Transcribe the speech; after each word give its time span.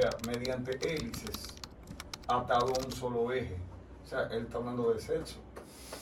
sea, 0.00 0.10
mediante 0.26 0.72
hélices 0.86 1.54
atado 2.28 2.72
a 2.74 2.84
un 2.86 2.92
solo 2.92 3.32
eje. 3.32 3.56
O 4.04 4.08
sea, 4.08 4.22
él 4.32 4.42
está 4.44 4.58
hablando 4.58 4.92
de 4.92 5.00
sexo. 5.00 5.36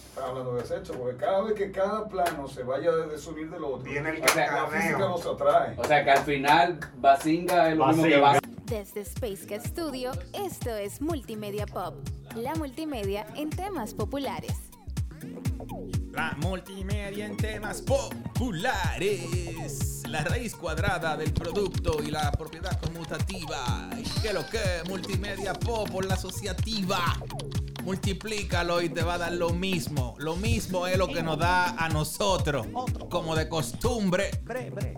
Está 0.08 0.26
hablando 0.26 0.54
de 0.54 0.64
sexo, 0.66 0.92
porque 0.94 1.16
cada 1.16 1.42
vez 1.42 1.54
que 1.54 1.72
cada 1.72 2.06
plano 2.06 2.46
se 2.46 2.62
vaya 2.64 2.90
a 2.90 2.96
desunir 3.06 3.48
del 3.50 3.64
otro, 3.64 3.82
Viene 3.90 4.10
el 4.10 4.20
la 4.20 4.26
cacaneo. 4.26 4.66
física 4.68 4.98
nos 4.98 5.24
atrae. 5.26 5.74
O 5.78 5.84
sea 5.84 6.04
que 6.04 6.10
al 6.10 6.24
final 6.24 6.80
Basinga 6.98 7.70
es 7.70 7.76
lo 7.78 7.86
mismo 7.86 8.02
que 8.04 8.16
Bazinga. 8.18 8.40
Bas- 8.40 8.64
Desde 8.66 9.00
Space 9.02 9.46
Cat 9.46 9.64
Studio, 9.66 10.12
esto 10.34 10.74
es 10.76 11.00
Multimedia 11.00 11.66
Pop, 11.66 11.94
la 12.36 12.54
multimedia 12.56 13.26
en 13.36 13.48
temas 13.50 13.94
populares. 13.94 14.52
La 16.12 16.36
multimedia 16.42 17.24
en 17.26 17.36
temas 17.38 17.80
populares. 17.82 19.20
La 20.12 20.22
raíz 20.24 20.54
cuadrada 20.54 21.16
del 21.16 21.32
producto 21.32 22.02
y 22.02 22.10
la 22.10 22.30
propiedad 22.32 22.78
conmutativa. 22.78 23.88
¿Qué 24.20 24.34
lo 24.34 24.46
que? 24.46 24.82
Multimedia 24.86 25.54
pop 25.54 25.88
por 25.88 26.04
la 26.04 26.16
asociativa. 26.16 26.98
Multiplícalo 27.82 28.82
y 28.82 28.90
te 28.90 29.02
va 29.02 29.14
a 29.14 29.18
dar 29.18 29.32
lo 29.32 29.54
mismo. 29.54 30.14
Lo 30.18 30.36
mismo 30.36 30.86
es 30.86 30.98
lo 30.98 31.08
que 31.08 31.22
nos 31.22 31.38
da 31.38 31.70
a 31.82 31.88
nosotros. 31.88 32.66
Como 33.08 33.34
de 33.34 33.48
costumbre. 33.48 34.32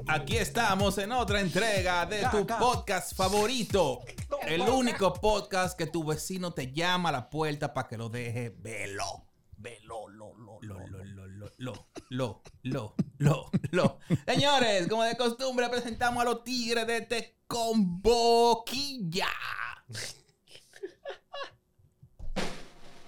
Aquí 0.08 0.36
estamos 0.36 0.98
en 0.98 1.12
otra 1.12 1.40
entrega 1.40 2.06
de 2.06 2.26
tu 2.32 2.44
podcast 2.44 3.14
favorito. 3.14 4.00
El 4.42 4.62
único 4.62 5.14
podcast 5.14 5.78
que 5.78 5.86
tu 5.86 6.02
vecino 6.02 6.52
te 6.52 6.72
llama 6.72 7.10
a 7.10 7.12
la 7.12 7.30
puerta 7.30 7.72
para 7.72 7.86
que 7.86 7.96
lo 7.96 8.08
deje 8.08 8.52
velo. 8.58 9.28
Velo, 9.58 10.08
lo, 10.08 10.34
lo, 10.34 10.58
lo, 10.60 10.88
lo, 10.88 11.04
lo, 11.04 11.52
lo, 11.56 11.86
lo, 12.10 12.42
lo, 12.62 12.94
lo, 13.18 13.50
lo. 13.70 13.98
Señores, 14.26 14.88
como 14.88 15.04
de 15.04 15.16
costumbre, 15.16 15.68
presentamos 15.68 16.22
a 16.22 16.24
los 16.24 16.42
tigres 16.44 16.86
de 16.86 17.00
Tecomboquilla. 17.02 19.28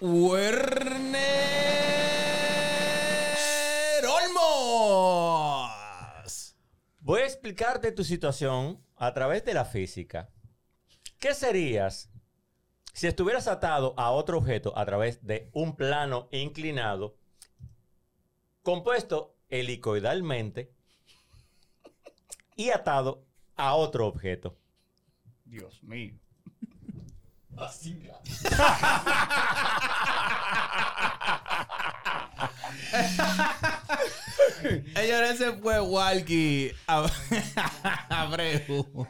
Werner 0.00 1.16
Olmos. 4.04 5.72
Voy 7.00 7.22
a 7.22 7.24
explicarte 7.24 7.92
tu 7.92 8.04
situación 8.04 8.84
a 8.96 9.14
través 9.14 9.44
de 9.44 9.54
la 9.54 9.64
física. 9.64 10.30
¿Qué 11.18 11.34
serías 11.34 12.10
si 12.92 13.06
estuvieras 13.06 13.48
atado 13.48 13.94
a 13.96 14.10
otro 14.10 14.36
objeto 14.38 14.76
a 14.76 14.84
través 14.84 15.24
de 15.26 15.48
un 15.52 15.76
plano 15.76 16.28
inclinado 16.30 17.16
compuesto 18.66 19.36
helicoidalmente 19.48 20.72
y 22.56 22.70
atado 22.70 23.24
a 23.54 23.74
otro 23.76 24.08
objeto? 24.08 24.58
Dios 25.44 25.80
mío. 25.84 26.14
Señores, 34.94 35.40
ese 35.40 35.52
fue 35.54 35.80
Walkie 35.80 36.72
Ab- 36.86 37.10
Abreu. 38.08 39.06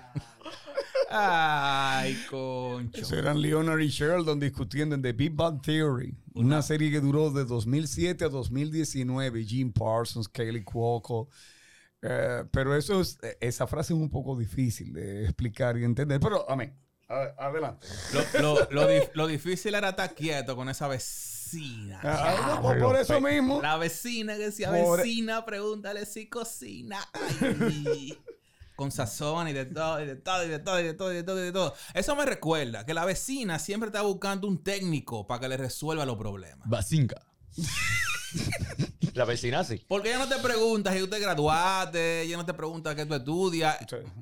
Ay, 1.11 2.15
concho. 2.29 3.03
Eso 3.03 3.17
eran 3.17 3.41
Leonard 3.41 3.81
y 3.81 3.89
Sheldon 3.89 4.41
discutiendo 4.41 4.95
en 4.95 5.03
The 5.03 5.13
Big 5.13 5.33
Bang 5.35 5.61
Theory, 5.63 6.15
una 6.35 6.63
serie 6.63 6.91
que 6.91 7.01
duró 7.01 7.31
de 7.31 7.45
2007 7.45 8.25
a 8.25 8.29
2019. 8.29 9.45
Jim 9.45 9.73
Parsons, 9.73 10.29
Kaylee 10.29 10.65
Cuoco. 10.65 11.29
Eh, 12.03 12.45
pero 12.51 12.77
eso 12.77 13.01
es, 13.01 13.19
esa 13.41 13.67
frase 13.67 13.93
es 13.95 13.99
un 13.99 14.11
poco 14.11 14.37
difícil 14.37 14.93
de 14.93 15.25
explicar 15.25 15.77
y 15.79 15.85
entender. 15.85 16.21
Pero, 16.21 16.49
amén. 16.51 16.75
Adelante. 17.09 17.87
Lo, 18.13 18.41
lo- 18.41 18.69
lo 18.71 18.91
dif- 18.91 19.11
lo 19.15 19.27
difícil 19.29 19.75
era 19.77 19.91
estar 19.91 20.13
quieto 20.15 20.57
con 20.57 20.69
esa 20.69 20.89
vecina. 20.89 22.01
Ah, 22.03 22.59
por, 22.61 22.79
por 22.81 22.97
eso 22.97 23.21
mismo. 23.21 23.63
La 23.63 23.77
vecina 23.77 24.37
que 24.37 24.47
decía 24.47 24.73
Por- 24.73 24.99
vecina, 24.99 25.45
pregúntale 25.45 26.05
si 26.05 26.29
cocina. 26.29 26.99
Ay. 27.13 28.19
Con 28.77 28.93
sazón 28.93 29.49
y 29.49 29.53
de 29.53 29.65
todo, 29.65 30.03
y 30.03 30.07
de 30.07 30.17
todo, 30.17 30.45
y 30.45 30.49
de 30.49 30.59
todo, 30.59 30.81
y 30.81 30.85
de 30.85 30.95
todo, 30.95 31.13
y 31.13 31.17
de 31.17 31.23
todo, 31.23 31.39
y 31.39 31.43
de 31.45 31.53
todo. 31.53 31.75
Eso 31.95 32.15
me 32.15 32.27
recuerda 32.27 32.85
que 32.85 32.95
la 32.95 33.05
vecina 33.05 33.59
siempre 33.59 33.89
está 33.89 34.03
buscando 34.03 34.47
un 34.47 34.63
técnico 34.63 35.27
para 35.27 35.41
que 35.41 35.49
le 35.49 35.57
resuelva 35.57 36.05
los 36.05 36.17
problemas. 36.17 36.69
Basinga. 36.69 37.23
La 39.15 39.25
vecina 39.25 39.65
sí. 39.65 39.83
Porque 39.89 40.11
ella 40.11 40.19
no 40.19 40.29
te 40.29 40.37
pregunta 40.37 40.93
si 40.93 41.03
usted 41.03 41.21
graduaste, 41.21 42.23
ella 42.23 42.37
no 42.37 42.45
te 42.45 42.53
pregunta 42.53 42.95
qué 42.95 43.07
tú 43.07 43.15
estudias. 43.15 43.79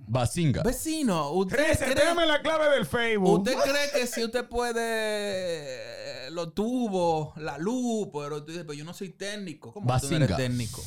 Basinga. 0.06 0.62
Vecino, 0.62 1.32
¿usted 1.32 1.76
cree, 1.76 2.26
la 2.26 2.40
clave 2.40 2.70
del 2.76 2.86
Facebook. 2.86 3.40
¿usted 3.40 3.56
cree 3.58 3.90
que 3.92 4.06
si 4.06 4.22
usted 4.22 4.48
puede 4.48 6.26
eh, 6.26 6.30
lo 6.30 6.52
tuvo, 6.52 7.32
la 7.36 7.58
luz, 7.58 8.08
pero 8.12 8.44
tú 8.44 8.52
dices, 8.52 8.64
pero 8.64 8.74
yo 8.74 8.84
no 8.84 8.94
soy 8.94 9.10
técnico. 9.10 9.72
¿Cómo 9.72 10.00
tú 10.00 10.10
no 10.10 10.16
eres 10.16 10.36
técnico? 10.36 10.82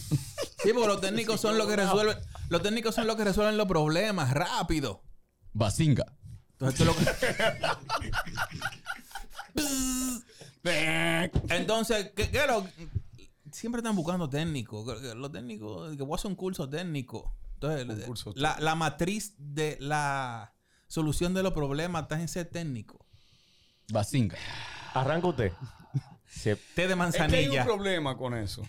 Sí, 0.67 0.73
porque 0.73 0.87
los 0.89 1.01
técnicos 1.01 1.39
son 1.39 1.57
los 1.57 1.65
que 1.67 1.75
resuelven, 1.77 2.17
los 2.49 2.61
técnicos 2.61 2.93
son 2.95 3.07
los 3.07 3.15
que 3.15 3.23
resuelven 3.23 3.55
los 3.57 3.67
problemas 3.67 4.33
rápido. 4.33 5.01
Basinga. 5.53 6.05
Entonces, 6.59 6.77
tú 6.79 6.85
lo 6.85 6.93
Entonces, 11.49 12.11
¿qué, 12.15 12.29
qué 12.29 12.45
lo- 12.47 12.67
Siempre 13.51 13.79
están 13.79 13.95
buscando 13.95 14.29
técnicos. 14.29 15.01
Los 15.15 15.31
técnicos, 15.31 15.95
que 15.95 16.03
voy 16.03 16.13
a 16.13 16.15
hacer 16.15 16.29
un 16.29 16.35
curso 16.35 16.69
técnico. 16.69 17.33
Entonces, 17.53 18.05
curso 18.05 18.33
la, 18.35 18.59
la 18.59 18.75
matriz 18.75 19.33
de 19.37 19.77
la 19.79 20.53
solución 20.87 21.33
de 21.33 21.43
los 21.43 21.53
problemas 21.53 22.03
está 22.03 22.19
en 22.19 22.27
ser 22.27 22.49
técnico. 22.49 23.05
Basinga. 23.89 24.37
Arranca 24.93 25.27
usted. 25.27 25.53
Se- 26.37 26.55
Té 26.55 26.61
de 26.61 26.63
Es 26.63 26.75
que 26.75 26.83
hay 26.83 26.91
un 26.93 26.97
manzanilla. 26.97 27.65
problema 27.65 28.15
con 28.17 28.33
eso. 28.35 28.63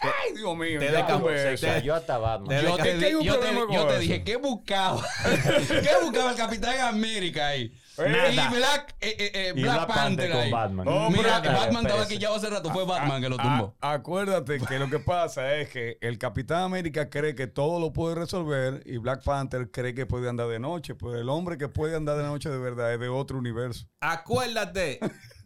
Ay, 0.00 0.34
Dios 0.36 0.56
mío. 0.56 0.78
te 0.78 0.92
ya 0.92 1.18
de 1.18 1.56
se 1.56 1.66
cayó 1.66 1.94
hasta 1.94 2.18
Batman. 2.18 2.62
Yo 2.62 2.76
te, 2.76 2.82
que 2.98 3.06
hay 3.06 3.14
un 3.14 3.20
di- 3.22 3.26
yo 3.26 3.32
te- 3.34 3.38
problema 3.40 3.66
con 3.66 3.74
yo 3.74 3.86
te 3.86 3.92
eso. 3.92 4.00
dije, 4.00 4.24
¿qué 4.24 4.36
buscaba? 4.36 5.02
¿Qué 5.68 5.90
buscaba 6.02 6.30
el 6.32 6.36
Capitán 6.36 6.78
América 6.80 7.48
ahí? 7.48 7.72
Nada. 7.96 8.28
Y 8.30 8.54
Black, 8.56 8.94
eh, 9.00 9.16
eh, 9.18 9.30
eh, 9.32 9.52
Y 9.56 9.62
Black 9.62 9.74
Black 9.74 9.86
Panther 9.88 10.30
Panther 10.30 10.32
ahí. 10.32 10.50
con 10.50 10.60
Batman. 10.60 10.84
No, 10.84 11.10
Mira, 11.10 11.40
pero- 11.40 11.54
Batman 11.54 11.86
estaba 11.86 12.02
espérese. 12.02 12.08
quillado 12.14 12.34
hace 12.34 12.50
rato. 12.50 12.70
Fue 12.70 12.84
Batman 12.84 13.22
que 13.22 13.28
lo 13.30 13.38
tumbó. 13.38 13.74
Ah, 13.80 13.92
acuérdate 13.94 14.60
que 14.60 14.78
lo 14.78 14.90
que 14.90 14.98
pasa 14.98 15.54
es 15.54 15.70
que 15.70 15.96
el 16.02 16.18
Capitán 16.18 16.64
América 16.64 17.08
cree 17.08 17.34
que 17.34 17.46
todo 17.46 17.80
lo 17.80 17.94
puede 17.94 18.16
resolver 18.16 18.82
y 18.84 18.98
Black 18.98 19.24
Panther 19.24 19.70
cree 19.70 19.94
que 19.94 20.04
puede 20.04 20.28
andar 20.28 20.48
de 20.48 20.58
noche. 20.58 20.94
Pues 20.94 21.18
el 21.18 21.30
hombre 21.30 21.56
que 21.56 21.68
puede 21.68 21.96
andar 21.96 22.18
de 22.18 22.24
noche 22.24 22.50
de 22.50 22.58
verdad 22.58 22.92
es 22.92 23.00
de 23.00 23.08
otro 23.08 23.38
universo. 23.38 23.86
Acuérdate 24.00 25.00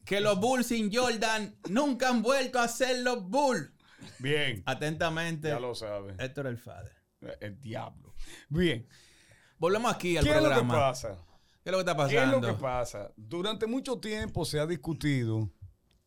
que 0.04 0.20
los 0.20 0.38
Bulls 0.40 0.66
sin 0.66 0.92
Jordan 0.92 1.56
nunca 1.68 2.08
han 2.08 2.22
vuelto 2.22 2.58
a 2.58 2.68
ser 2.68 3.00
los 3.00 3.22
Bulls. 3.28 3.70
Bien. 4.18 4.62
Atentamente, 4.66 5.48
Ya 5.48 5.60
lo 5.60 5.74
sabes. 5.74 6.16
Héctor 6.18 6.46
el 6.46 6.58
Fader. 6.58 6.96
El 7.40 7.60
diablo. 7.60 8.14
Bien. 8.48 8.86
Volvemos 9.58 9.92
aquí 9.94 10.16
al 10.16 10.24
¿Qué 10.24 10.30
es 10.30 10.36
lo 10.36 10.42
que 10.42 10.48
programa. 10.48 10.74
pasa? 10.74 11.18
¿Qué 11.62 11.68
es 11.68 11.72
lo 11.72 11.78
que 11.84 11.90
está 11.90 11.94
¿Qué 12.08 12.14
es 12.16 12.22
pasando? 12.22 12.40
lo 12.48 12.54
que 12.54 12.60
pasa? 12.62 13.12
Durante 13.16 13.66
mucho 13.66 13.98
tiempo 14.00 14.44
se 14.46 14.58
ha 14.58 14.66
discutido 14.66 15.50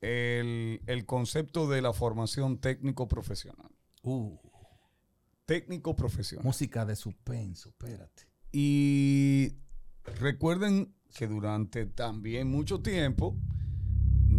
el, 0.01 0.81
el 0.87 1.05
concepto 1.05 1.69
de 1.69 1.81
la 1.83 1.93
formación 1.93 2.57
técnico-profesional. 2.59 3.69
Uh, 4.01 4.37
Técnico-profesional. 5.45 6.43
música 6.45 6.85
de 6.85 6.95
suspenso, 6.95 7.69
espérate. 7.69 8.23
Y 8.51 9.53
recuerden 10.03 10.95
que 11.13 11.27
durante 11.27 11.85
también 11.85 12.49
mucho 12.49 12.81
tiempo 12.81 13.37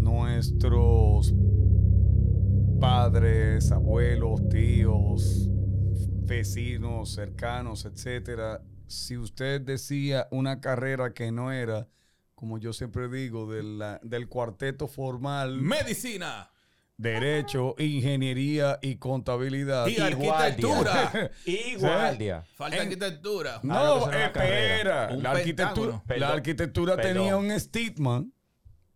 nuestros 0.04 1.34
padres, 2.80 3.72
abuelos, 3.72 4.48
tíos, 4.48 5.48
vecinos 6.26 7.14
cercanos, 7.14 7.84
etcétera, 7.84 8.62
si 8.86 9.16
usted 9.16 9.60
decía 9.60 10.28
una 10.30 10.60
carrera 10.60 11.12
que 11.14 11.32
no 11.32 11.50
era, 11.52 11.88
como 12.34 12.58
yo 12.58 12.72
siempre 12.72 13.08
digo, 13.08 13.50
de 13.50 13.62
la- 13.62 14.00
del 14.02 14.28
cuarteto 14.28 14.86
formal, 14.88 15.60
Medicina 15.60 16.50
derecho, 16.96 17.74
ingeniería 17.78 18.78
y 18.80 18.96
contabilidad. 18.96 19.86
y 19.88 19.98
arquitectura. 19.98 21.30
Y 21.44 21.74
guardia. 21.74 22.44
Falta 22.54 22.82
arquitectura. 22.82 23.58
No, 23.64 24.08
espera. 24.12 25.10
La 25.16 25.30
arquitectura, 25.32 26.02
la 26.16 26.28
arquitectura 26.28 26.96
tenía 26.96 27.36
un 27.36 27.50
estigma. 27.50 28.24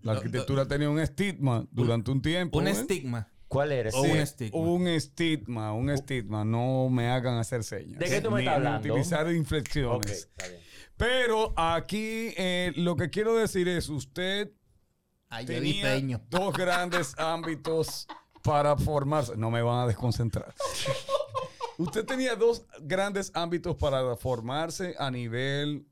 La 0.00 0.12
No, 0.12 0.18
arquitectura 0.18 0.66
tenía 0.66 0.88
un 0.90 1.00
estigma 1.00 1.66
durante 1.70 2.10
un 2.10 2.22
tiempo. 2.22 2.58
Un 2.58 2.68
¿eh? 2.68 2.72
estigma. 2.72 3.28
¿Cuál 3.48 3.72
eres? 3.72 3.94
Sí, 3.94 4.00
un 4.00 4.16
estigma. 4.18 4.60
Un 4.60 4.88
estigma, 4.88 5.72
un 5.72 5.90
estigma. 5.90 6.44
No 6.44 6.88
me 6.90 7.08
hagan 7.08 7.38
hacer 7.38 7.64
señas. 7.64 7.98
¿De 7.98 8.06
qué 8.06 8.20
tú 8.20 8.30
me 8.30 8.40
estás 8.40 8.56
hablando? 8.56 8.88
utilizar 8.88 9.32
inflexiones. 9.32 10.10
está 10.12 10.48
bien. 10.48 10.60
Pero 10.96 11.54
aquí 11.56 12.34
eh, 12.36 12.72
lo 12.76 12.96
que 12.96 13.08
quiero 13.08 13.34
decir 13.36 13.68
es, 13.68 13.88
usted 13.88 14.52
Ay, 15.30 15.46
tenía 15.46 15.82
peño. 15.84 16.20
dos 16.28 16.52
grandes 16.54 17.14
ámbitos 17.18 18.06
para 18.42 18.76
formarse. 18.76 19.36
No 19.36 19.50
me 19.50 19.62
van 19.62 19.80
a 19.80 19.86
desconcentrar. 19.86 20.54
Usted 21.78 22.04
tenía 22.04 22.34
dos 22.34 22.66
grandes 22.82 23.30
ámbitos 23.34 23.76
para 23.76 24.16
formarse 24.16 24.96
a 24.98 25.10
nivel 25.12 25.86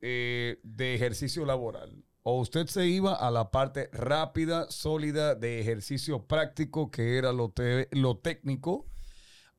eh, 0.00 0.58
de 0.62 0.94
ejercicio 0.94 1.44
laboral. 1.44 2.02
O 2.24 2.38
usted 2.40 2.66
se 2.68 2.86
iba 2.86 3.14
a 3.14 3.30
la 3.30 3.50
parte 3.50 3.88
rápida, 3.92 4.70
sólida 4.70 5.34
de 5.34 5.60
ejercicio 5.60 6.26
práctico, 6.26 6.90
que 6.90 7.18
era 7.18 7.32
lo, 7.32 7.50
te- 7.50 7.88
lo 7.92 8.16
técnico, 8.18 8.86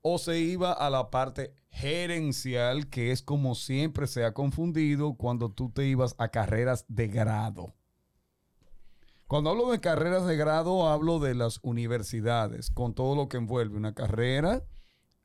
o 0.01 0.17
se 0.17 0.39
iba 0.39 0.71
a 0.71 0.89
la 0.89 1.09
parte 1.11 1.53
gerencial, 1.71 2.89
que 2.89 3.11
es 3.11 3.21
como 3.21 3.55
siempre 3.55 4.07
se 4.07 4.23
ha 4.25 4.33
confundido 4.33 5.15
cuando 5.15 5.51
tú 5.51 5.69
te 5.71 5.85
ibas 5.87 6.15
a 6.17 6.29
carreras 6.29 6.85
de 6.87 7.07
grado. 7.07 7.73
Cuando 9.27 9.49
hablo 9.49 9.71
de 9.71 9.79
carreras 9.79 10.25
de 10.25 10.37
grado, 10.37 10.87
hablo 10.89 11.19
de 11.19 11.33
las 11.35 11.59
universidades, 11.63 12.69
con 12.69 12.93
todo 12.93 13.15
lo 13.15 13.29
que 13.29 13.37
envuelve 13.37 13.77
una 13.77 13.93
carrera 13.95 14.63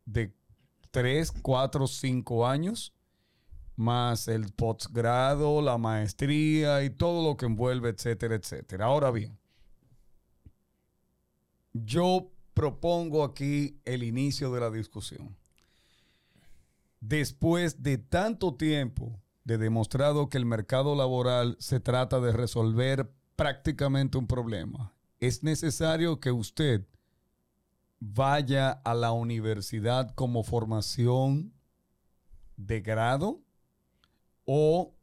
de 0.07 0.35
3, 0.91 1.33
4, 1.43 1.87
5 1.87 2.47
años, 2.47 2.95
más 3.79 4.27
el 4.27 4.53
postgrado, 4.53 5.63
la 5.63 5.79
maestría 5.79 6.83
y 6.83 6.91
todo 6.91 7.27
lo 7.27 7.37
que 7.37 7.47
envuelve, 7.47 7.91
etcétera, 7.91 8.35
etcétera. 8.35 8.87
Ahora 8.87 9.13
bien, 9.13 9.39
yo 11.73 12.33
propongo 12.55 13.23
aquí 13.23 13.81
el 13.85 14.03
inicio 14.03 14.53
de 14.53 14.61
la 14.61 14.71
discusión. 14.71 15.37
Después 17.01 17.83
de 17.83 17.99
tanto 17.99 18.57
tiempo 18.57 19.21
de 19.45 19.59
demostrado 19.59 20.29
que 20.29 20.39
el 20.39 20.45
mercado 20.45 20.97
laboral 20.97 21.57
se 21.61 21.79
trata 21.79 22.19
de 22.19 22.33
resolver 22.33 23.13
prácticamente 23.37 24.19
un 24.19 24.27
problema, 24.27 24.93
es 25.21 25.45
necesario 25.45 26.19
que 26.19 26.33
usted 26.33 26.85
vaya 28.01 28.73
a 28.73 28.95
la 28.95 29.13
universidad 29.13 30.11
como 30.17 30.43
formación 30.43 31.53
de 32.57 32.81
grado 32.81 33.41
o 34.51 34.97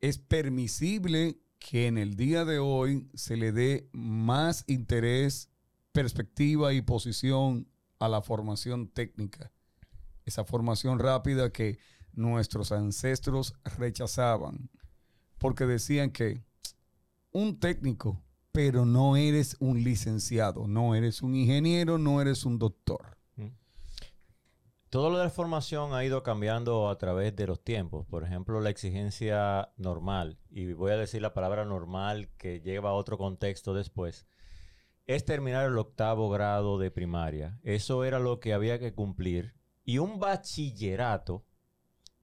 es 0.00 0.18
permisible 0.18 1.38
que 1.60 1.86
en 1.86 1.98
el 1.98 2.16
día 2.16 2.44
de 2.44 2.58
hoy 2.58 3.08
se 3.14 3.36
le 3.36 3.52
dé 3.52 3.88
más 3.92 4.64
interés, 4.66 5.50
perspectiva 5.92 6.72
y 6.72 6.82
posición 6.82 7.68
a 8.00 8.08
la 8.08 8.22
formación 8.22 8.88
técnica. 8.88 9.52
Esa 10.24 10.44
formación 10.44 10.98
rápida 10.98 11.52
que 11.52 11.78
nuestros 12.12 12.72
ancestros 12.72 13.54
rechazaban 13.78 14.68
porque 15.38 15.64
decían 15.64 16.10
que 16.10 16.42
un 17.30 17.60
técnico, 17.60 18.20
pero 18.50 18.84
no 18.84 19.16
eres 19.16 19.56
un 19.60 19.84
licenciado, 19.84 20.66
no 20.66 20.96
eres 20.96 21.22
un 21.22 21.36
ingeniero, 21.36 21.98
no 21.98 22.20
eres 22.20 22.44
un 22.44 22.58
doctor. 22.58 23.16
Todo 24.90 25.08
lo 25.08 25.18
de 25.18 25.24
la 25.24 25.30
formación 25.30 25.94
ha 25.94 26.04
ido 26.04 26.24
cambiando 26.24 26.88
a 26.88 26.98
través 26.98 27.36
de 27.36 27.46
los 27.46 27.62
tiempos. 27.62 28.08
Por 28.08 28.24
ejemplo, 28.24 28.60
la 28.60 28.70
exigencia 28.70 29.72
normal, 29.76 30.40
y 30.50 30.72
voy 30.72 30.90
a 30.90 30.96
decir 30.96 31.22
la 31.22 31.32
palabra 31.32 31.64
normal 31.64 32.28
que 32.36 32.60
lleva 32.60 32.90
a 32.90 32.94
otro 32.94 33.16
contexto 33.16 33.72
después, 33.72 34.26
es 35.06 35.24
terminar 35.24 35.66
el 35.66 35.78
octavo 35.78 36.28
grado 36.28 36.76
de 36.76 36.90
primaria. 36.90 37.60
Eso 37.62 38.02
era 38.02 38.18
lo 38.18 38.40
que 38.40 38.52
había 38.52 38.80
que 38.80 38.92
cumplir. 38.92 39.54
Y 39.84 39.98
un 39.98 40.18
bachillerato 40.18 41.44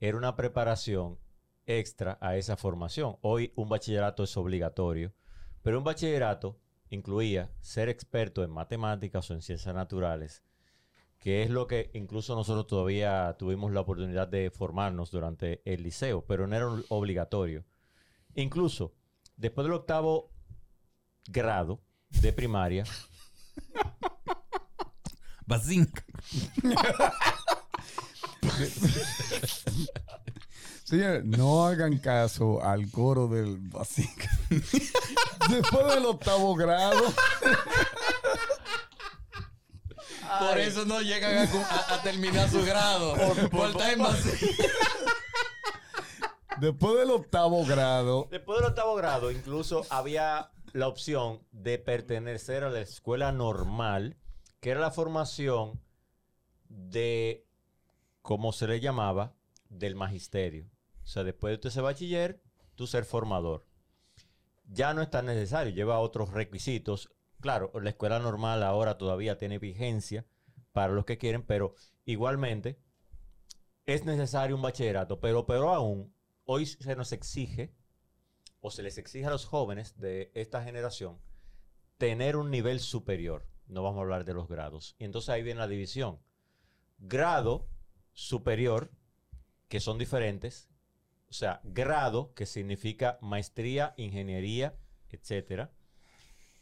era 0.02 0.18
una 0.18 0.36
preparación 0.36 1.20
extra 1.68 2.18
a 2.20 2.36
esa 2.36 2.58
formación. 2.58 3.16
Hoy 3.22 3.54
un 3.56 3.70
bachillerato 3.70 4.24
es 4.24 4.36
obligatorio, 4.36 5.14
pero 5.62 5.78
un 5.78 5.86
bachillerato 5.86 6.60
incluía 6.90 7.50
ser 7.62 7.88
experto 7.88 8.44
en 8.44 8.52
matemáticas 8.52 9.32
o 9.32 9.36
en 9.36 9.42
ciencias 9.42 9.74
naturales, 9.74 10.44
que 11.20 11.44
es 11.44 11.50
lo 11.50 11.68
que 11.68 11.90
incluso 11.94 12.36
nosotros 12.36 12.68
todavía 12.68 13.36
tuvimos 13.38 13.72
la 13.72 13.82
oportunidad 13.82 14.28
de 14.28 14.52
formarnos 14.52 15.12
durante 15.12 15.62
el 15.66 15.84
liceo, 15.84 16.26
pero 16.26 16.48
no 16.48 16.56
era 16.56 16.68
obligatorio. 16.90 17.66
Incluso 18.36 18.94
después 19.36 19.66
del 19.66 19.74
octavo 19.74 20.32
grado 21.28 21.82
de 22.10 22.34
primaria, 22.34 22.84
Bazinc. 25.46 26.02
Señores, 30.88 31.26
no 31.26 31.66
hagan 31.66 31.98
caso 31.98 32.64
al 32.64 32.90
coro 32.90 33.28
del 33.28 33.58
básico. 33.58 34.24
Después 34.50 35.94
del 35.94 36.06
octavo 36.06 36.56
grado, 36.56 37.14
Por 40.40 40.58
eso 40.60 40.86
no 40.86 41.02
llegan 41.02 41.38
a, 41.38 41.50
cu- 41.52 41.58
a- 41.70 41.96
a 41.96 42.02
terminar 42.02 42.50
su 42.50 42.64
grado. 42.66 43.16
Por, 43.50 43.70
estar 43.70 43.94
en 43.94 44.00
Bazinc. 44.00 44.52
después 46.60 46.98
del 46.98 47.12
octavo 47.12 47.66
grado, 47.66 48.28
después 48.32 48.60
del 48.60 48.70
octavo 48.70 48.96
grado 48.96 49.32
incluso 49.32 49.86
había 49.90 50.52
la 50.74 50.88
opción 50.88 51.42
de 51.52 51.78
pertenecer 51.80 52.64
a 52.64 52.70
la 52.70 52.82
escuela 52.82 53.32
normal, 53.32 54.18
que 54.60 54.72
era 54.72 54.80
la 54.80 54.92
formación 54.92 55.80
de, 56.70 57.46
como 58.22 58.52
se 58.52 58.68
le 58.68 58.80
llamaba, 58.80 59.34
del 59.70 59.96
magisterio. 59.96 60.66
O 61.04 61.08
sea, 61.08 61.24
después 61.24 61.52
de 61.52 61.56
usted 61.56 61.70
ser 61.70 61.84
bachiller, 61.84 62.42
tú 62.76 62.86
ser 62.88 63.06
formador. 63.06 63.66
Ya 64.70 64.94
no 64.94 65.02
es 65.02 65.10
tan 65.10 65.26
necesario, 65.26 65.74
lleva 65.74 66.00
otros 66.00 66.32
requisitos. 66.32 67.10
Claro, 67.40 67.72
la 67.80 67.90
escuela 67.90 68.20
normal 68.20 68.64
ahora 68.64 68.98
todavía 68.98 69.38
tiene 69.38 69.60
vigencia 69.60 70.26
para 70.72 70.94
los 70.94 71.06
que 71.06 71.18
quieren, 71.18 71.44
pero 71.44 71.76
igualmente 72.06 72.80
es 73.86 74.06
necesario 74.06 74.56
un 74.56 74.62
bachillerato. 74.62 75.20
Pero, 75.20 75.46
pero 75.46 75.70
aún, 75.70 76.14
hoy 76.46 76.66
se 76.66 76.96
nos 76.96 77.12
exige, 77.12 77.74
o 78.60 78.72
se 78.72 78.84
les 78.84 78.98
exige 78.98 79.26
a 79.26 79.32
los 79.32 79.46
jóvenes 79.46 79.98
de 79.98 80.32
esta 80.34 80.64
generación, 80.64 81.20
tener 81.98 82.36
un 82.36 82.52
nivel 82.52 82.80
superior. 82.80 83.48
No 83.68 83.84
vamos 83.84 84.00
a 84.00 84.02
hablar 84.04 84.26
de 84.26 84.34
los 84.34 84.48
grados. 84.48 84.96
Y 84.98 85.06
entonces 85.06 85.30
ahí 85.30 85.44
viene 85.44 85.60
la 85.60 85.68
división. 85.68 86.20
Grado 87.00 87.68
superior, 88.14 88.92
que 89.68 89.80
son 89.80 89.98
diferentes. 89.98 90.70
O 91.30 91.34
sea, 91.34 91.62
grado, 91.64 92.34
que 92.34 92.46
significa 92.46 93.20
maestría, 93.22 93.94
ingeniería, 93.98 94.78
etcétera. 95.10 95.72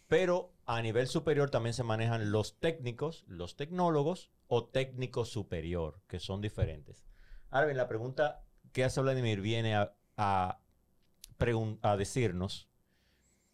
Pero 0.08 0.55
a 0.66 0.82
nivel 0.82 1.08
superior 1.08 1.50
también 1.50 1.74
se 1.74 1.84
manejan 1.84 2.32
los 2.32 2.60
técnicos, 2.60 3.24
los 3.28 3.56
tecnólogos 3.56 4.32
o 4.48 4.66
técnico 4.66 5.26
superior, 5.26 6.02
que 6.08 6.20
son 6.20 6.42
diferentes. 6.42 7.06
Ahora 7.52 7.68
bien, 7.68 7.78
la 7.78 7.88
pregunta 7.88 8.44
que 8.72 8.84
hace 8.84 9.02
Vladimir 9.02 9.42
viene 9.42 9.76
a, 9.76 9.96
a, 10.18 10.60
a 11.82 11.98
decirnos, 11.98 12.68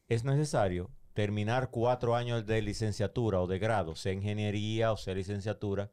¿es 0.08 0.24
necesario 0.24 0.90
terminar 1.14 1.70
cuatro 1.70 2.16
años 2.16 2.46
de 2.46 2.62
licenciatura 2.62 3.42
o 3.42 3.48
de 3.48 3.60
grado, 3.60 3.96
sea 3.96 4.14
ingeniería 4.14 4.94
o 4.94 4.98
sea 4.98 5.14
licenciatura, 5.14 5.92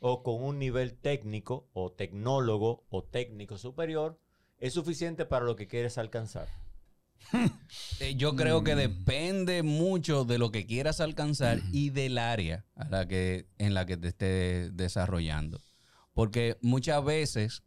o 0.00 0.22
con 0.22 0.42
un 0.42 0.58
nivel 0.58 0.94
técnico 0.94 1.68
o 1.72 1.92
tecnólogo 1.92 2.84
o 2.88 3.04
técnico 3.04 3.58
superior, 3.58 4.18
es 4.58 4.72
suficiente 4.72 5.26
para 5.26 5.44
lo 5.44 5.56
que 5.56 5.68
quieres 5.68 5.98
alcanzar? 5.98 6.48
Eh, 8.00 8.14
Yo 8.16 8.34
creo 8.34 8.64
que 8.64 8.74
depende 8.74 9.62
mucho 9.62 10.24
de 10.24 10.38
lo 10.38 10.50
que 10.50 10.66
quieras 10.66 11.00
alcanzar 11.00 11.60
y 11.72 11.90
del 11.90 12.18
área 12.18 12.64
a 12.74 12.88
la 12.88 13.06
que, 13.06 13.46
en 13.58 13.72
la 13.72 13.86
que 13.86 13.96
te 13.96 14.08
estés 14.08 14.76
desarrollando. 14.76 15.60
Porque 16.12 16.58
muchas 16.60 17.04
veces 17.04 17.62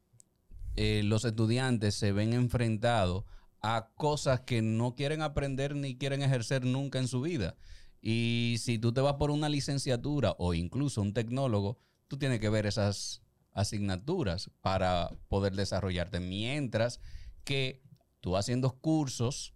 eh, 0.76 1.02
los 1.04 1.26
estudiantes 1.26 1.96
se 1.96 2.12
ven 2.12 2.34
enfrentados 2.34 3.26
a 3.62 3.90
cosas 3.96 4.42
que 4.42 4.62
no 4.62 4.96
quieren 4.96 5.22
aprender 5.22 5.76
ni 5.76 5.98
quieren 5.98 6.22
ejercer 6.22 6.66
nunca 6.66 7.00
en 7.00 7.08
su 7.08 7.22
vida. 7.22 7.56
Y 8.02 8.58
si 8.60 8.78
tú 8.78 8.94
te 8.94 9.02
vas 9.02 9.16
por 9.16 9.32
una 9.32 9.50
licenciatura 9.50 10.36
o 10.38 10.54
incluso 10.54 11.02
un 11.02 11.14
tecnólogo, 11.14 11.80
tú 12.08 12.18
tienes 12.18 12.40
que 12.40 12.50
ver 12.50 12.66
esas 12.66 13.22
asignaturas 13.54 14.52
para 14.62 15.10
poder 15.30 15.56
desarrollarte. 15.56 16.20
Mientras 16.20 17.02
que 17.44 17.82
tú 18.28 18.36
haciendo 18.36 18.74
cursos 18.82 19.54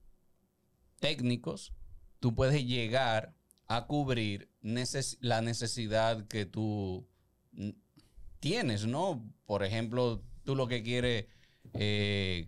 técnicos, 1.01 1.73
tú 2.21 2.33
puedes 2.33 2.65
llegar 2.65 3.35
a 3.67 3.85
cubrir 3.85 4.49
neces- 4.63 5.17
la 5.19 5.41
necesidad 5.41 6.25
que 6.29 6.45
tú 6.45 7.05
tienes, 8.39 8.85
¿no? 8.85 9.29
Por 9.45 9.65
ejemplo, 9.65 10.23
tú 10.45 10.55
lo 10.55 10.69
que 10.69 10.83
quieres, 10.83 11.25
eh, 11.73 12.47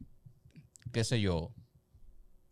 qué 0.94 1.04
sé 1.04 1.20
yo, 1.20 1.54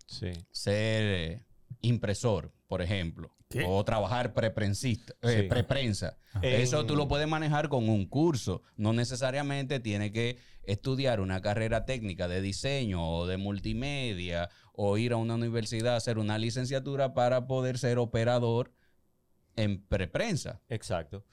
Sí. 0.06 0.34
ser 0.52 1.04
eh, 1.32 1.46
impresor, 1.80 2.52
por 2.68 2.82
ejemplo, 2.82 3.34
¿Qué? 3.52 3.66
o 3.68 3.84
trabajar 3.86 4.34
preprensista, 4.34 5.14
eh, 5.22 5.42
Sí. 5.42 5.48
preprensa. 5.48 6.18
En- 6.42 6.62
Eso 6.62 6.86
tú 6.86 6.96
lo 6.96 7.08
puedes 7.08 7.28
manejar 7.28 7.70
con 7.70 7.88
un 7.90 8.06
curso. 8.08 8.64
No 8.78 8.94
necesariamente 8.94 9.80
tienes 9.80 10.12
que 10.12 10.38
estudiar 10.64 11.20
una 11.22 11.42
carrera 11.42 11.86
técnica 11.86 12.28
de 12.28 12.42
diseño 12.42 13.08
o 13.08 13.28
de 13.28 13.38
multimedia 13.38 14.50
o 14.74 14.98
ir 14.98 15.14
a 15.14 15.18
una 15.18 15.36
universidad 15.36 15.94
a 15.96 15.98
hacer 15.98 16.18
una 16.18 16.38
licenciatura 16.38 17.14
para 17.14 17.48
poder 17.48 17.78
ser 17.78 17.98
operador 17.98 18.72
en 19.56 19.82
preprensa. 19.86 20.62
Exacto. 20.70 21.26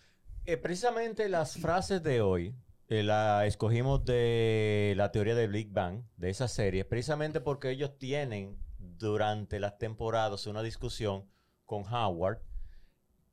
Eh, 0.45 0.57
precisamente 0.57 1.29
las 1.29 1.57
frases 1.59 2.03
de 2.03 2.21
hoy 2.21 2.55
eh, 2.89 3.03
la 3.03 3.45
escogimos 3.47 4.03
de 4.07 4.95
la 4.97 5.13
teoría 5.13 5.35
del 5.35 5.53
Big 5.53 5.71
Bang, 5.71 6.05
de 6.17 6.31
esa 6.31 6.49
serie, 6.49 6.87
precisamente 6.87 7.41
porque 7.41 7.71
ellos 7.71 7.99
tienen 7.99 8.57
durante 8.79 9.61
las 9.61 9.77
temporadas 9.79 10.47
una 10.47 10.63
discusión 10.63 11.27
con 11.69 11.85
Howard 11.93 12.41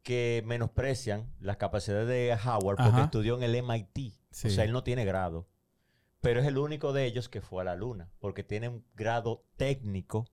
que 0.04 0.44
menosprecian 0.46 1.34
las 1.40 1.56
capacidades 1.58 2.08
de 2.08 2.32
Howard 2.34 2.76
porque 2.78 2.92
Ajá. 2.92 3.04
estudió 3.06 3.38
en 3.38 3.44
el 3.44 3.56
MIT. 3.64 4.14
Sí. 4.30 4.48
O 4.50 4.52
sea, 4.52 4.66
él 4.66 4.72
no 4.74 4.84
tiene 4.84 5.06
grado. 5.06 5.48
Pero 6.22 6.42
es 6.42 6.46
el 6.46 6.58
único 6.58 6.92
de 6.94 7.06
ellos 7.06 7.30
que 7.30 7.40
fue 7.42 7.62
a 7.62 7.66
la 7.66 7.76
luna, 7.76 8.12
porque 8.20 8.44
tiene 8.44 8.68
un 8.70 8.86
grado 8.94 9.46
técnico, 9.56 10.28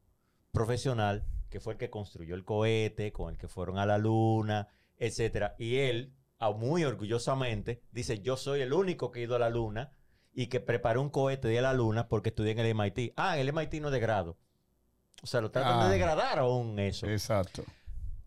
profesional, 0.50 1.24
que 1.48 1.60
fue 1.60 1.74
el 1.74 1.78
que 1.78 1.90
construyó 1.90 2.34
el 2.34 2.44
cohete, 2.44 3.12
con 3.12 3.30
el 3.30 3.38
que 3.38 3.48
fueron 3.48 3.78
a 3.78 3.86
la 3.86 3.98
luna, 3.98 4.68
etcétera. 4.98 5.54
Y 5.58 5.76
él, 5.76 6.14
ah, 6.38 6.50
muy 6.50 6.84
orgullosamente, 6.84 7.82
dice, 7.92 8.20
yo 8.20 8.36
soy 8.36 8.60
el 8.62 8.72
único 8.72 9.10
que 9.10 9.20
he 9.20 9.22
ido 9.22 9.36
a 9.36 9.38
la 9.38 9.48
luna 9.50 9.92
y 10.34 10.48
que 10.48 10.60
preparé 10.60 10.98
un 10.98 11.08
cohete 11.10 11.48
de 11.48 11.62
la 11.62 11.72
luna 11.72 12.08
porque 12.08 12.30
estudié 12.30 12.52
en 12.52 12.58
el 12.58 12.74
MIT. 12.74 13.12
Ah, 13.16 13.38
el 13.38 13.52
MIT 13.52 13.74
no 13.80 13.88
es 13.88 13.92
de 13.92 14.00
grado. 14.00 14.36
O 15.22 15.26
sea, 15.26 15.40
lo 15.40 15.50
tratan 15.50 15.80
Ah. 15.80 15.84
de 15.86 15.92
degradar 15.92 16.38
aún 16.40 16.78
eso. 16.78 17.06
Exacto. 17.06 17.64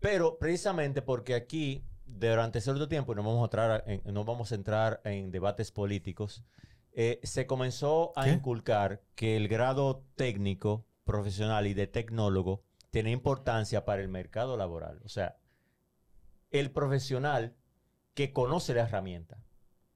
Pero 0.00 0.38
precisamente 0.38 1.02
porque 1.02 1.34
aquí, 1.34 1.84
durante 2.04 2.60
cierto 2.60 2.88
tiempo, 2.88 3.12
y 3.12 3.16
no 3.16 3.22
vamos 3.22 3.42
a 3.42 3.44
entrar 3.44 3.84
en, 3.86 4.02
no 4.12 4.24
vamos 4.24 4.52
a 4.52 4.54
entrar 4.54 5.00
en 5.04 5.30
debates 5.30 5.72
políticos, 5.72 6.44
eh, 6.92 7.20
se 7.22 7.46
comenzó 7.46 8.12
a 8.16 8.24
¿Qué? 8.24 8.32
inculcar 8.32 9.02
que 9.14 9.36
el 9.36 9.48
grado 9.48 10.04
técnico, 10.14 10.86
profesional 11.04 11.66
y 11.66 11.74
de 11.74 11.86
tecnólogo 11.86 12.64
tiene 12.90 13.10
importancia 13.10 13.84
para 13.84 14.02
el 14.02 14.08
mercado 14.08 14.56
laboral. 14.56 15.00
O 15.04 15.08
sea, 15.08 15.38
el 16.50 16.70
profesional 16.70 17.54
que 18.14 18.32
conoce 18.32 18.74
la 18.74 18.82
herramienta, 18.82 19.38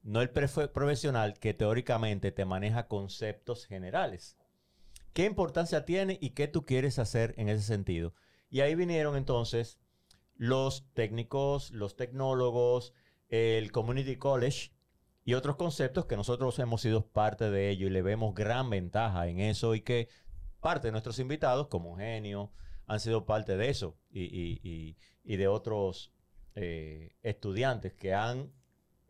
no 0.03 0.21
el 0.21 0.29
profesional 0.29 1.39
que 1.39 1.53
teóricamente 1.53 2.31
te 2.31 2.45
maneja 2.45 2.87
conceptos 2.87 3.65
generales. 3.65 4.37
¿Qué 5.13 5.25
importancia 5.25 5.85
tiene 5.85 6.17
y 6.21 6.31
qué 6.31 6.47
tú 6.47 6.65
quieres 6.65 6.99
hacer 6.99 7.33
en 7.37 7.49
ese 7.49 7.63
sentido? 7.63 8.13
Y 8.49 8.61
ahí 8.61 8.75
vinieron 8.75 9.15
entonces 9.15 9.79
los 10.41 10.87
técnicos, 10.95 11.69
los 11.69 11.95
tecnólogos, 11.95 12.93
el 13.29 13.71
Community 13.71 14.15
College 14.15 14.71
y 15.23 15.35
otros 15.35 15.55
conceptos 15.55 16.07
que 16.07 16.15
nosotros 16.17 16.57
hemos 16.57 16.81
sido 16.81 17.05
parte 17.05 17.51
de 17.51 17.69
ello 17.69 17.85
y 17.85 17.91
le 17.91 18.01
vemos 18.01 18.33
gran 18.33 18.67
ventaja 18.71 19.27
en 19.27 19.39
eso 19.39 19.75
y 19.75 19.81
que 19.81 20.09
parte 20.59 20.87
de 20.87 20.93
nuestros 20.93 21.19
invitados, 21.19 21.67
como 21.67 21.95
Genio, 21.95 22.51
han 22.87 22.99
sido 22.99 23.27
parte 23.27 23.55
de 23.55 23.69
eso 23.69 23.99
y, 24.09 24.23
y- 24.23 24.59
y- 24.63 24.97
y 25.23 25.35
de 25.37 25.47
otros 25.47 26.11
eh, 26.55 27.15
estudiantes 27.21 27.93
que 27.93 28.15
han 28.15 28.51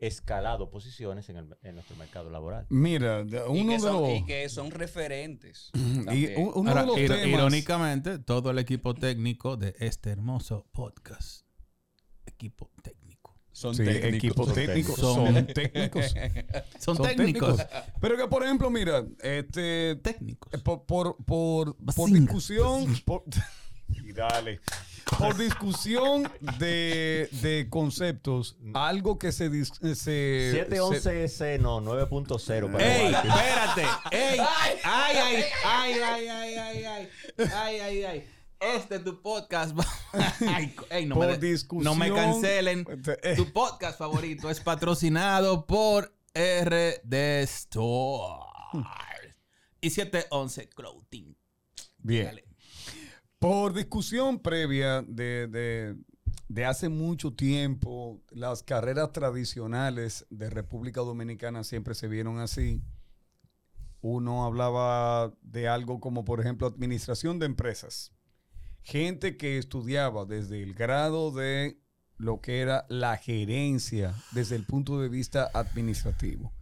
escalado 0.06 0.68
posiciones 0.70 1.28
en, 1.28 1.36
el- 1.36 1.56
en 1.62 1.74
nuestro 1.76 1.96
mercado 1.96 2.28
laboral. 2.30 2.66
Mira, 2.70 3.20
Y 3.22 3.34
uno 3.36 3.68
que, 3.68 3.72
de 3.74 3.78
son, 3.80 4.02
los... 4.02 4.10
y 4.10 4.24
que 4.24 4.48
son 4.48 4.70
referentes. 4.70 5.70
y 6.12 6.26
uno 6.36 6.70
Ahora, 6.70 6.80
de 6.82 6.86
los 6.88 6.96
iro- 6.98 7.14
temas... 7.14 7.28
irónicamente, 7.40 8.18
todo 8.18 8.50
el 8.50 8.58
equipo 8.58 8.94
técnico 8.94 9.56
de 9.56 9.74
este 9.78 10.10
hermoso 10.10 10.66
podcast, 10.72 11.46
equipo 12.26 12.70
técnico, 12.82 13.38
son 13.52 13.74
Sí, 13.74 13.84
técnicos. 13.84 14.14
equipos 14.16 14.46
son 14.46 14.54
técnicos. 14.54 14.96
técnicos. 14.96 15.14
Son 15.14 15.46
técnicos. 15.54 16.14
son, 16.80 16.96
Son 16.96 17.06
técnicos, 17.06 17.60
Pero 18.00 18.16
que, 18.16 18.26
por 18.26 18.42
ejemplo, 18.44 18.70
mira, 18.70 19.04
este... 19.22 19.96
técnicos. 19.96 20.52
Eh, 20.54 20.58
Por, 20.58 20.84
por, 20.86 21.16
por, 21.24 21.76
discusión. 22.10 22.92
por- 23.04 23.24
y 23.88 24.12
dale 24.12 24.58
por 25.18 25.36
discusión 25.36 26.30
de, 26.58 27.28
de, 27.42 27.66
conceptos, 27.68 28.56
algo 28.74 29.18
que 29.18 29.32
se. 29.32 29.48
Se 29.94 30.68
711S, 30.68 31.60
no, 31.60 31.80
9.0. 31.80 32.80
¡Ey! 32.80 33.14
Espérate. 33.14 33.82
¡Ey! 34.10 34.38
¡Ay, 34.40 34.76
ay, 34.84 35.16
ay, 35.64 35.94
ay, 36.00 36.28
ay, 36.28 36.54
ay, 36.54 36.84
ay! 36.84 37.08
¡Ay, 37.54 37.80
ay, 37.80 38.04
ay! 38.04 38.28
Este 38.60 39.00
tu 39.00 39.20
podcast. 39.20 39.76
ay, 40.90 41.06
no, 41.06 41.16
por 41.16 41.26
me, 41.26 41.82
no 41.82 41.94
me 41.96 42.12
cancelen. 42.12 42.86
Tu 43.36 43.52
podcast 43.52 43.98
favorito 43.98 44.48
es 44.50 44.60
patrocinado 44.60 45.66
por 45.66 46.14
RD 46.34 47.42
Store 47.42 48.44
y 49.80 49.90
711 49.90 50.68
Clothing. 50.68 51.36
Bien. 51.98 52.26
Dale. 52.26 52.51
Por 53.42 53.72
discusión 53.74 54.38
previa 54.38 55.02
de, 55.02 55.96
de- 56.48 56.64
hace 56.64 56.88
mucho 56.88 57.32
tiempo, 57.32 58.22
las 58.30 58.62
carreras 58.62 59.10
tradicionales 59.12 60.24
de 60.30 60.48
República 60.48 61.00
Dominicana 61.00 61.64
siempre 61.64 61.96
se 61.96 62.06
vieron 62.06 62.38
así. 62.38 62.84
Uno 64.00 64.44
hablaba 64.44 65.34
de 65.42 65.66
algo 65.66 65.98
como, 65.98 66.24
por 66.24 66.38
ejemplo, 66.38 66.68
administración 66.68 67.40
de 67.40 67.46
empresas. 67.46 68.12
Gente 68.82 69.36
que 69.36 69.58
estudiaba 69.58 70.24
desde 70.24 70.62
el 70.62 70.74
grado 70.74 71.32
de 71.32 71.80
lo 72.18 72.40
que 72.40 72.60
era 72.60 72.86
la 72.88 73.16
gerencia 73.16 74.14
desde 74.30 74.54
el 74.54 74.66
punto 74.66 75.00
de 75.00 75.08
vista 75.08 75.50
administrativo. 75.52 76.52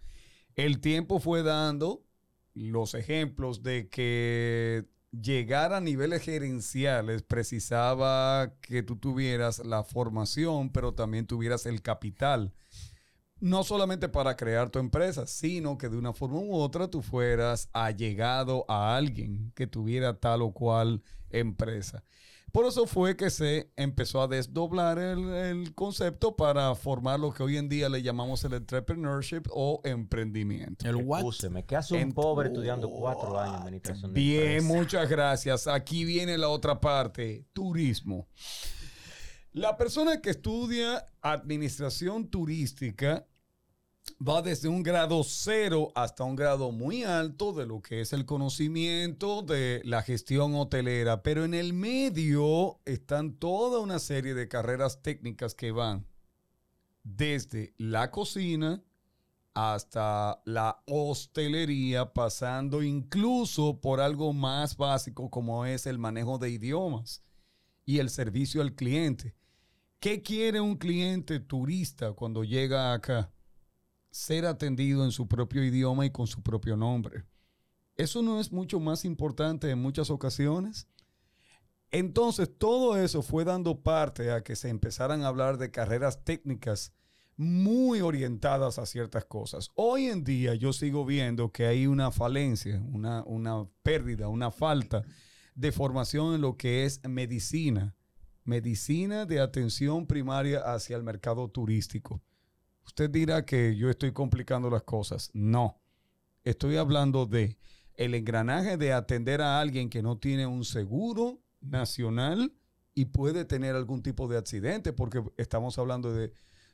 El 0.55 0.81
tiempo 0.81 1.21
fue 1.21 1.43
dando 1.43 2.07
los 2.55 2.95
ejemplos 2.95 3.63
de 3.63 3.91
que 3.91 4.89
llegar 5.13 5.73
a 5.73 5.81
niveles 5.81 6.23
gerenciales 6.23 7.23
precisaba 7.23 8.55
que 8.61 8.83
tú 8.83 8.97
tuvieras 8.97 9.65
la 9.65 9.83
formación, 9.85 10.71
pero 10.71 10.95
también 10.95 11.27
tuvieras 11.27 11.67
el 11.67 11.83
capital. 11.83 12.53
No 13.41 13.65
solamente 13.65 14.09
para 14.09 14.37
crear 14.37 14.69
tu 14.69 14.79
empresa, 14.79 15.27
sino 15.27 15.79
que 15.79 15.89
de 15.89 15.97
una 15.97 16.13
forma 16.13 16.39
u 16.41 16.55
otra 16.55 16.89
tú 16.89 17.01
fueras 17.01 17.71
allegado 17.73 18.67
a 18.69 18.97
alguien 18.97 19.53
que 19.55 19.67
tuviera 19.67 20.21
tal 20.21 20.43
o 20.43 20.53
cual 20.53 21.03
empresa. 21.31 22.05
Por 22.53 22.67
eso 22.67 22.87
fue 22.87 23.17
que 23.17 23.31
se 23.31 23.71
empezó 23.77 24.23
a 24.23 24.29
desdoblar 24.29 24.99
el, 24.99 25.29
el 25.33 25.75
concepto 25.75 26.35
para 26.37 26.75
formar 26.75 27.21
lo 27.21 27.33
que 27.33 27.43
hoy 27.43 27.57
en 27.57 27.69
día 27.69 27.89
le 27.89 28.03
llamamos 28.03 28.43
el 28.45 28.55
entrepreneurship 28.55 29.43
o 29.51 29.81
emprendimiento. 29.85 30.89
El 30.89 30.97
what? 30.97 31.21
Excúseme, 31.21 31.65
¿qué 31.65 31.77
hace 31.77 31.95
un 31.95 32.01
En- 32.01 32.13
pobre 32.13 32.49
estudiando 32.49 32.91
cuatro 32.91 33.39
años 33.39 33.55
en 33.57 33.61
administración 33.63 34.13
de 34.13 34.21
Bien, 34.21 34.65
muchas 34.65 35.09
gracias. 35.09 35.67
Aquí 35.67 36.05
viene 36.05 36.37
la 36.39 36.49
otra 36.49 36.81
parte, 36.81 37.47
turismo. 37.53 38.27
La 39.53 39.77
persona 39.77 40.21
que 40.21 40.31
estudia 40.31 41.07
administración 41.23 42.29
turística 42.29 43.27
va 44.19 44.43
desde 44.43 44.69
un 44.69 44.83
grado 44.83 45.23
cero 45.25 45.93
hasta 45.95 46.25
un 46.25 46.37
grado 46.37 46.73
muy 46.73 47.03
alto 47.03 47.53
de 47.53 47.67
lo 47.67 47.81
que 47.81 48.01
es 48.01 48.13
el 48.13 48.27
conocimiento 48.27 49.43
de 49.43 49.81
la 49.85 50.03
gestión 50.03 50.55
hotelera, 50.55 51.23
pero 51.23 51.45
en 51.45 51.55
el 51.55 51.73
medio 51.73 52.81
están 52.85 53.35
toda 53.35 53.81
una 53.81 53.99
serie 53.99 54.35
de 54.35 54.49
carreras 54.49 55.03
técnicas 55.03 55.55
que 55.55 55.73
van 55.73 56.07
desde 57.03 57.75
la 57.79 58.11
cocina, 58.11 58.83
hasta 59.55 60.41
la 60.45 60.83
hostelería, 60.87 62.13
pasando 62.13 62.83
incluso 62.83 63.81
por 63.81 64.01
algo 64.01 64.33
más 64.33 64.77
básico 64.77 65.31
como 65.31 65.67
es 65.67 65.87
el 65.87 65.99
manejo 65.99 66.39
de 66.39 66.51
idiomas 66.51 67.23
y 67.85 67.99
el 67.99 68.11
servicio 68.11 68.63
al 68.63 68.75
cliente. 68.75 69.35
¿Qué 69.99 70.23
quiere 70.23 70.61
un 70.61 70.77
cliente 70.77 71.41
turista 71.41 72.13
cuando 72.13 72.45
llega 72.45 72.93
acá? 72.93 73.33
Ser 74.11 74.47
atendido 74.47 75.05
en 75.05 75.13
su 75.13 75.29
propio 75.29 75.65
idioma 75.65 76.07
y 76.07 76.11
con 76.11 76.27
su 76.27 76.43
propio 76.43 76.77
nombre. 76.77 77.25
¿Eso 77.97 78.23
no 78.23 78.41
es 78.41 78.51
mucho 78.51 78.81
más 78.81 79.05
importante 79.05 79.71
en 79.71 79.81
muchas 79.81 80.11
ocasiones? 80.11 80.89
Entonces, 81.91 82.51
todo 82.57 82.97
eso 82.97 83.23
fue 83.23 83.45
dando 83.45 83.83
parte 83.83 84.31
a 84.31 84.43
que 84.43 84.57
se 84.57 84.69
empezaran 84.69 85.23
a 85.23 85.29
hablar 85.29 85.59
de 85.59 85.71
carreras 85.71 86.25
técnicas 86.25 86.93
muy 87.37 88.01
orientadas 88.01 88.79
a 88.79 88.87
ciertas 88.87 89.25
cosas. 89.25 89.71
Hoy 89.75 90.07
en 90.07 90.25
día 90.25 90.55
yo 90.55 90.73
sigo 90.73 91.05
viendo 91.05 91.51
que 91.53 91.67
hay 91.67 91.87
una 91.87 92.11
falencia, 92.11 92.83
una, 92.93 93.25
una 93.25 93.67
pérdida, 93.83 94.29
una 94.29 94.51
falta 94.51 95.03
de 95.55 95.73
formación 95.73 96.35
en 96.35 96.43
lo 96.43 96.57
que 96.57 96.85
es 96.85 97.01
medicina, 97.09 97.97
medicina 98.45 99.27
de 99.27 99.41
atención 99.41 100.07
primaria 100.07 100.61
hacia 100.61 100.97
el 100.97 101.03
mercado 101.03 101.49
turístico. 101.49 102.23
Usted 102.87 103.11
dirá 103.11 103.45
que 103.45 103.77
yo 103.77 103.91
estoy 103.91 104.13
complicando 104.13 104.71
las 104.71 104.83
cosas. 104.83 105.31
No, 105.33 105.81
estoy 106.45 106.77
hablando 106.77 107.27
de 107.27 107.57
el 107.95 108.15
engranaje 108.15 108.77
de 108.77 108.93
atender 108.93 109.43
a 109.43 109.61
alguien 109.61 109.91
que 109.91 110.03
no 110.03 110.19
tiene 110.19 110.47
un 110.47 110.65
seguro 110.65 111.43
nacional 111.61 112.53
y 112.95 113.07
puede 113.07 113.45
tener 113.45 113.77
algún 113.77 114.03
tipo 114.03 114.27
de 114.27 114.39
accidente, 114.39 114.93
porque 114.93 115.23
estamos 115.37 115.79
hablando 115.79 116.13
de 116.13 116.33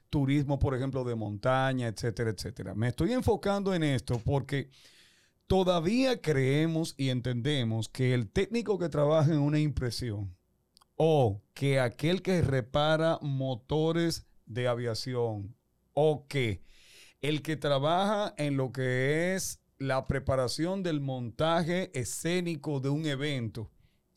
turismo, 0.09 0.59
por 0.59 0.75
ejemplo, 0.75 1.05
de 1.05 1.15
montaña, 1.15 1.89
etcétera, 1.89 2.31
etcétera. 2.31 2.75
Me 2.75 2.89
estoy 2.89 3.13
enfocando 3.13 3.75
en 3.75 3.83
esto 3.83 4.21
porque 4.25 4.71
todavía 5.47 6.21
creemos 6.21 6.95
y 6.97 7.09
entendemos 7.09 7.89
que 7.89 8.15
el 8.15 8.31
técnico 8.31 8.79
que 8.79 8.89
trabaja 8.89 9.33
en 9.33 9.41
una 9.41 9.59
impresión 9.59 10.37
o 10.97 11.43
que 11.55 11.81
aquel 11.81 12.23
que 12.23 12.41
repara 12.41 13.19
motores 13.21 14.27
de 14.47 14.69
aviación 14.69 15.56
o 15.99 16.27
que 16.29 16.63
el 17.23 17.41
que 17.41 17.57
trabaja 17.57 18.35
en 18.37 18.59
lo 18.59 18.71
que 18.71 19.35
es 19.35 19.61
la 19.79 20.07
preparación 20.07 20.83
del 20.83 21.01
montaje 21.01 21.91
escénico 21.99 22.81
de 22.81 22.91
un 22.91 23.07
evento 23.07 23.71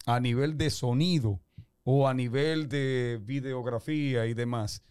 a 0.06 0.20
nivel 0.20 0.58
de 0.58 0.70
sonido 0.70 1.42
o 1.84 2.08
a 2.08 2.14
nivel 2.14 2.68
de 2.68 3.20
videografía 3.24 4.26
y 4.26 4.34
demás, 4.34 4.84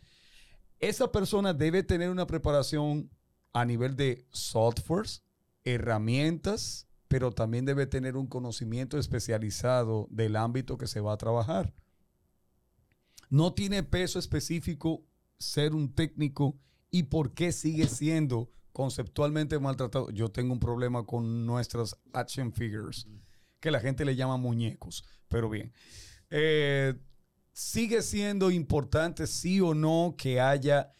esa 0.80 1.12
persona 1.12 1.52
debe 1.52 1.82
tener 1.82 2.08
una 2.08 2.26
preparación 2.26 3.10
a 3.52 3.66
nivel 3.66 3.94
de 3.94 4.26
softwares, 4.30 5.22
herramientas, 5.64 6.88
pero 7.06 7.32
también 7.32 7.66
debe 7.66 7.86
tener 7.86 8.16
un 8.16 8.28
conocimiento 8.28 8.98
especializado 8.98 10.08
del 10.10 10.36
ámbito 10.36 10.78
que 10.78 10.86
se 10.86 11.00
va 11.00 11.12
a 11.12 11.18
trabajar. 11.18 11.74
No 13.28 13.52
tiene 13.52 13.82
peso 13.82 14.18
específico 14.18 15.04
ser 15.38 15.74
un 15.74 15.92
técnico 15.94 16.58
y 16.90 17.04
por 17.04 17.34
qué 17.34 17.52
sigue 17.52 17.86
siendo 17.86 18.50
conceptualmente 18.72 19.58
maltratado. 19.58 20.10
Yo 20.10 20.30
tengo 20.30 20.52
un 20.52 20.60
problema 20.60 21.04
con 21.04 21.46
nuestras 21.46 21.96
action 22.12 22.52
figures, 22.52 23.06
que 23.60 23.70
la 23.70 23.80
gente 23.80 24.04
le 24.04 24.16
llama 24.16 24.36
muñecos, 24.36 25.04
pero 25.28 25.50
bien. 25.50 25.72
Eh, 26.30 26.94
sigue 27.52 28.02
siendo 28.02 28.50
importante, 28.50 29.26
sí 29.26 29.60
o 29.60 29.74
no, 29.74 30.14
que 30.16 30.40
haya 30.40 30.92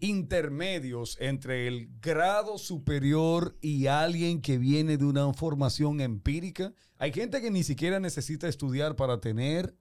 intermedios 0.00 1.16
entre 1.20 1.66
el 1.66 1.88
grado 2.00 2.58
superior 2.58 3.58
y 3.60 3.86
alguien 3.86 4.40
que 4.40 4.58
viene 4.58 4.96
de 4.96 5.04
una 5.04 5.32
formación 5.32 6.00
empírica. 6.00 6.72
Hay 6.98 7.12
gente 7.12 7.40
que 7.40 7.50
ni 7.50 7.64
siquiera 7.64 7.98
necesita 7.98 8.48
estudiar 8.48 8.96
para 8.96 9.20
tener 9.20 9.76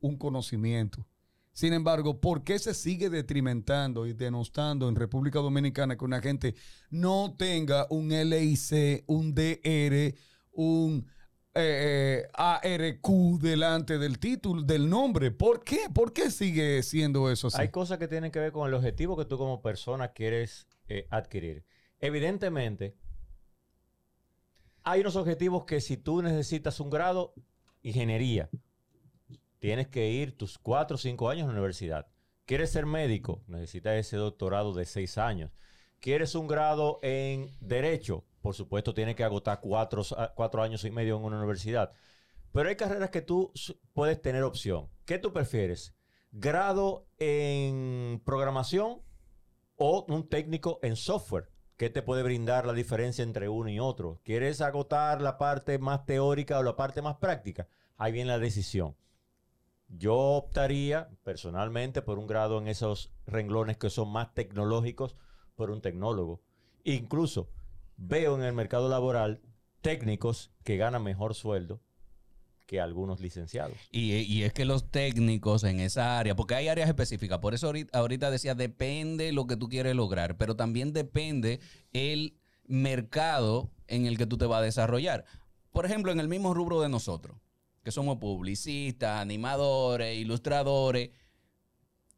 un 0.00 0.16
conocimiento. 0.16 1.06
Sin 1.52 1.74
embargo, 1.74 2.18
¿por 2.18 2.44
qué 2.44 2.58
se 2.58 2.72
sigue 2.72 3.10
detrimentando 3.10 4.06
y 4.06 4.14
denostando 4.14 4.88
en 4.88 4.96
República 4.96 5.38
Dominicana 5.38 5.96
que 5.96 6.04
una 6.04 6.20
gente 6.20 6.54
no 6.90 7.34
tenga 7.36 7.86
un 7.90 8.08
LIC, 8.08 9.04
un 9.06 9.34
DR, 9.34 10.14
un 10.52 11.06
eh, 11.54 12.26
ARQ 12.32 13.38
delante 13.38 13.98
del 13.98 14.18
título, 14.18 14.62
del 14.62 14.88
nombre? 14.88 15.30
¿Por 15.30 15.62
qué? 15.62 15.90
¿Por 15.92 16.14
qué 16.14 16.30
sigue 16.30 16.82
siendo 16.82 17.30
eso 17.30 17.48
así? 17.48 17.60
Hay 17.60 17.68
cosas 17.68 17.98
que 17.98 18.08
tienen 18.08 18.30
que 18.30 18.38
ver 18.38 18.52
con 18.52 18.66
el 18.66 18.72
objetivo 18.72 19.14
que 19.16 19.26
tú 19.26 19.36
como 19.36 19.60
persona 19.60 20.08
quieres 20.08 20.66
eh, 20.88 21.06
adquirir. 21.10 21.66
Evidentemente, 22.00 22.96
hay 24.84 25.02
unos 25.02 25.16
objetivos 25.16 25.64
que 25.66 25.82
si 25.82 25.98
tú 25.98 26.22
necesitas 26.22 26.80
un 26.80 26.88
grado, 26.88 27.34
ingeniería, 27.82 28.48
tienes 29.62 29.86
que 29.86 30.10
ir 30.10 30.36
tus 30.36 30.58
cuatro 30.58 30.96
o 30.96 30.98
cinco 30.98 31.30
años 31.30 31.44
a 31.44 31.46
la 31.46 31.52
universidad. 31.52 32.08
¿Quieres 32.46 32.72
ser 32.72 32.84
médico? 32.84 33.44
Necesitas 33.46 33.94
ese 33.94 34.16
doctorado 34.16 34.74
de 34.74 34.84
seis 34.84 35.18
años. 35.18 35.52
¿Quieres 36.00 36.34
un 36.34 36.48
grado 36.48 36.98
en 37.00 37.48
derecho? 37.60 38.24
Por 38.40 38.56
supuesto, 38.56 38.92
tienes 38.92 39.14
que 39.14 39.22
agotar 39.22 39.60
cuatro, 39.60 40.02
cuatro 40.34 40.64
años 40.64 40.84
y 40.84 40.90
medio 40.90 41.16
en 41.16 41.22
una 41.22 41.38
universidad. 41.38 41.92
Pero 42.50 42.70
hay 42.70 42.74
carreras 42.74 43.10
que 43.10 43.22
tú 43.22 43.52
puedes 43.92 44.20
tener 44.20 44.42
opción. 44.42 44.90
¿Qué 45.04 45.18
tú 45.18 45.32
prefieres? 45.32 45.94
¿Grado 46.32 47.06
en 47.18 48.20
programación 48.24 49.00
o 49.76 50.04
un 50.08 50.28
técnico 50.28 50.80
en 50.82 50.96
software? 50.96 51.50
¿Qué 51.76 51.88
te 51.88 52.02
puede 52.02 52.24
brindar 52.24 52.66
la 52.66 52.72
diferencia 52.72 53.22
entre 53.22 53.48
uno 53.48 53.70
y 53.70 53.78
otro? 53.78 54.20
¿Quieres 54.24 54.60
agotar 54.60 55.22
la 55.22 55.38
parte 55.38 55.78
más 55.78 56.04
teórica 56.04 56.58
o 56.58 56.64
la 56.64 56.74
parte 56.74 57.00
más 57.00 57.18
práctica? 57.18 57.68
Ahí 57.96 58.10
viene 58.10 58.32
la 58.32 58.40
decisión. 58.40 58.96
Yo 59.94 60.16
optaría 60.16 61.10
personalmente 61.22 62.00
por 62.00 62.18
un 62.18 62.26
grado 62.26 62.58
en 62.58 62.66
esos 62.66 63.12
renglones 63.26 63.76
que 63.76 63.90
son 63.90 64.10
más 64.10 64.32
tecnológicos 64.32 65.16
por 65.54 65.70
un 65.70 65.82
tecnólogo. 65.82 66.40
Incluso 66.84 67.50
veo 67.98 68.34
en 68.34 68.42
el 68.42 68.54
mercado 68.54 68.88
laboral 68.88 69.42
técnicos 69.82 70.50
que 70.64 70.78
ganan 70.78 71.02
mejor 71.02 71.34
sueldo 71.34 71.82
que 72.66 72.80
algunos 72.80 73.20
licenciados. 73.20 73.76
Y, 73.90 74.12
y 74.12 74.44
es 74.44 74.54
que 74.54 74.64
los 74.64 74.90
técnicos 74.90 75.62
en 75.64 75.78
esa 75.78 76.18
área, 76.18 76.34
porque 76.34 76.54
hay 76.54 76.68
áreas 76.68 76.88
específicas, 76.88 77.38
por 77.40 77.52
eso 77.52 77.66
ahorita, 77.66 77.98
ahorita 77.98 78.30
decía, 78.30 78.54
depende 78.54 79.30
lo 79.32 79.46
que 79.46 79.58
tú 79.58 79.68
quieres 79.68 79.94
lograr, 79.94 80.38
pero 80.38 80.56
también 80.56 80.94
depende 80.94 81.60
el 81.92 82.38
mercado 82.64 83.70
en 83.88 84.06
el 84.06 84.16
que 84.16 84.26
tú 84.26 84.38
te 84.38 84.46
vas 84.46 84.60
a 84.60 84.64
desarrollar. 84.64 85.26
Por 85.70 85.84
ejemplo, 85.84 86.12
en 86.12 86.20
el 86.20 86.28
mismo 86.28 86.54
rubro 86.54 86.80
de 86.80 86.88
nosotros, 86.88 87.36
que 87.82 87.90
somos 87.90 88.18
publicistas, 88.18 89.20
animadores, 89.20 90.16
ilustradores, 90.18 91.10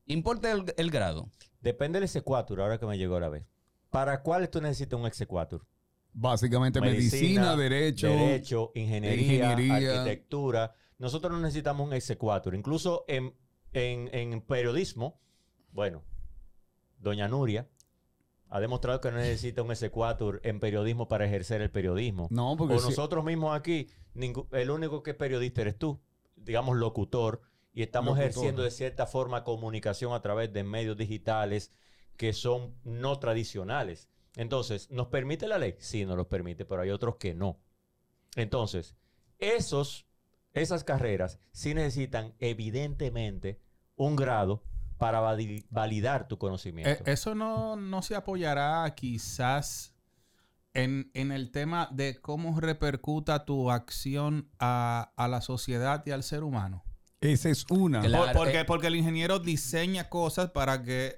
importa 0.07 0.51
el, 0.53 0.65
el 0.77 0.91
grado. 0.91 1.31
Depende 1.61 1.97
del 1.99 2.05
exequatur, 2.05 2.61
ahora 2.61 2.79
que 2.79 2.87
me 2.87 2.99
llegó 2.99 3.19
la 3.19 3.29
vez. 3.29 3.45
¿Para 3.91 4.23
cuál 4.23 4.49
tú 4.51 4.61
necesitas 4.61 4.99
un 4.99 5.07
exequatur? 5.07 5.67
Básicamente 6.13 6.81
medicina, 6.81 7.57
derecho. 7.57 8.09
derecho, 8.09 8.73
ingeniería, 8.75 9.53
ingeniería. 9.53 10.01
arquitectura. 10.01 10.75
Nosotros 10.99 11.33
no 11.33 11.41
necesitamos 11.41 11.87
un 11.87 11.93
exequatur. 11.93 12.55
Incluso 12.55 13.05
en, 13.09 13.35
en- 13.73 14.09
en 14.15 14.41
periodismo, 14.43 15.21
bueno, 15.73 16.05
doña 16.99 17.27
Nuria 17.29 17.69
ha 18.49 18.61
demostrado 18.61 19.01
que 19.01 19.11
no 19.11 19.17
necesita 19.19 19.63
un 19.63 19.71
exequatur 19.73 20.41
en 20.45 20.61
periodismo 20.61 21.09
para 21.09 21.25
ejercer 21.27 21.61
el 21.63 21.71
periodismo. 21.71 22.29
No, 22.31 22.57
porque 22.57 22.75
o 22.75 22.79
si- 22.79 22.89
nosotros 22.91 23.25
mismos 23.25 23.57
aquí, 23.57 23.89
el 24.53 24.71
único 24.71 25.03
que 25.03 25.11
es 25.13 25.17
periodista 25.17 25.63
eres 25.63 25.79
tú, 25.79 26.01
digamos 26.37 26.77
locutor, 26.77 27.41
y 27.73 27.83
estamos 27.83 28.11
Locutor. 28.11 28.23
ejerciendo 28.31 28.63
de 28.63 28.71
cierta 28.71 29.07
forma 29.07 29.43
comunicación 29.43 30.13
a 30.13 30.23
través 30.23 30.53
de 30.53 30.63
medios 30.63 30.97
digitales 30.97 31.73
que 32.17 32.33
son 32.33 32.77
no 32.85 33.19
tradicionales. 33.19 34.09
Entonces, 34.37 34.91
¿nos 34.91 35.09
permite 35.09 35.49
la 35.49 35.59
ley? 35.59 35.75
Sí, 35.79 36.05
nos 36.05 36.17
los 36.17 36.27
permite, 36.29 36.65
pero 36.65 36.83
hay 36.83 36.91
otros 36.91 37.17
que 37.17 37.35
no. 37.35 37.59
Entonces, 38.37 38.97
esos, 39.39 40.07
esas 40.53 40.85
carreras 40.85 41.41
sí 41.51 41.75
necesitan 41.75 42.35
evidentemente 42.39 43.61
un 43.97 44.17
grado 44.17 44.63
para 44.99 45.21
vali- 45.21 45.67
validar 45.71 46.29
tu 46.29 46.37
Eh, 46.37 46.39
conocimiento. 46.39 47.05
eso 47.07 47.35
no, 47.35 47.77
no 47.77 48.03
se 48.03 48.15
apoyará 48.15 48.93
quizás 48.95 49.95
en, 50.73 51.11
en 51.15 51.31
el 51.33 51.51
tema 51.51 51.89
de 51.93 52.21
cómo 52.21 52.59
repercuta 52.61 53.45
tu 53.45 53.71
acción 53.71 54.49
a, 54.59 55.13
a 55.17 55.29
la 55.29 55.41
sociedad 55.41 56.03
y 56.07 56.11
al 56.11 56.23
ser 56.23 56.43
humano. 56.45 56.85
Esa 57.21 57.49
es 57.49 57.65
una. 57.71 58.01
Claro. 58.03 58.25
Por- 58.27 58.35
porque, 58.35 58.61
eh. 58.61 58.65
porque 58.65 58.87
el 58.89 58.97
ingeniero 58.97 59.39
diseña 59.39 60.09
cosas 60.09 60.51
para 60.51 60.83
que 60.83 61.15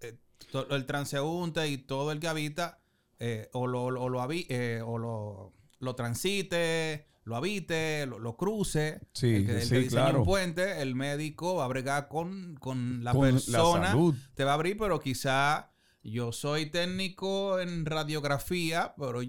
eh, 0.00 0.16
to- 0.52 0.68
el 0.74 0.86
transeúnte 0.86 1.68
y 1.68 1.76
todo 1.78 2.12
el 2.12 2.20
que 2.20 2.28
habita 2.28 2.78
eh, 3.18 3.48
o, 3.52 3.66
lo, 3.66 3.90
lo- 3.90 4.08
lo 4.08 4.26
eh, 4.30 4.80
o 4.84 4.96
lo, 4.96 5.52
lo 5.80 5.94
transite, 5.94 7.06
lo 7.24 7.36
habite, 7.36 8.06
lo, 8.06 8.18
lo 8.18 8.36
cruce. 8.36 9.00
Sí, 9.12 9.34
el 9.36 9.46
que, 9.46 9.52
el 9.56 9.62
sí, 9.62 9.68
que 9.70 9.78
diseña 9.80 10.02
claro. 10.04 10.18
un 10.20 10.24
puente, 10.24 10.82
el 10.82 10.94
médico 10.94 11.56
va 11.56 11.64
a 11.64 11.68
bregar 11.68 12.08
con, 12.08 12.56
con 12.56 13.04
la 13.04 13.12
Con 13.12 13.26
la 13.26 13.32
persona. 13.32 13.86
salud. 13.88 14.14
te 14.34 14.44
va 14.44 14.52
a 14.52 14.54
abrir, 14.54 14.76
pero 14.78 15.00
quizá 15.00 15.70
yo 16.02 16.32
soy 16.32 16.66
técnico 16.70 17.60
en 17.60 17.84
radiografía, 17.86 18.94
pero 18.98 19.20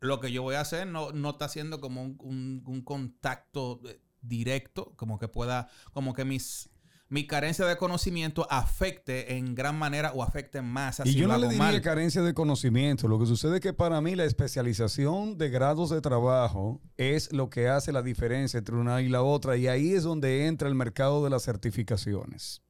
lo 0.00 0.20
que 0.20 0.32
yo 0.32 0.42
voy 0.42 0.54
a 0.56 0.60
hacer 0.60 0.86
no, 0.86 1.12
no 1.12 1.30
está 1.30 1.46
haciendo 1.46 1.80
como 1.80 2.02
un, 2.02 2.16
un- 2.20 2.62
un 2.66 2.82
contacto 2.82 3.80
eh, 3.86 4.00
directo, 4.20 4.94
como 4.96 5.18
que 5.18 5.28
pueda, 5.28 5.68
como 5.92 6.14
que 6.14 6.24
mis, 6.24 6.70
mi 7.08 7.26
carencia 7.26 7.66
de 7.66 7.76
conocimiento 7.76 8.46
afecte 8.50 9.36
en 9.36 9.54
gran 9.54 9.78
manera 9.78 10.12
o 10.14 10.22
afecte 10.22 10.62
más. 10.62 10.98
Y 11.00 11.02
así 11.02 11.14
yo 11.14 11.28
no 11.28 11.36
le 11.38 11.48
diría 11.48 11.58
mal. 11.58 11.80
carencia 11.82 12.22
de 12.22 12.34
conocimiento. 12.34 13.08
Lo 13.08 13.18
que 13.18 13.26
sucede 13.26 13.56
es 13.56 13.60
que 13.60 13.72
para 13.72 14.00
mí 14.00 14.14
la 14.14 14.24
especialización 14.24 15.36
de 15.36 15.50
grados 15.50 15.90
de 15.90 16.00
trabajo 16.00 16.80
es 16.96 17.32
lo 17.32 17.50
que 17.50 17.68
hace 17.68 17.92
la 17.92 18.02
diferencia 18.02 18.58
entre 18.58 18.76
una 18.76 19.02
y 19.02 19.08
la 19.08 19.22
otra. 19.22 19.56
Y 19.56 19.68
ahí 19.68 19.92
es 19.92 20.02
donde 20.02 20.46
entra 20.46 20.68
el 20.68 20.74
mercado 20.74 21.22
de 21.22 21.30
las 21.30 21.44
certificaciones. 21.44 22.62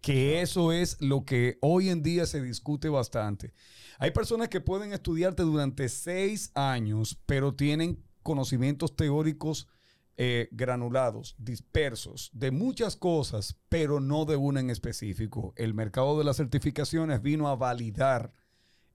Que 0.00 0.40
eso 0.40 0.72
es 0.72 0.96
lo 1.00 1.24
que 1.24 1.58
hoy 1.60 1.90
en 1.90 2.02
día 2.02 2.26
se 2.26 2.40
discute 2.40 2.88
bastante. 2.88 3.52
Hay 3.98 4.10
personas 4.10 4.48
que 4.48 4.60
pueden 4.60 4.92
estudiarte 4.92 5.42
durante 5.42 5.88
seis 5.88 6.50
años, 6.54 7.20
pero 7.26 7.54
tienen 7.54 8.02
conocimientos 8.22 8.96
teóricos 8.96 9.68
eh, 10.22 10.50
granulados, 10.52 11.34
dispersos, 11.38 12.28
de 12.34 12.50
muchas 12.50 12.94
cosas, 12.94 13.56
pero 13.70 14.00
no 14.00 14.26
de 14.26 14.36
una 14.36 14.60
en 14.60 14.68
específico. 14.68 15.54
El 15.56 15.72
mercado 15.72 16.18
de 16.18 16.24
las 16.24 16.36
certificaciones 16.36 17.22
vino 17.22 17.48
a 17.48 17.56
validar 17.56 18.34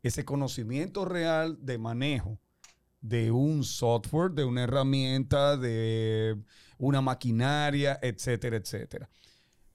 ese 0.04 0.24
conocimiento 0.24 1.04
real 1.04 1.58
de 1.66 1.80
manejo 1.80 2.38
de 3.02 3.32
un 3.32 3.64
software, 3.64 4.34
de 4.34 4.46
una 4.46 4.66
herramienta, 4.66 5.58
de 5.58 6.40
una 6.78 7.02
maquinaria, 7.02 7.98
etcétera, 8.04 8.58
etcétera. 8.58 9.10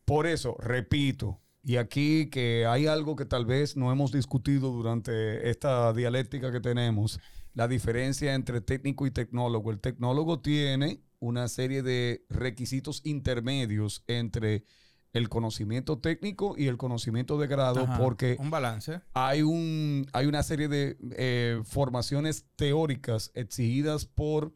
Por 0.05 0.29
eso, 0.29 0.57
repito, 0.61 1.41
y 1.65 1.79
aquí 1.79 2.31
que 2.31 2.65
hay 2.65 2.87
algo 2.87 3.17
que 3.17 3.25
tal 3.25 3.45
vez 3.45 3.77
no 3.77 3.91
hemos 3.91 4.13
discutido 4.13 4.71
durante 4.71 5.51
esta 5.51 5.93
dialéctica 5.95 6.53
que 6.53 6.61
tenemos, 6.61 7.19
la 7.55 7.67
diferencia 7.67 8.35
entre 8.35 8.61
técnico 8.61 9.05
y 9.05 9.11
tecnólogo. 9.11 9.73
El 9.73 9.81
tecnólogo 9.81 10.39
tiene 10.39 11.03
una 11.21 11.47
serie 11.49 11.83
de 11.83 12.25
requisitos 12.29 13.03
intermedios 13.05 14.03
entre 14.07 14.65
el 15.13 15.29
conocimiento 15.29 15.99
técnico 15.99 16.55
y 16.57 16.67
el 16.69 16.77
conocimiento 16.77 17.39
de 17.39 17.47
grado, 17.47 17.81
Ajá, 17.81 17.99
porque 17.99 18.37
Un 18.39 18.51
balance. 18.51 19.01
hay, 19.13 19.43
un, 19.43 20.07
hay 20.13 20.27
una 20.27 20.43
serie 20.43 20.69
de 20.69 20.97
eh, 21.17 21.61
formaciones 21.65 22.47
teóricas 22.57 23.31
exigidas 23.35 24.07
por 24.07 24.55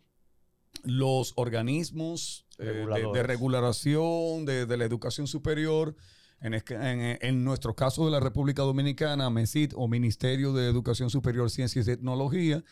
los 0.85 1.33
organismos 1.37 2.46
eh, 2.59 2.64
de- 2.64 3.11
de, 3.12 3.22
regulación 3.22 4.44
de, 4.44 4.66
de 4.66 4.77
la 4.77 4.85
educación 4.85 5.27
superior. 5.27 5.96
En, 6.40 6.53
en- 6.55 7.18
en 7.22 7.44
nuestro 7.44 7.74
caso 7.74 8.05
de 8.05 8.11
la 8.11 8.20
República 8.20 8.62
Dominicana, 8.62 9.31
MESID 9.31 9.72
o 9.77 9.88
Ministerio 9.88 10.53
de 10.53 10.68
Educación 10.68 11.09
Superior, 11.11 11.50
Ciencia 11.50 11.81
y 11.81 11.85
Tecnología, 11.85 12.62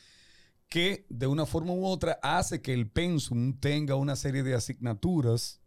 que 0.72 1.04
de 1.10 1.26
una 1.26 1.44
forma 1.44 1.74
u 1.74 1.84
otra 1.84 2.18
hace 2.22 2.62
que 2.62 2.72
el 2.72 2.88
pensum 2.88 3.60
tenga 3.60 3.94
una 3.94 4.16
serie 4.16 4.42
de 4.42 4.54
asignaturas 4.54 5.60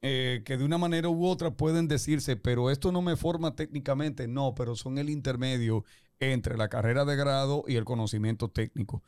eh, 0.00 0.42
que 0.44 0.56
de 0.56 0.64
una 0.64 0.78
manera 0.78 1.08
u 1.08 1.26
otra 1.26 1.52
pueden 1.52 1.86
decirse, 1.86 2.34
pero 2.34 2.68
esto 2.68 2.90
no 2.90 3.02
me 3.02 3.14
forma 3.14 3.54
técnicamente, 3.54 4.26
no, 4.26 4.52
pero 4.56 4.74
son 4.74 4.98
el 4.98 5.10
intermedio 5.10 5.84
entre 6.18 6.56
la 6.56 6.68
carrera 6.68 7.04
de 7.04 7.14
grado 7.14 7.62
y 7.68 7.76
el 7.76 7.84
conocimiento 7.84 8.50
técnico. 8.50 9.04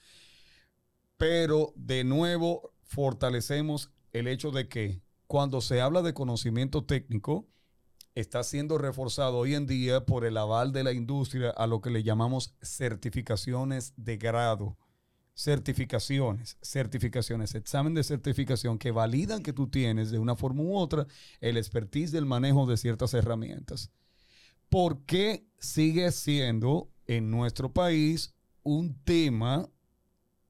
Pero 1.17 1.73
de 1.75 2.05
nuevo 2.05 2.71
fortalecemos 2.85 3.91
el 4.13 4.29
hecho 4.29 4.53
de 4.53 4.69
que 4.69 5.03
cuando 5.27 5.61
se 5.61 5.81
habla 5.81 6.03
de 6.03 6.15
conocimiento 6.15 6.85
técnico, 6.85 7.49
está 8.15 8.45
siendo 8.45 8.79
reforzado 8.79 9.39
hoy 9.39 9.57
en 9.57 9.67
día 9.67 10.07
por 10.07 10.25
el 10.25 10.37
aval 10.37 10.71
de 10.71 10.85
la 10.85 10.93
industria 10.93 11.51
a 11.51 11.67
lo 11.67 11.81
que 11.81 11.91
le 11.91 12.05
llamamos 12.05 12.55
certificaciones 12.63 13.95
de 13.97 14.17
grado. 14.17 14.79
Certificaciones, 15.37 16.57
certificaciones, 16.63 17.57
examen 17.57 17.93
de 17.93 18.05
certificación 18.05 18.79
que 18.79 18.93
validan 18.93 19.43
que 19.43 19.53
tú 19.53 19.67
tienes 19.67 20.13
de 20.13 20.21
una 20.21 20.37
forma 20.37 20.63
u 20.63 20.77
otra 20.77 21.09
el 21.41 21.57
expertise 21.57 22.13
del 22.13 22.25
manejo 22.25 22.67
de 22.67 22.77
ciertas 22.77 23.15
herramientas. 23.15 23.91
¿Por 24.69 25.05
qué 25.07 25.45
sigue 25.59 26.13
siendo 26.13 26.89
en 27.07 27.33
nuestro 27.33 27.73
país 27.73 28.35
un 28.63 28.95
tema 29.03 29.69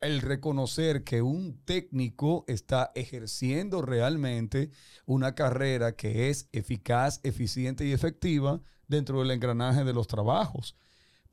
el 0.03 0.20
reconocer 0.20 1.03
que 1.03 1.23
un 1.23 1.59
técnico 1.64 2.44
está 2.47 2.92
ejerciendo 2.94 3.81
realmente 3.81 4.70
una 5.07 5.35
carrera 5.35 5.97
que 5.97 6.29
es 6.29 6.49
eficaz, 6.53 7.20
eficiente 7.23 7.87
y 7.87 7.92
efectiva 7.92 8.61
dentro 8.87 9.20
del 9.20 9.31
engranaje 9.31 9.83
de 9.83 9.94
los 9.94 10.09
trabajos? 10.09 10.77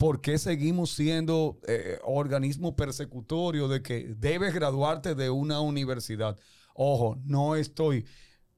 ¿Por 0.02 0.20
qué 0.20 0.38
seguimos 0.40 0.90
siendo 0.92 1.60
eh, 1.68 2.00
organismo 2.04 2.76
persecutorio 2.76 3.68
de 3.68 3.84
que 3.84 4.16
debes 4.18 4.52
graduarte 4.54 5.14
de 5.14 5.30
una 5.30 5.60
universidad? 5.62 6.38
Ojo, 6.74 7.20
no 7.24 7.56
estoy, 7.56 8.06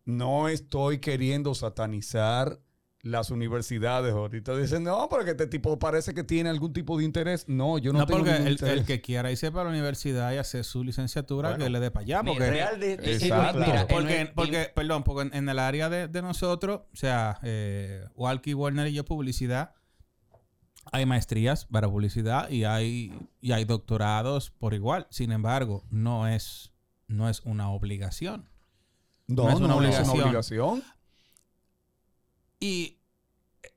no 0.06 0.48
estoy 0.48 1.00
queriendo 1.00 1.54
satanizar 1.54 2.60
las 3.02 3.30
universidades. 3.32 4.14
Ahorita 4.14 4.56
dicen, 4.56 4.86
no, 4.86 5.10
porque 5.10 5.32
este 5.32 5.48
tipo 5.48 5.78
parece 5.78 6.14
que 6.14 6.24
tiene 6.24 6.50
algún 6.50 6.72
tipo 6.72 6.98
de 6.98 7.04
interés. 7.04 7.50
No, 7.50 7.78
yo 7.78 7.92
no, 7.92 8.00
No, 8.00 8.06
tengo 8.06 8.20
porque 8.20 8.38
el, 8.38 8.52
interés. 8.54 8.78
el 8.80 8.86
que 8.86 9.02
quiera 9.02 9.30
irse 9.30 9.52
para 9.52 9.66
la 9.66 9.72
universidad 9.72 10.32
y 10.32 10.38
hacer 10.38 10.64
su 10.64 10.82
licenciatura, 10.86 11.50
Bueno, 11.50 11.66
que 11.66 11.70
le 11.70 11.80
dé 11.82 11.92
para 11.92 12.06
allá. 12.06 12.24
mira, 12.24 12.34
Porque, 12.38 12.50
Real 12.52 12.80
de, 12.80 12.96
de- 12.96 13.14
Exacto. 13.16 13.60
Mira, 13.60 13.88
porque, 13.90 14.16
en 14.16 14.28
el- 14.28 14.34
porque 14.34 14.72
perdón, 14.74 15.04
porque 15.04 15.24
en, 15.24 15.34
en 15.36 15.50
el 15.50 15.60
área 15.60 15.90
de, 15.90 16.08
de 16.08 16.22
nosotros, 16.22 16.84
o 16.94 16.96
sea, 16.96 17.40
eh, 17.44 18.06
Walkie, 18.16 18.54
Warner 18.54 18.88
y 18.88 18.94
yo, 18.94 19.04
publicidad, 19.04 19.74
hay 20.92 21.06
maestrías 21.06 21.66
para 21.66 21.90
publicidad 21.90 22.50
y 22.50 22.64
hay, 22.66 23.12
y 23.42 23.52
hay 23.52 23.66
doctorados 23.66 24.52
por 24.52 24.74
igual. 24.74 25.08
Sin 25.10 25.32
embargo, 25.32 25.84
no 25.90 26.28
es, 26.28 26.72
no 27.08 27.30
es 27.30 27.42
una 27.42 27.70
obligación. 27.70 28.50
no, 29.28 29.44
no 29.44 29.50
es 29.50 29.56
una 29.56 29.68
no, 29.70 29.76
no 29.82 29.88
es 29.88 29.96
obligación. 29.96 30.16
una 30.16 30.24
obligación. 30.26 30.84
Y 32.60 33.00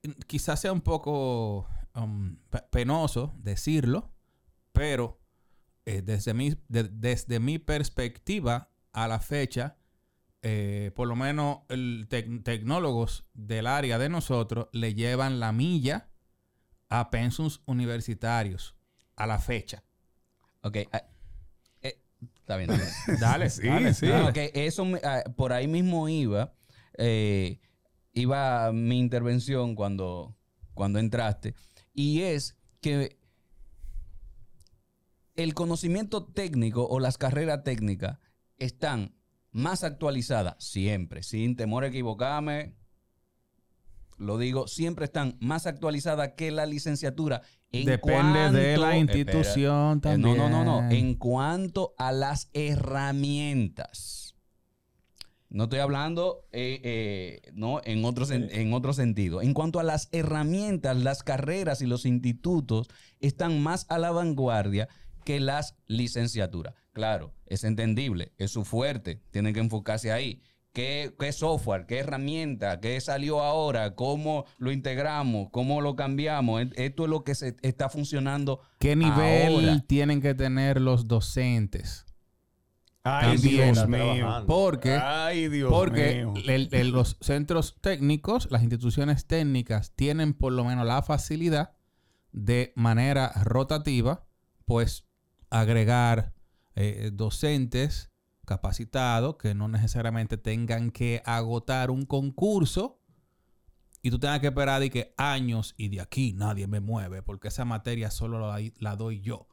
eh, 0.03 0.15
quizás 0.27 0.61
sea 0.61 0.73
un 0.73 0.81
poco 0.81 1.67
um, 1.95 2.37
pe- 2.51 2.65
penoso 2.71 3.33
decirlo, 3.39 4.13
pero 4.73 5.21
eh, 5.87 6.03
desde, 6.03 6.35
mi, 6.35 6.55
de- 6.69 6.85
desde 6.91 7.41
mi 7.41 7.59
perspectiva 7.59 8.71
a 8.93 9.09
la 9.09 9.21
fecha, 9.21 9.77
eh, 10.43 10.93
por 10.95 11.09
lo 11.09 11.17
menos 11.17 11.61
el 11.69 12.09
tec- 12.09 12.43
tecnólogos 12.45 13.25
del 13.35 13.67
área 13.67 13.99
de 13.99 14.09
nosotros 14.09 14.69
le 14.73 14.95
llevan 14.95 15.41
la 15.41 15.53
milla 15.53 16.09
a 16.89 17.11
pensums 17.11 17.61
universitarios 17.67 18.75
a 19.17 19.27
la 19.27 19.39
fecha. 19.39 19.83
Ok. 20.63 20.79
ah, 20.93 21.03
eh, 21.83 22.01
está 22.39 22.57
bien. 22.57 22.71
está 22.71 22.85
bien. 23.07 23.21
Dale, 23.21 23.51
Sí, 23.51 23.67
dale, 23.67 23.95
sí. 23.95 24.07
dale. 24.09 24.29
Ok, 24.31 24.51
eso 24.55 24.85
me- 24.85 25.01
ah, 25.05 25.23
por 25.37 25.53
ahí 25.53 25.67
mismo 25.69 26.09
iba. 26.09 26.53
eh, 26.99 27.61
iba 28.13 28.73
mi 28.73 28.99
intervención 28.99 29.75
cuando, 29.75 30.37
cuando 30.75 30.99
entraste. 30.99 31.55
Y 31.93 32.23
es 32.23 32.57
que 32.81 33.19
el 35.35 35.53
conocimiento 35.55 36.25
técnico 36.25 36.87
o 36.89 36.99
las 37.01 37.19
carreras 37.19 37.63
técnicas 37.63 38.19
están 38.59 39.15
más 39.51 39.85
actualizadas 39.85 40.57
siempre, 40.59 41.23
sin 41.23 41.57
temor 41.57 41.85
a 41.85 41.89
equivocarme. 41.89 42.75
Lo 44.19 44.39
digo, 44.39 44.67
siempre 44.67 45.05
están 45.05 45.37
más 45.41 45.67
actualizadas 45.67 46.33
que 46.37 46.51
la 46.51 46.67
licenciatura. 46.67 47.43
En 47.73 47.85
Depende 47.87 48.51
de 48.53 48.77
la 48.79 48.91
cuanto- 48.93 49.17
institución 49.19 49.97
Espera. 49.99 50.15
Eh, 50.15 50.19
No, 50.19 50.35
no, 50.37 50.49
no, 50.49 50.65
no. 50.65 50.79
también. 50.79 51.07
En 51.07 51.15
cuanto 51.15 51.95
a 51.99 52.13
las 52.13 52.49
herramientas. 52.55 54.35
No 55.49 55.65
estoy 55.65 55.79
hablando 55.79 56.45
eh, 56.53 56.81
eh, 56.83 57.51
no, 57.55 57.81
en, 57.85 58.05
otro, 58.05 58.27
en 58.31 58.73
otro 58.73 58.93
sentido. 58.93 59.41
En 59.43 59.55
cuanto 59.55 59.79
a 59.79 59.85
las 59.85 60.09
herramientas, 60.13 60.97
las 60.97 61.23
carreras 61.23 61.81
y 61.83 61.87
los 61.87 62.05
institutos 62.05 62.89
están 63.21 63.63
más 63.63 63.87
a 63.89 63.99
la 63.99 64.11
vanguardia 64.11 64.89
que 65.25 65.39
las 65.41 65.77
licenciaturas. 65.87 66.75
Claro, 66.93 67.33
es 67.47 67.63
entendible, 67.65 68.33
es 68.39 68.51
su 68.51 68.65
fuerte, 68.65 69.23
tienen 69.31 69.55
que 69.55 69.61
enfocarse 69.61 70.11
ahí. 70.13 70.43
¿Qué, 70.77 71.15
qué 71.19 71.33
software, 71.33 71.87
qué 71.87 72.01
herramienta, 72.01 72.81
qué 72.81 73.01
salió 73.01 73.41
ahora, 73.41 73.95
cómo 73.95 74.45
lo 74.59 74.71
integramos, 74.73 75.49
cómo 75.51 75.81
lo 75.81 75.97
cambiamos? 75.97 76.61
E- 76.61 76.71
Esto 76.85 77.05
es 77.05 77.09
lo 77.09 77.25
que 77.25 77.35
se 77.35 77.57
está 77.63 77.89
funcionando 77.89 78.61
¿Qué 78.79 78.95
nivel 78.95 79.55
ahora. 79.71 79.83
tienen 79.87 80.21
que 80.21 80.35
tener 80.35 80.79
los 80.83 81.09
docentes? 81.09 82.05
Ay, 83.05 83.37
También. 83.37 83.73
Dios 83.73 83.89
mío. 83.89 84.45
Porque 84.47 84.93
Ay, 85.03 85.49
Dios 85.49 85.71
Porque 85.73 86.17
mío. 86.27 86.35
el- 86.47 86.69
el- 86.71 86.91
los 86.91 87.17
centros 87.23 87.79
técnicos, 87.81 88.47
las 88.51 88.61
instituciones 88.61 89.27
técnicas, 89.27 89.93
tienen 89.97 90.35
por 90.35 90.53
lo 90.53 90.63
menos 90.67 90.85
la 90.87 91.01
facilidad 91.01 91.73
de 92.33 92.75
manera 92.77 93.33
rotativa, 93.45 94.27
pues 94.67 95.07
agregar 95.49 96.35
eh, 96.75 97.09
docentes 97.15 98.11
capacitados 98.47 99.37
que 99.37 99.55
no 99.55 99.69
necesariamente 99.69 100.39
tengan 100.39 100.91
que 100.91 101.23
agotar 101.27 101.91
un 101.91 102.07
concurso 102.07 103.03
y 104.01 104.11
tú 104.11 104.19
tengas 104.19 104.41
que 104.41 104.47
esperar 104.47 104.81
de 104.81 104.89
que 104.89 105.15
años 105.19 105.75
y 105.77 105.89
de 105.89 106.01
aquí 106.01 106.33
nadie 106.33 106.67
me 106.67 106.81
mueve 106.81 107.23
porque 107.23 107.49
esa 107.49 107.65
materia 107.65 108.11
solo 108.11 108.39
la, 108.39 108.59
la 108.79 108.97
doy 108.97 109.21
yo. 109.21 109.49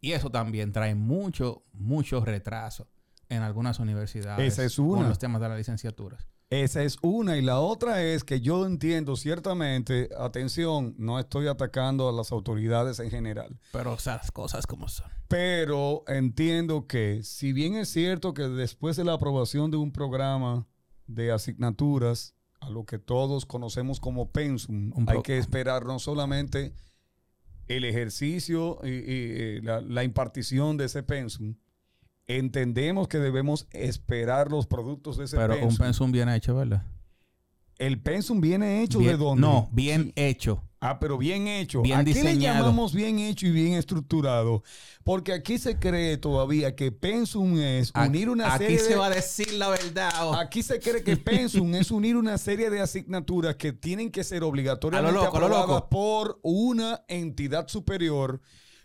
Y 0.00 0.12
eso 0.12 0.30
también 0.30 0.70
trae 0.70 0.94
mucho, 0.94 1.64
mucho 1.72 2.24
retraso 2.24 2.88
en 3.28 3.42
algunas 3.42 3.80
universidades 3.80 4.52
Esa 4.52 4.64
es 4.64 4.76
con 4.76 5.08
los 5.08 5.18
temas 5.18 5.40
de 5.40 5.48
las 5.48 5.58
licenciaturas. 5.58 6.28
Esa 6.50 6.84
es 6.84 6.96
una. 7.02 7.36
Y 7.36 7.42
la 7.42 7.58
otra 7.60 8.02
es 8.02 8.22
que 8.22 8.40
yo 8.40 8.66
entiendo 8.66 9.16
ciertamente, 9.16 10.08
atención, 10.18 10.94
no 10.96 11.18
estoy 11.18 11.48
atacando 11.48 12.08
a 12.08 12.12
las 12.12 12.30
autoridades 12.30 13.00
en 13.00 13.10
general, 13.10 13.58
Pero 13.72 13.96
las 14.04 14.30
cosas 14.30 14.66
como 14.66 14.88
son. 14.88 15.10
pero 15.28 16.04
entiendo 16.06 16.86
que 16.86 17.22
si 17.24 17.52
bien 17.52 17.74
es 17.74 17.88
cierto 17.88 18.32
que 18.32 18.42
después 18.44 18.96
de 18.96 19.04
la 19.04 19.14
aprobación 19.14 19.70
de 19.70 19.76
un 19.76 19.90
programa 19.92 20.66
de 21.08 21.32
asignaturas, 21.32 22.34
a 22.60 22.70
lo 22.70 22.84
que 22.84 22.98
todos 22.98 23.44
conocemos 23.44 24.00
como 24.00 24.30
pensum, 24.30 24.92
hay 25.08 25.22
que 25.22 25.38
esperar 25.38 25.84
no 25.84 25.98
solamente 25.98 26.72
el 27.68 27.84
ejercicio 27.84 28.78
y, 28.84 28.88
y, 28.88 29.02
eh, 29.08 29.60
la, 29.62 29.80
la 29.80 30.04
impartición 30.04 30.76
de 30.76 30.84
ese 30.86 31.02
pensum, 31.02 31.56
entendemos 32.26 33.08
que 33.08 33.18
debemos 33.18 33.66
esperar 33.70 34.50
los 34.50 34.66
productos 34.66 35.16
de 35.16 35.24
ese 35.24 35.36
Pero 35.36 35.54
un 35.66 35.76
pensum. 35.76 36.10
bien 36.12 36.28
hecho, 36.28 36.54
¿verdad? 36.56 36.82
El 37.78 38.00
pensum 38.00 38.40
viene 38.40 38.82
hecho 38.82 38.98
Bien- 38.98 39.12
de 39.12 39.16
dónde? 39.18 39.40
No, 39.42 39.68
bien 39.70 40.12
hecho. 40.16 40.62
Ah, 40.80 40.98
pero 40.98 41.18
bien 41.18 41.46
hecho. 41.48 41.82
Bien 41.82 41.98
¿A 42.00 42.04
qué 42.04 42.22
le 42.22 42.38
llamamos 42.38 42.94
bien 42.94 43.18
hecho 43.18 43.46
y 43.46 43.50
bien 43.50 43.74
estructurado? 43.74 44.62
Porque 45.04 45.32
aquí 45.32 45.58
se 45.58 45.78
cree 45.78 46.16
todavía 46.16 46.74
que 46.76 46.92
pensum 46.92 47.58
es 47.58 47.90
Aquí- 47.94 48.08
unir 48.08 48.28
una 48.30 48.54
aquí 48.54 48.64
serie 48.64 48.78
se 48.78 48.88
de... 48.90 48.96
va 48.96 49.06
a 49.06 49.10
decir 49.10 49.52
la 49.54 49.68
verdad. 49.68 50.10
oh. 50.22 50.34
Aquí 50.34 50.62
se 50.62 50.78
cree 50.80 51.02
que 51.02 51.16
pensum 51.16 51.74
es 51.74 51.90
unir 51.90 52.16
una 52.16 52.38
serie 52.38 52.70
de 52.70 52.80
asignaturas 52.80 53.56
que 53.56 53.72
tienen 53.72 54.10
que 54.10 54.22
ser 54.24 54.42
obligatoriamente 54.44 55.12
lo 55.12 55.24
loco, 55.24 55.38
lo 55.40 55.46
aprobadas 55.46 55.82
por 55.90 56.38
una 56.42 57.02
entidad 57.08 57.68
superior, 57.68 58.40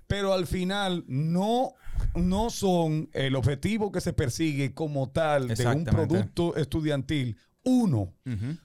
pero 0.07 0.33
al 0.33 0.47
final 0.47 1.03
no, 1.07 1.73
no 2.15 2.49
son 2.49 3.09
el 3.13 3.35
objetivo 3.35 3.91
que 3.91 4.01
se 4.01 4.13
persigue 4.13 4.73
como 4.73 5.09
tal 5.09 5.49
de 5.49 5.67
un 5.67 5.85
producto 5.85 6.55
estudiantil 6.55 7.37
Uno. 7.63 8.13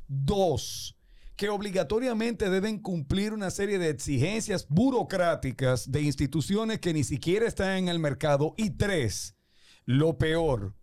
Dos, 0.08 0.96
que 1.36 1.48
obligatoriamente 1.48 2.48
deben 2.48 2.78
cumplir 2.78 3.32
una 3.32 3.50
serie 3.50 3.78
de 3.78 3.90
exigencias 3.90 4.66
burocráticas 4.68 5.90
de 5.90 6.02
instituciones 6.02 6.80
que 6.80 6.94
ni 6.94 7.04
siquiera 7.04 7.46
están 7.46 7.76
en 7.76 7.88
el 7.88 7.98
mercado. 7.98 8.54
Y 8.56 8.70
tres, 8.70 9.36
lo 9.84 10.16
peor, 10.18 10.74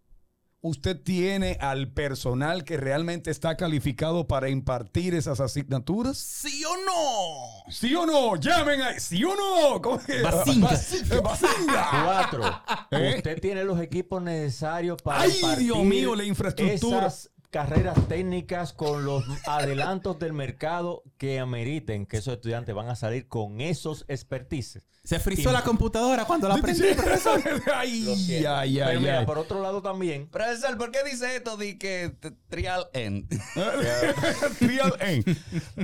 usted 0.63 0.97
tiene 0.97 1.57
al 1.59 1.89
personal 1.89 2.63
que 2.63 2.77
realmente 2.77 3.29
está 3.29 3.57
calificado 3.57 4.27
para 4.27 4.49
impartir 4.49 5.13
esas 5.13 5.41
asignaturas. 5.41 6.17
¿Sí 6.17 6.63
o 6.63 6.77
no? 6.77 7.71
¿Sí 7.71 7.93
o 7.93 8.05
no? 8.05 8.37
Llamen 8.37 8.81
a... 8.81 8.97
¿Sí 8.99 9.21
o 9.25 9.35
no? 9.35 9.81
¿Cómo 9.81 9.99
que? 9.99 10.21
Bazinga. 10.21 10.69
Bazinga. 10.69 11.21
Bazinga. 11.21 11.89
Cuatro. 12.05 12.61
¿Eh? 12.91 13.15
Usted 13.17 13.41
tiene 13.41 13.65
los 13.65 13.79
equipos 13.81 14.21
necesarios 14.23 15.01
para 15.01 15.21
Ay, 15.21 15.41
Dios 15.59 15.83
mío, 15.83 16.15
la 16.15 16.23
infraestructura. 16.23 17.07
Esas 17.07 17.29
carreras 17.53 17.95
técnicas 18.07 18.73
con 18.73 19.05
los 19.05 19.23
adelantos 19.45 20.17
del 20.17 20.33
mercado 20.33 21.03
que 21.19 21.39
ameriten 21.39 22.07
que 22.07 22.17
esos 22.17 22.33
estudiantes 22.33 22.73
van 22.73 22.89
a 22.89 22.95
salir 22.95 23.27
con 23.27 23.61
esos 23.61 24.05
expertices. 24.07 24.87
Se 25.03 25.19
frizó 25.19 25.51
la 25.51 25.61
computadora 25.63 26.25
cuando 26.25 26.47
la 26.47 26.55
aprendí, 26.55 26.93
profesor. 26.95 27.39
Ay, 27.75 28.25
Pero 28.27 28.55
ay, 28.55 28.79
mira, 28.99 29.19
ay. 29.19 29.25
por 29.25 29.37
otro 29.37 29.61
lado 29.61 29.81
también, 29.83 30.27
Profesor, 30.29 30.77
¿por 30.77 30.91
qué 30.91 31.03
dice 31.03 31.35
esto 31.35 31.55
de 31.57 31.77
que 31.77 32.15
trial 32.49 32.87
end? 32.93 33.27
Trial 34.59 34.95
end. 35.01 35.37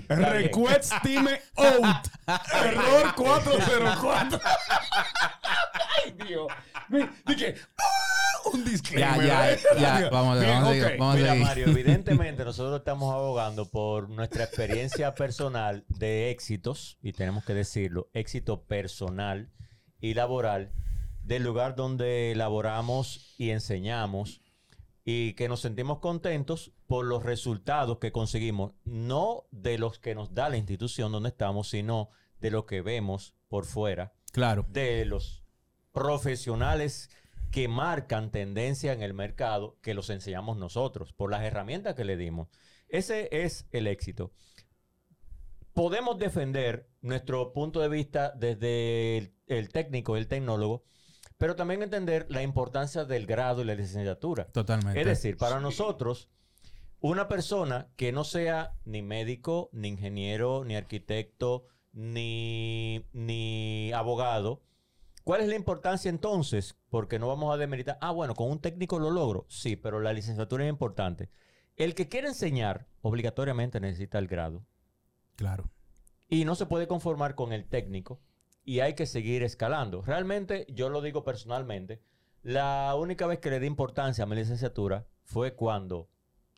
Request 0.07 0.93
Team 1.03 1.27
Out. 1.57 2.07
Error 2.65 3.13
404. 3.15 4.39
Ay, 6.05 6.15
Dios. 6.27 6.47
Mi- 6.87 7.07
Dije, 7.27 7.55
ah, 7.77 8.49
un 8.53 8.58
disclaimer. 8.71 9.25
Ya, 9.27 9.55
ya, 9.55 9.99
ya. 10.01 10.09
Vamos 10.09 10.37
a- 10.37 10.39
Bien, 10.41 10.53
vamos 10.53 10.69
a 10.69 10.71
seguir, 10.73 10.97
vamos 10.99 11.13
a 11.15 11.17
Mira, 11.17 11.29
seguir. 11.31 11.45
Mario, 11.45 11.67
evidentemente 11.67 12.45
nosotros 12.45 12.79
estamos 12.79 13.13
abogando 13.13 13.65
por 13.69 14.09
nuestra 14.09 14.43
experiencia 14.45 15.13
personal 15.15 15.85
de 15.87 16.29
éxitos, 16.31 16.97
y 17.01 17.13
tenemos 17.13 17.43
que 17.45 17.53
decirlo, 17.53 18.09
éxito 18.13 18.63
personal 18.63 19.49
y 20.01 20.13
laboral 20.13 20.71
del 21.23 21.43
lugar 21.43 21.75
donde 21.75 22.33
laboramos 22.35 23.35
y 23.37 23.49
enseñamos 23.51 24.41
y 25.05 25.33
que 25.33 25.47
nos 25.49 25.61
sentimos 25.61 25.99
contentos 25.99 26.71
por 26.87 27.05
los 27.05 27.23
resultados 27.23 27.99
que 27.99 28.11
conseguimos, 28.11 28.73
no 28.85 29.45
de 29.51 29.77
los 29.77 29.99
que 29.99 30.15
nos 30.15 30.33
da 30.33 30.49
la 30.49 30.57
institución 30.57 31.11
donde 31.11 31.29
estamos, 31.29 31.69
sino 31.69 32.09
de 32.41 32.51
lo 32.51 32.65
que 32.65 32.81
vemos 32.81 33.35
por 33.47 33.65
fuera 33.65 34.13
Claro. 34.31 34.65
de 34.69 35.05
los 35.05 35.43
profesionales 35.91 37.09
que 37.51 37.67
marcan 37.67 38.31
tendencia 38.31 38.93
en 38.93 39.01
el 39.01 39.13
mercado, 39.13 39.77
que 39.81 39.93
los 39.93 40.09
enseñamos 40.09 40.57
nosotros, 40.57 41.13
por 41.13 41.31
las 41.31 41.43
herramientas 41.43 41.95
que 41.95 42.05
le 42.05 42.17
dimos. 42.17 42.49
Ese 42.87 43.29
es 43.31 43.67
el 43.71 43.87
éxito. 43.87 44.31
Podemos 45.73 46.17
defender 46.17 46.89
nuestro 47.01 47.53
punto 47.53 47.79
de 47.79 47.89
vista 47.89 48.33
desde 48.35 49.17
el, 49.17 49.33
el 49.47 49.69
técnico, 49.69 50.17
el 50.17 50.27
tecnólogo, 50.27 50.83
pero 51.37 51.55
también 51.55 51.81
entender 51.81 52.25
la 52.29 52.43
importancia 52.43 53.05
del 53.05 53.25
grado 53.25 53.61
y 53.61 53.65
la 53.65 53.75
licenciatura. 53.75 54.45
Totalmente. 54.51 54.99
Es 54.99 55.07
decir, 55.07 55.37
para 55.37 55.59
nosotros, 55.59 56.29
una 56.99 57.29
persona 57.29 57.87
que 57.95 58.11
no 58.11 58.25
sea 58.25 58.73
ni 58.83 59.01
médico, 59.01 59.69
ni 59.71 59.87
ingeniero, 59.87 60.65
ni 60.65 60.75
arquitecto, 60.75 61.65
ni, 61.93 63.05
ni 63.13 63.91
abogado, 63.93 64.61
¿cuál 65.29 65.41
es 65.41 65.47
la 65.47 65.55
importancia 65.55 66.09
entonces? 66.09 66.75
Porque 66.89 67.19
no 67.19 67.27
vamos 67.27 67.53
a 67.53 67.57
demeritar, 67.57 67.99
ah, 68.01 68.09
bueno, 68.09 68.33
con 68.33 68.49
un 68.49 68.59
técnico 68.59 68.97
lo 68.97 69.11
logro. 69.11 69.45
Sí, 69.47 69.75
pero 69.75 69.99
la 69.99 70.11
licenciatura 70.11 70.63
es 70.63 70.71
importante. 70.71 71.29
El 71.75 71.93
que 71.93 72.09
quiere 72.09 72.29
enseñar, 72.29 72.87
obligatoriamente 73.03 73.79
necesita 73.79 74.17
el 74.17 74.27
grado. 74.27 74.65
Claro. 75.35 75.69
Y 76.29 76.45
no 76.45 76.55
se 76.55 76.65
puede 76.65 76.87
conformar 76.87 77.35
con 77.35 77.53
el 77.53 77.67
técnico 77.67 78.19
y 78.65 78.79
hay 78.79 78.95
que 78.95 79.05
seguir 79.05 79.43
escalando. 79.43 80.01
Realmente, 80.01 80.65
yo 80.67 80.89
lo 80.89 80.99
digo 80.99 81.23
personalmente, 81.23 82.01
la 82.41 82.95
única 82.95 83.27
vez 83.27 83.37
que 83.37 83.51
le 83.51 83.59
di 83.59 83.67
importancia 83.67 84.23
a 84.23 84.27
mi 84.27 84.35
licenciatura 84.35 85.05
fue 85.21 85.53
cuando 85.53 86.09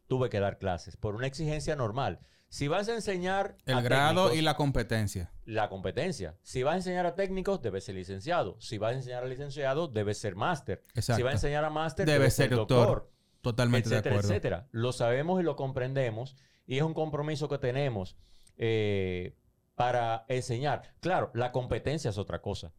tuve 0.07 0.29
que 0.29 0.39
dar 0.39 0.59
clases 0.59 0.95
por 0.95 1.15
una 1.15 1.27
exigencia 1.27 1.75
normal. 1.75 2.21
Si 2.51 2.67
vas 2.67 2.89
a 2.89 2.95
enseñar 2.95 3.55
El 3.65 3.77
a 3.77 3.81
grado 3.81 4.23
técnicos, 4.25 4.37
y 4.37 4.41
la 4.41 4.55
competencia. 4.57 5.31
la 5.45 5.69
competencia. 5.69 6.35
Si 6.43 6.63
vas 6.63 6.73
a 6.73 6.75
enseñar 6.77 7.05
a 7.05 7.15
técnicos, 7.15 7.61
debe 7.61 7.79
ser 7.79 7.95
licenciado. 7.95 8.57
Si 8.59 8.77
vas 8.77 8.91
a 8.91 8.95
enseñar 8.97 9.23
a 9.23 9.27
licenciado, 9.27 9.87
debe 9.87 10.13
ser 10.13 10.35
máster. 10.35 10.83
Exacto. 10.93 11.15
Si 11.15 11.23
vas 11.23 11.31
a 11.31 11.35
enseñar 11.37 11.63
a 11.63 11.69
máster, 11.69 12.05
Debe 12.05 12.29
ser 12.29 12.49
doctor. 12.49 13.09
Totalmente 13.39 13.87
de 13.89 13.97
acuerdo. 13.99 14.19
etcétera. 14.19 14.67
Lo 14.71 14.91
sabemos 14.91 15.39
y 15.39 15.43
lo 15.45 15.55
comprendemos 15.55 16.35
y 16.67 16.75
es 16.75 16.83
un 16.83 16.93
compromiso 16.93 17.47
que 17.47 17.57
tenemos 17.57 18.17
eh, 18.57 19.37
para 19.75 20.25
enseñar. 20.27 20.93
Claro, 20.99 21.31
la 21.33 21.53
competencia 21.53 22.09
es 22.09 22.17
otra 22.17 22.41
cosa. 22.41 22.73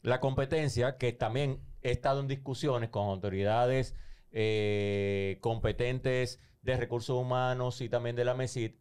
La 0.00 0.20
competencia 0.20 0.96
que 0.96 1.12
también 1.12 1.62
he 1.82 1.90
estado 1.90 2.20
en 2.20 2.28
discusiones 2.28 2.88
con 2.88 3.08
autoridades 3.08 3.94
eh, 4.32 5.36
competentes 5.42 6.40
de 6.62 6.78
recursos 6.78 7.14
humanos 7.16 7.82
y 7.82 7.90
también 7.90 8.16
de 8.16 8.24
la 8.24 8.32
MESID 8.32 8.72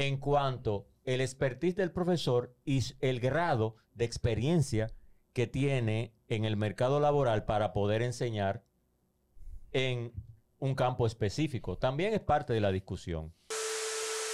en 0.00 0.16
cuanto 0.16 0.86
el 1.04 1.20
expertise 1.20 1.76
del 1.76 1.92
profesor 1.92 2.54
y 2.64 2.80
el 3.00 3.20
grado 3.20 3.76
de 3.94 4.06
experiencia 4.06 4.90
que 5.34 5.46
tiene 5.46 6.14
en 6.28 6.46
el 6.46 6.56
mercado 6.56 7.00
laboral 7.00 7.44
para 7.44 7.74
poder 7.74 8.00
enseñar 8.00 8.64
en 9.72 10.12
un 10.58 10.74
campo 10.74 11.06
específico. 11.06 11.76
También 11.76 12.14
es 12.14 12.20
parte 12.20 12.54
de 12.54 12.60
la 12.60 12.72
discusión. 12.72 13.34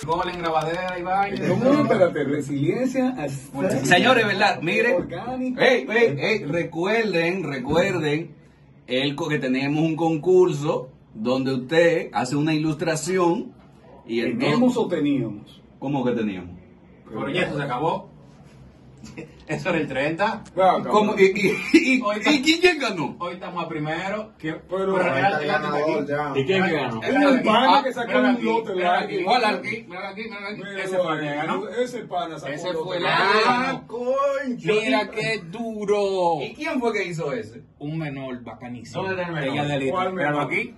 Gol 0.04 0.28
en 0.28 0.38
grabadera 0.38 0.96
y 0.98 1.02
vaina. 1.02 1.48
¿Cómo? 1.48 1.82
Espérate, 1.82 2.22
resiliencia. 2.22 3.16
Señores, 3.82 4.24
¿verdad? 4.24 4.60
Miren. 4.62 4.94
Orgánico. 4.94 5.60
Ey, 5.60 5.84
ey, 5.90 6.16
ey, 6.16 6.44
recuerden, 6.44 7.42
recuerden 7.42 8.36
el 8.86 9.16
que 9.16 9.38
tenemos 9.40 9.82
un 9.82 9.96
concurso 9.96 10.90
donde 11.12 11.54
usted 11.54 12.10
hace 12.12 12.36
una 12.36 12.54
ilustración 12.54 13.55
y 14.06 14.20
el 14.20 14.38
¿Tenemos 14.38 14.76
o 14.76 14.86
teníamos? 14.88 15.62
¿Cómo 15.78 16.04
que 16.04 16.12
teníamos? 16.12 16.56
Pero 17.08 17.28
ya 17.30 17.42
eso 17.42 17.56
se 17.56 17.62
acabó. 17.62 18.10
Eso 19.46 19.68
era 19.68 19.78
el 19.78 19.86
30. 19.86 20.42
Claro, 20.52 20.82
cabrón. 20.82 20.92
¿Cómo? 20.92 21.14
¿Y, 21.16 21.24
y, 21.72 21.78
y, 21.78 22.02
y 22.50 22.58
quién, 22.60 22.78
ganó? 22.80 23.14
Hoy 23.20 23.34
estamos 23.34 23.64
a 23.64 23.68
primero. 23.68 24.32
Pero- 24.40 24.62
Pero 24.68 24.96
real, 24.98 25.40
llegaste 25.40 25.66
hasta 25.66 25.78
aquí. 26.32 26.40
¿Y 26.40 26.44
quién 26.44 26.60
ganó? 26.68 27.00
Es 27.02 27.14
un 27.14 27.42
pana 27.44 27.82
que 27.84 27.92
sacó 27.92 28.18
un 28.18 28.44
lote 28.44 28.74
largo. 28.74 29.04
aquí, 29.06 29.14
Igual 29.14 29.44
aquí, 29.44 29.84
míralo 29.86 30.06
aquí. 30.08 30.22
Mira, 30.56 30.82
Ese 30.82 30.96
el 30.96 31.20
que 31.20 31.26
ganó. 31.36 31.68
Ese 31.68 31.98
pana 32.00 32.38
sacó 32.40 32.52
Ese 32.52 32.68
un 32.70 32.84
fue 32.84 32.98
lote 33.00 33.06
el 33.06 33.32
que 33.32 33.44
ganó. 33.44 33.84
Mira 34.58 35.10
qué 35.10 35.38
duro. 35.52 36.42
¿Y 36.42 36.54
quién 36.54 36.80
fue 36.80 36.92
que 36.92 37.04
hizo 37.04 37.32
ese? 37.32 37.62
Un 37.78 37.98
menor 37.98 38.42
bacanísimo. 38.42 39.02
¿Dónde 39.04 39.22
está 39.22 39.28
el 39.28 39.34
menor? 39.36 39.52
Ella 39.54 39.64
de 39.64 39.78
Litla. 39.78 39.92
¿Cuál 39.92 40.12
Míralo 40.14 40.36
menor? 40.38 40.52
aquí. 40.52 40.74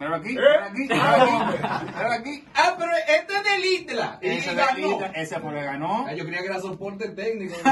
Aquí. 0.00 0.30
¿Eh? 0.30 0.40
Míralo 0.40 0.64
aquí. 0.66 0.82
Míralo 0.82 1.22
aquí. 1.22 1.86
Míralo 1.94 2.12
aquí. 2.14 2.44
Ah, 2.54 2.74
pero 2.78 2.90
este 3.18 3.36
es 3.36 3.44
de 3.44 3.58
Litla. 3.58 4.18
Ese 4.20 4.52
Litla. 4.76 5.06
Ese 5.14 5.40
fue 5.40 5.50
el 5.50 5.56
que 5.58 5.64
ganó. 5.64 6.10
yo 6.14 6.24
creía 6.24 6.40
que 6.40 6.46
era 6.46 6.60
soporte 6.60 7.08
técnico. 7.10 7.54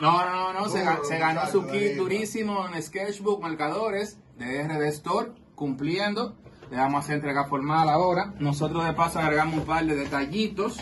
No, 0.00 0.24
no, 0.24 0.52
no, 0.52 0.68
se, 0.68 0.84
ga- 0.84 1.02
se 1.02 1.18
ganó 1.18 1.44
su 1.48 1.66
kit 1.66 1.96
durísimo 1.96 2.68
en 2.68 2.80
Sketchbook 2.80 3.42
Marcadores 3.42 4.16
de 4.36 4.62
RD 4.62 4.84
Store, 4.90 5.32
cumpliendo. 5.56 6.36
Le 6.70 6.76
vamos 6.76 6.96
a 6.96 6.98
hacer 7.00 7.16
entrega 7.16 7.46
formal 7.46 7.88
ahora. 7.88 8.32
Nosotros 8.38 8.84
de 8.84 8.92
paso 8.92 9.18
agregamos 9.18 9.54
un 9.56 9.64
par 9.66 9.84
de 9.84 9.96
detallitos, 9.96 10.78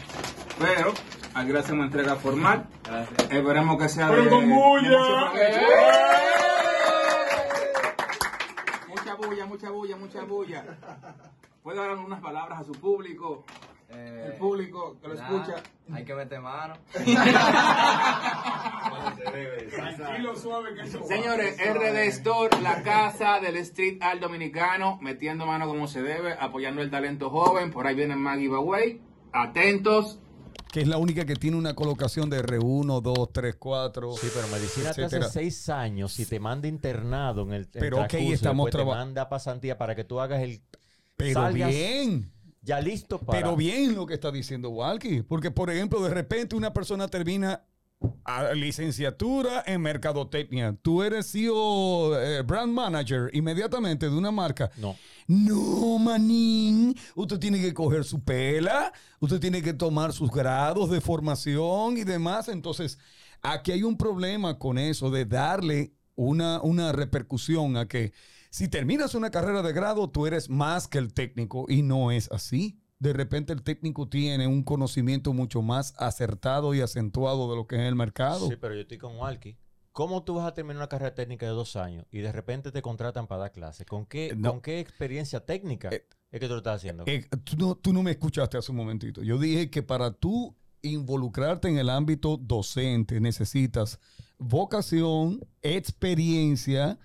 pero 0.58 0.92
aquí 1.34 1.50
le 1.50 1.60
hacemos 1.60 1.86
entrega 1.86 2.16
formal. 2.16 2.66
Esperemos 3.30 3.78
que 3.82 3.88
sea 3.88 4.08
Pero 4.08 4.24
de... 4.24 4.28
con 4.28 4.50
bulla. 4.50 5.32
Bulla, 9.16 9.46
mucha 9.46 9.70
bulla, 9.70 9.96
mucha 9.96 10.24
bulla. 10.24 10.64
¿Puede 11.62 11.78
dar 11.78 11.96
unas 11.96 12.20
palabras 12.20 12.60
a 12.60 12.64
su 12.64 12.72
público? 12.72 13.44
El 13.88 14.32
público 14.34 14.96
que 15.00 15.08
lo 15.08 15.14
escucha. 15.14 15.62
Hay 15.92 16.04
que 16.04 16.14
meter 16.14 16.40
mano. 16.40 16.74
Tranquilo, 19.70 20.36
suave, 20.36 20.74
que 20.74 20.82
eso 20.82 21.00
va. 21.00 21.06
Señores, 21.06 21.56
RD 21.58 21.96
Store, 22.08 22.60
la 22.60 22.82
casa 22.82 23.38
del 23.40 23.56
street 23.58 24.02
art 24.02 24.20
dominicano, 24.20 24.98
metiendo 25.00 25.46
mano 25.46 25.68
como 25.68 25.86
se 25.86 26.02
debe, 26.02 26.34
apoyando 26.38 26.82
el 26.82 26.90
talento 26.90 27.30
joven. 27.30 27.70
Por 27.70 27.86
ahí 27.86 27.94
viene 27.94 28.16
más 28.16 28.38
giveaway. 28.38 29.00
Atentos. 29.32 30.18
Que 30.72 30.82
es 30.82 30.88
la 30.88 30.98
única 30.98 31.24
que 31.24 31.36
tiene 31.36 31.56
una 31.56 31.74
colocación 31.74 32.28
de 32.28 32.42
R1, 32.42 33.00
2, 33.00 33.32
3, 33.32 33.56
4. 33.58 34.12
Sí, 34.14 34.28
pero 34.34 34.48
medicina 34.48 34.92
te 34.92 35.04
hace 35.04 35.22
seis 35.22 35.68
años 35.68 36.18
y 36.18 36.26
te 36.26 36.38
manda 36.38 36.68
internado 36.68 37.42
en 37.42 37.52
el 37.52 37.62
en 37.62 37.70
Pero, 37.72 38.02
ok, 38.02 38.14
estamos 38.14 38.66
después 38.66 38.84
te 38.84 38.90
manda 38.90 39.28
pasantía 39.28 39.78
para 39.78 39.94
que 39.94 40.04
tú 40.04 40.20
hagas 40.20 40.42
el 40.42 40.60
Pero 41.16 41.40
salgas 41.40 41.70
bien. 41.70 42.30
ya 42.62 42.80
listo 42.80 43.18
para 43.18 43.38
Pero 43.38 43.56
bien 43.56 43.94
lo 43.94 44.06
que 44.06 44.14
está 44.14 44.30
diciendo 44.30 44.70
Walkie. 44.70 45.22
Porque, 45.22 45.50
por 45.50 45.70
ejemplo, 45.70 46.02
de 46.02 46.10
repente 46.10 46.56
una 46.56 46.72
persona 46.72 47.08
termina 47.08 47.62
a 48.24 48.52
licenciatura 48.52 49.62
en 49.66 49.80
mercadotecnia. 49.80 50.76
Tú 50.82 51.02
eres 51.02 51.30
CEO, 51.30 52.18
eh, 52.18 52.42
brand 52.42 52.72
manager 52.72 53.30
inmediatamente 53.32 54.06
de 54.06 54.16
una 54.16 54.30
marca. 54.30 54.70
No. 54.76 54.96
No, 55.26 55.98
manín. 55.98 56.94
Usted 57.14 57.38
tiene 57.38 57.60
que 57.60 57.74
coger 57.74 58.04
su 58.04 58.22
pela, 58.22 58.92
usted 59.20 59.40
tiene 59.40 59.62
que 59.62 59.72
tomar 59.72 60.12
sus 60.12 60.30
grados 60.30 60.90
de 60.90 61.00
formación 61.00 61.96
y 61.96 62.04
demás. 62.04 62.48
Entonces, 62.48 62.98
aquí 63.42 63.72
hay 63.72 63.82
un 63.82 63.96
problema 63.96 64.58
con 64.58 64.78
eso 64.78 65.10
de 65.10 65.24
darle 65.24 65.94
una, 66.14 66.60
una 66.62 66.92
repercusión 66.92 67.76
a 67.76 67.88
que 67.88 68.12
si 68.50 68.68
terminas 68.68 69.14
una 69.14 69.30
carrera 69.30 69.62
de 69.62 69.72
grado, 69.72 70.08
tú 70.08 70.26
eres 70.26 70.48
más 70.48 70.88
que 70.88 70.98
el 70.98 71.12
técnico 71.12 71.66
y 71.68 71.82
no 71.82 72.10
es 72.10 72.30
así. 72.30 72.78
De 72.98 73.12
repente 73.12 73.52
el 73.52 73.62
técnico 73.62 74.08
tiene 74.08 74.46
un 74.46 74.62
conocimiento 74.62 75.32
mucho 75.34 75.60
más 75.62 75.94
acertado 75.98 76.74
y 76.74 76.80
acentuado 76.80 77.50
de 77.50 77.56
lo 77.56 77.66
que 77.66 77.76
es 77.76 77.82
el 77.82 77.94
mercado. 77.94 78.48
Sí, 78.48 78.56
pero 78.56 78.74
yo 78.74 78.80
estoy 78.80 78.98
con 78.98 79.16
Walkie. 79.18 79.58
¿Cómo 79.92 80.24
tú 80.24 80.34
vas 80.34 80.46
a 80.46 80.52
terminar 80.54 80.76
una 80.76 80.88
carrera 80.88 81.14
técnica 81.14 81.46
de 81.46 81.52
dos 81.52 81.74
años 81.76 82.04
y 82.10 82.18
de 82.18 82.30
repente 82.32 82.70
te 82.72 82.82
contratan 82.82 83.26
para 83.26 83.42
dar 83.42 83.52
clases? 83.52 83.86
¿Con 83.86 84.04
qué, 84.06 84.34
No. 84.36 84.50
¿con 84.50 84.60
qué 84.60 84.78
experiencia 84.80 85.40
técnica 85.44 85.88
Eh, 85.90 86.04
es 86.30 86.40
que 86.40 86.46
tú 86.46 86.52
lo 86.52 86.58
estás 86.58 86.76
haciendo? 86.76 87.04
Eh, 87.06 87.26
tú, 87.44 87.56
no, 87.56 87.74
tú 87.76 87.92
no 87.92 88.02
me 88.02 88.10
escuchaste 88.12 88.58
hace 88.58 88.72
un 88.72 88.76
momentito. 88.78 89.22
Yo 89.22 89.38
dije 89.38 89.70
que 89.70 89.82
para 89.82 90.10
tú 90.12 90.54
involucrarte 90.82 91.68
en 91.68 91.78
el 91.78 91.88
ámbito 91.90 92.36
docente 92.36 93.20
necesitas 93.20 93.98
vocación, 94.38 95.40
experiencia, 95.62 96.98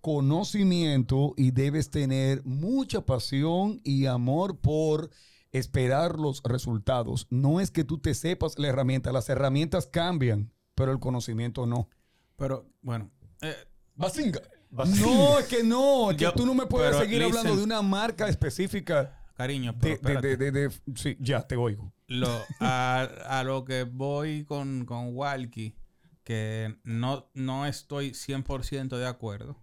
conocimiento 0.00 1.34
y 1.36 1.50
debes 1.52 1.90
tener 1.90 2.44
mucha 2.44 3.06
pasión 3.06 3.80
y 3.84 4.06
amor 4.06 4.58
por 4.58 5.10
esperar 5.52 6.18
los 6.18 6.42
resultados. 6.44 7.26
No 7.30 7.60
es 7.60 7.70
que 7.70 7.84
tú 7.84 7.98
te 7.98 8.14
sepas 8.14 8.58
la 8.58 8.68
herramienta, 8.68 9.12
las 9.12 9.28
herramientas 9.28 9.86
cambian, 9.86 10.52
pero 10.74 10.92
el 10.92 10.98
conocimiento 10.98 11.66
no. 11.66 11.88
Pero, 12.36 12.66
bueno. 12.80 13.10
eh, 13.42 13.54
Basinga. 13.94 14.40
No, 14.70 15.38
es 15.38 15.46
que 15.46 15.62
no, 15.62 16.10
es 16.10 16.16
que 16.16 16.24
Yo- 16.24 16.32
tú 16.32 16.46
no 16.46 16.54
me 16.54 16.64
puedes 16.66 16.96
seguir 16.96 17.22
hablando 17.22 17.54
de 17.56 17.62
una 17.62 17.82
marca 17.82 18.26
específica. 18.28 19.18
cariño, 19.34 19.72
De, 19.74 19.98
pero 20.02 20.20
de- 20.22 20.36
de- 20.36 20.50
de- 20.50 20.68
de- 20.68 20.80
sí, 20.94 21.16
ya 21.20 21.42
te 21.42 21.56
oigo. 21.56 21.92
Lo- 22.06 22.42
a, 22.60 23.02
a 23.26 23.44
lo 23.44 23.64
que 23.64 23.84
voy 23.84 24.44
con, 24.44 24.84
con 24.86 25.14
Walkie, 25.14 25.76
que 26.24 26.78
no, 26.84 27.28
no 27.34 27.66
estoy 27.66 28.12
100% 28.14 28.96
de 28.96 29.06
acuerdo 29.06 29.58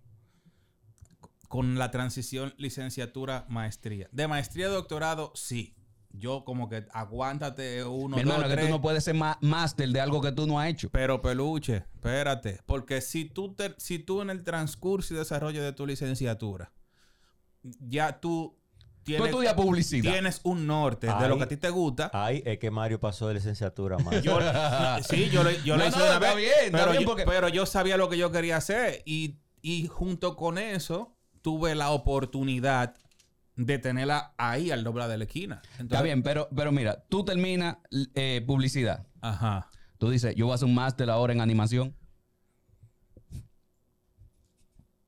con 1.47 1.79
la 1.79 1.89
transición 1.91 2.53
licenciatura-maestría. 2.57 4.07
De 4.11 4.27
maestría 4.27 4.67
a 4.67 4.69
doctorado, 4.69 5.31
sí. 5.35 5.75
Yo 6.11 6.43
como 6.43 6.67
que 6.69 6.85
aguántate 6.91 7.83
uno, 7.83 8.15
Mi 8.15 8.21
hermano, 8.21 8.47
dos, 8.47 8.55
que 8.55 8.61
tú 8.63 8.69
no 8.69 8.81
puedes 8.81 9.03
ser 9.03 9.15
máster 9.41 9.89
de 9.89 10.01
algo 10.01 10.21
que 10.21 10.31
tú 10.31 10.47
no 10.47 10.59
has 10.59 10.67
hecho. 10.69 10.89
Pero 10.89 11.21
peluche, 11.21 11.75
espérate. 11.95 12.59
Porque 12.65 12.99
si 13.01 13.25
tú, 13.25 13.53
te- 13.53 13.75
si 13.77 13.99
tú 13.99 14.21
en 14.21 14.29
el 14.31 14.43
transcurso 14.43 15.13
y 15.13 15.17
desarrollo 15.17 15.63
de 15.63 15.71
tu 15.71 15.85
licenciatura, 15.85 16.71
ya 17.61 18.19
tú 18.19 18.55
Tú 19.03 19.13
tienes, 19.13 19.29
estudias 19.29 19.53
publicidad. 19.55 20.11
tienes 20.11 20.39
un 20.43 20.67
norte 20.67 21.07
de 21.07 21.27
lo 21.27 21.37
que 21.37 21.43
a 21.43 21.47
ti 21.47 21.57
te 21.57 21.69
gusta. 21.69 22.11
Ahí 22.13 22.43
es 22.45 22.59
que 22.59 22.69
Mario 22.69 22.99
pasó 22.99 23.27
de 23.27 23.35
licenciatura 23.35 23.97
más. 23.99 24.21
Yo, 24.21 24.37
sí, 25.07 25.29
yo, 25.29 25.43
lo- 25.43 25.49
yo 25.51 25.77
lo 25.77 25.83
No, 25.83 25.87
hice 25.89 25.97
no, 25.99 26.05
una 26.05 26.19
vez, 26.19 26.35
bien, 26.35 26.51
pero, 26.71 26.91
bien 26.91 27.03
yo, 27.03 27.07
porque- 27.07 27.23
pero 27.25 27.49
yo 27.49 27.65
sabía 27.65 27.97
lo 27.97 28.07
que 28.09 28.17
yo 28.17 28.31
quería 28.31 28.57
hacer 28.57 29.01
y, 29.05 29.37
y 29.61 29.87
junto 29.87 30.35
con 30.35 30.57
eso 30.59 31.15
tuve 31.41 31.73
la 31.75 31.89
oportunidad 31.91 32.95
de 33.59 33.77
tenerla 33.77 34.33
ahí 34.37 34.71
al 34.71 34.85
doblar 34.85 35.09
de 35.09 35.17
la 35.17 35.25
esquina. 35.25 35.61
Está 35.77 36.01
bien, 36.01 36.23
pero, 36.23 36.47
pero 36.55 36.71
mira, 36.71 37.03
tú 37.09 37.25
terminas 37.25 37.77
eh, 38.15 38.41
publicidad. 38.47 39.05
Ajá. 39.21 39.69
Tú 39.97 40.09
dices, 40.09 40.33
yo 40.35 40.45
voy 40.45 40.53
a 40.53 40.55
hacer 40.55 40.67
un 40.67 40.75
máster 40.75 41.09
ahora 41.09 41.33
en 41.33 41.41
animación. 41.41 41.93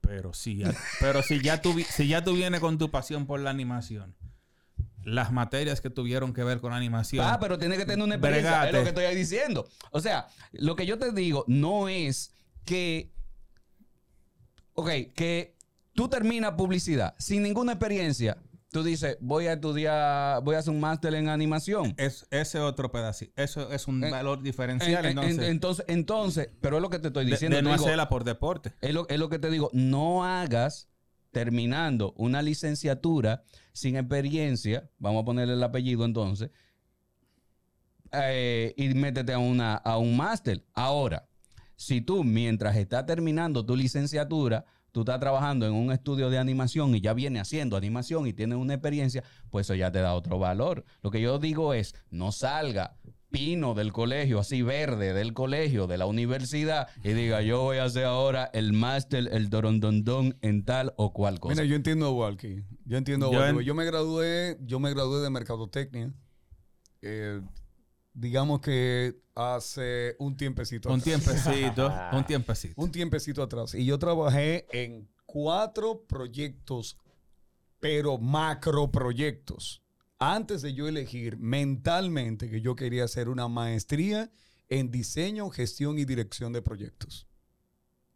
Pero 0.01 0.33
si 0.33 0.57
ya, 0.57 0.73
pero 0.99 1.23
si 1.23 1.39
ya 1.41 1.61
tú 1.61 1.73
si 1.79 2.09
ya 2.09 2.21
tú 2.21 2.33
vienes 2.33 2.59
con 2.59 2.77
tu 2.77 2.91
pasión 2.91 3.25
por 3.25 3.39
la 3.39 3.49
animación, 3.49 4.13
las 5.05 5.31
materias 5.31 5.79
que 5.79 5.89
tuvieron 5.89 6.33
que 6.33 6.43
ver 6.43 6.59
con 6.59 6.73
animación. 6.73 7.25
Ah, 7.25 7.39
pero 7.39 7.57
tiene 7.57 7.77
que 7.77 7.85
tener 7.85 8.03
una 8.03 8.15
experiencia. 8.15 8.51
Bregate. 8.51 8.67
Es 8.67 8.73
lo 8.73 8.83
que 8.83 8.89
estoy 8.89 9.15
diciendo. 9.15 9.69
O 9.91 10.01
sea, 10.01 10.27
lo 10.51 10.75
que 10.75 10.85
yo 10.85 10.99
te 10.99 11.13
digo 11.13 11.45
no 11.47 11.87
es 11.87 12.33
que. 12.65 13.13
Ok, 14.73 14.89
que 15.15 15.55
tú 16.01 16.07
terminas 16.09 16.53
publicidad 16.53 17.13
sin 17.19 17.43
ninguna 17.43 17.73
experiencia. 17.73 18.37
Tú 18.71 18.83
dices, 18.83 19.17
voy 19.19 19.45
a 19.47 19.53
estudiar, 19.53 20.41
voy 20.43 20.55
a 20.55 20.59
hacer 20.59 20.73
un 20.73 20.79
máster 20.79 21.13
en 21.13 21.29
animación. 21.29 21.93
es 21.97 22.25
ese 22.31 22.57
otro 22.59 22.89
pedacito. 22.91 23.33
Eso 23.35 23.71
es 23.71 23.87
un 23.87 24.03
En- 24.03 24.09
valor 24.09 24.39
En- 24.39 24.43
diferencial. 24.45 25.05
en- 25.05 25.11
entonces, 25.19 25.49
entonces, 25.49 25.85
entonces, 25.89 26.49
pero 26.61 26.77
es 26.77 26.81
lo 26.81 26.89
que 26.89 26.97
te 26.97 27.09
estoy 27.09 27.25
diciendo. 27.25 27.57
de 27.57 27.61
no 27.63 27.69
digo, 27.71 27.83
hacerla 27.83 28.09
por 28.09 28.23
deporte. 28.23 28.73
es, 28.81 28.93
lo, 28.93 29.07
es 29.09 29.19
lo 29.19 29.29
que 29.29 29.37
te 29.39 29.51
digo, 29.51 29.69
no 29.73 30.23
hagas 30.25 30.89
terminando 31.31 32.13
una 32.17 32.41
licenciatura 32.41 33.43
sin 33.73 33.95
experiencia, 33.95 34.89
vamos 34.97 35.21
a 35.21 35.25
ponerle 35.25 35.53
el 35.53 35.63
apellido 35.63 36.03
entonces, 36.05 36.49
eh, 38.11 38.73
y 38.75 38.89
métete 38.95 39.33
a, 39.33 39.37
una, 39.39 39.75
a 39.75 39.97
un 39.97 40.17
máster. 40.17 40.65
Ahora, 40.73 41.27
si 41.75 42.01
tú 42.01 42.23
mientras 42.23 42.75
estás 42.75 43.05
terminando 43.05 43.65
tu 43.65 43.75
licenciatura, 43.75 44.65
tú 44.91 45.01
estás 45.01 45.19
trabajando 45.19 45.65
en 45.65 45.73
un 45.73 45.91
estudio 45.91 46.29
de 46.29 46.37
animación 46.37 46.93
y 46.95 47.01
ya 47.01 47.13
viene 47.13 47.39
haciendo 47.39 47.77
animación 47.77 48.27
y 48.27 48.33
tienes 48.33 48.57
una 48.57 48.73
experiencia, 48.73 49.23
pues 49.49 49.67
eso 49.67 49.75
ya 49.75 49.91
te 49.91 49.99
da 49.99 50.13
otro 50.13 50.37
valor. 50.39 50.83
Lo 51.01 51.11
que 51.11 51.21
yo 51.21 51.39
digo 51.39 51.73
es, 51.73 51.95
no 52.09 52.31
salga 52.31 52.95
pino 53.29 53.73
del 53.73 53.93
colegio, 53.93 54.39
así 54.39 54.61
verde 54.61 55.13
del 55.13 55.31
colegio, 55.33 55.87
de 55.87 55.97
la 55.97 56.05
universidad, 56.05 56.89
y 57.01 57.13
diga, 57.13 57.41
yo 57.41 57.61
voy 57.61 57.77
a 57.77 57.85
hacer 57.85 58.03
ahora 58.03 58.49
el 58.51 58.73
máster, 58.73 59.29
el 59.31 59.49
dorondondón 59.49 60.37
en 60.41 60.65
tal 60.65 60.93
o 60.97 61.13
cual 61.13 61.39
cosa. 61.39 61.55
Mira, 61.55 61.63
yo 61.65 61.75
entiendo 61.77 62.07
a 62.07 62.11
Walkie. 62.11 62.65
Yo 62.83 62.97
entiendo 62.97 63.27
a 63.27 63.31
Yo 63.31 63.39
Walkie. 63.39 63.59
en- 63.59 63.65
Yo 63.65 63.73
me 63.75 63.85
gradué, 63.85 64.57
yo 64.65 64.81
me 64.81 64.89
gradué 64.89 65.21
de 65.21 65.29
mercadotecnia. 65.29 66.11
eh, 67.01 67.39
digamos 68.13 68.61
que 68.61 69.21
hace 69.35 70.15
un 70.19 70.35
tiempecito 70.35 70.89
Un 70.89 70.99
atrás. 70.99 71.23
tiempecito, 71.23 71.93
un 72.13 72.23
tiempecito. 72.25 72.81
Un 72.81 72.91
tiempecito 72.91 73.43
atrás. 73.43 73.73
Y 73.75 73.85
yo 73.85 73.97
trabajé 73.99 74.65
en 74.71 75.09
cuatro 75.25 76.03
proyectos, 76.07 76.97
pero 77.79 78.17
macro 78.17 78.91
proyectos. 78.91 79.81
Antes 80.19 80.61
de 80.61 80.73
yo 80.73 80.87
elegir 80.87 81.37
mentalmente 81.37 82.49
que 82.49 82.61
yo 82.61 82.75
quería 82.75 83.05
hacer 83.05 83.27
una 83.27 83.47
maestría 83.47 84.31
en 84.69 84.91
diseño, 84.91 85.49
gestión 85.49 85.97
y 85.97 86.05
dirección 86.05 86.53
de 86.53 86.61
proyectos. 86.61 87.27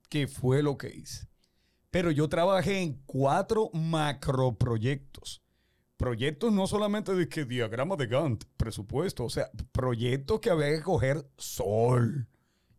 Que 0.09 0.27
fue 0.27 0.61
lo 0.61 0.77
que 0.77 0.89
hice. 0.95 1.27
Pero 1.89 2.11
yo 2.11 2.29
trabajé 2.29 2.81
en 2.81 3.01
cuatro 3.05 3.71
macro 3.73 4.55
proyectos. 4.57 5.41
Proyectos 5.97 6.51
no 6.51 6.67
solamente 6.67 7.13
de 7.13 7.29
que 7.29 7.45
diagrama 7.45 7.95
de 7.95 8.07
Gantt, 8.07 8.43
presupuesto, 8.57 9.23
o 9.23 9.29
sea, 9.29 9.49
proyectos 9.71 10.39
que 10.41 10.49
había 10.49 10.75
que 10.75 10.81
coger 10.81 11.25
sol 11.37 12.27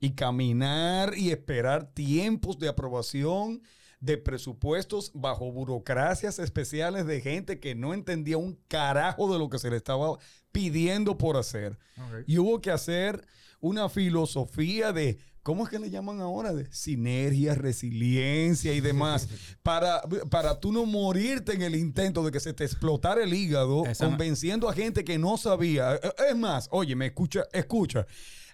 y 0.01 0.11
caminar 0.11 1.17
y 1.17 1.31
esperar 1.31 1.93
tiempos 1.95 2.59
de 2.59 2.69
aprobación 2.69 3.63
de 4.01 4.19
presupuestos 4.19 5.11
bajo 5.15 5.51
burocracias 5.51 6.39
especiales 6.39 7.07
de 7.07 7.21
gente 7.21 7.59
que 7.59 7.75
no 7.75 7.95
entendía 7.95 8.37
un 8.37 8.59
carajo 8.69 9.33
de 9.33 9.39
lo 9.39 9.49
que 9.49 9.59
se 9.59 9.71
le 9.71 9.77
estaba 9.77 10.19
pidiendo 10.53 11.17
por 11.17 11.37
hacer. 11.37 11.79
Y 12.27 12.39
hubo 12.39 12.61
que 12.61 12.71
hacer 12.71 13.27
una 13.61 13.89
filosofía 13.89 14.93
de, 14.93 15.19
¿cómo 15.47 15.63
es 15.63 15.71
que 15.71 15.79
le 15.79 15.91
llaman 15.91 16.21
ahora? 16.21 16.53
De 16.53 16.67
sinergia, 16.73 17.55
resiliencia 17.55 18.73
y 18.73 18.81
demás, 18.81 19.29
para, 19.63 20.03
para 20.29 20.59
tú 20.59 20.73
no 20.73 20.85
morirte 20.87 21.55
en 21.55 21.63
el 21.63 21.77
intento 21.77 22.25
de 22.25 22.33
que 22.33 22.41
se 22.41 22.53
te 22.53 22.65
explotara 22.65 23.23
el 23.23 23.33
hígado, 23.33 23.87
Esa 23.87 24.07
convenciendo 24.07 24.69
a 24.69 24.73
gente 24.73 25.05
que 25.05 25.19
no 25.19 25.37
sabía. 25.37 25.95
Eh, 25.95 26.13
Es 26.31 26.37
más, 26.37 26.67
oye, 26.73 26.97
me 26.97 27.07
escucha, 27.07 27.45
escucha. 27.53 28.09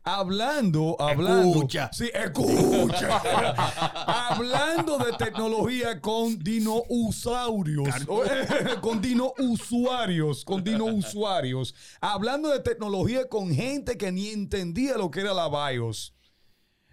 Hablando, 0.04 0.96
hablando. 1.00 1.48
Escucha. 1.48 1.88
Sí, 1.94 2.10
escucha. 2.12 3.22
hablando 4.28 4.98
de 4.98 5.12
tecnología 5.12 5.98
con 5.98 6.38
dinosaurios. 6.40 7.88
con 8.82 9.00
dinousuarios. 9.00 10.44
Con 10.44 10.62
dinousuarios. 10.62 11.74
Hablando 12.02 12.50
de 12.50 12.60
tecnología 12.60 13.28
con 13.30 13.54
gente 13.54 13.96
que 13.96 14.12
ni 14.12 14.28
entendía 14.28 14.98
lo 14.98 15.10
que 15.10 15.20
era 15.20 15.32
la 15.32 15.48
BIOS. 15.48 16.12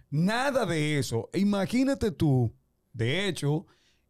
Nada 0.09 0.65
de 0.65 0.99
eso. 0.99 1.29
Imagínate 1.33 2.11
tú. 2.11 2.53
De 2.93 3.27
hecho, 3.27 3.67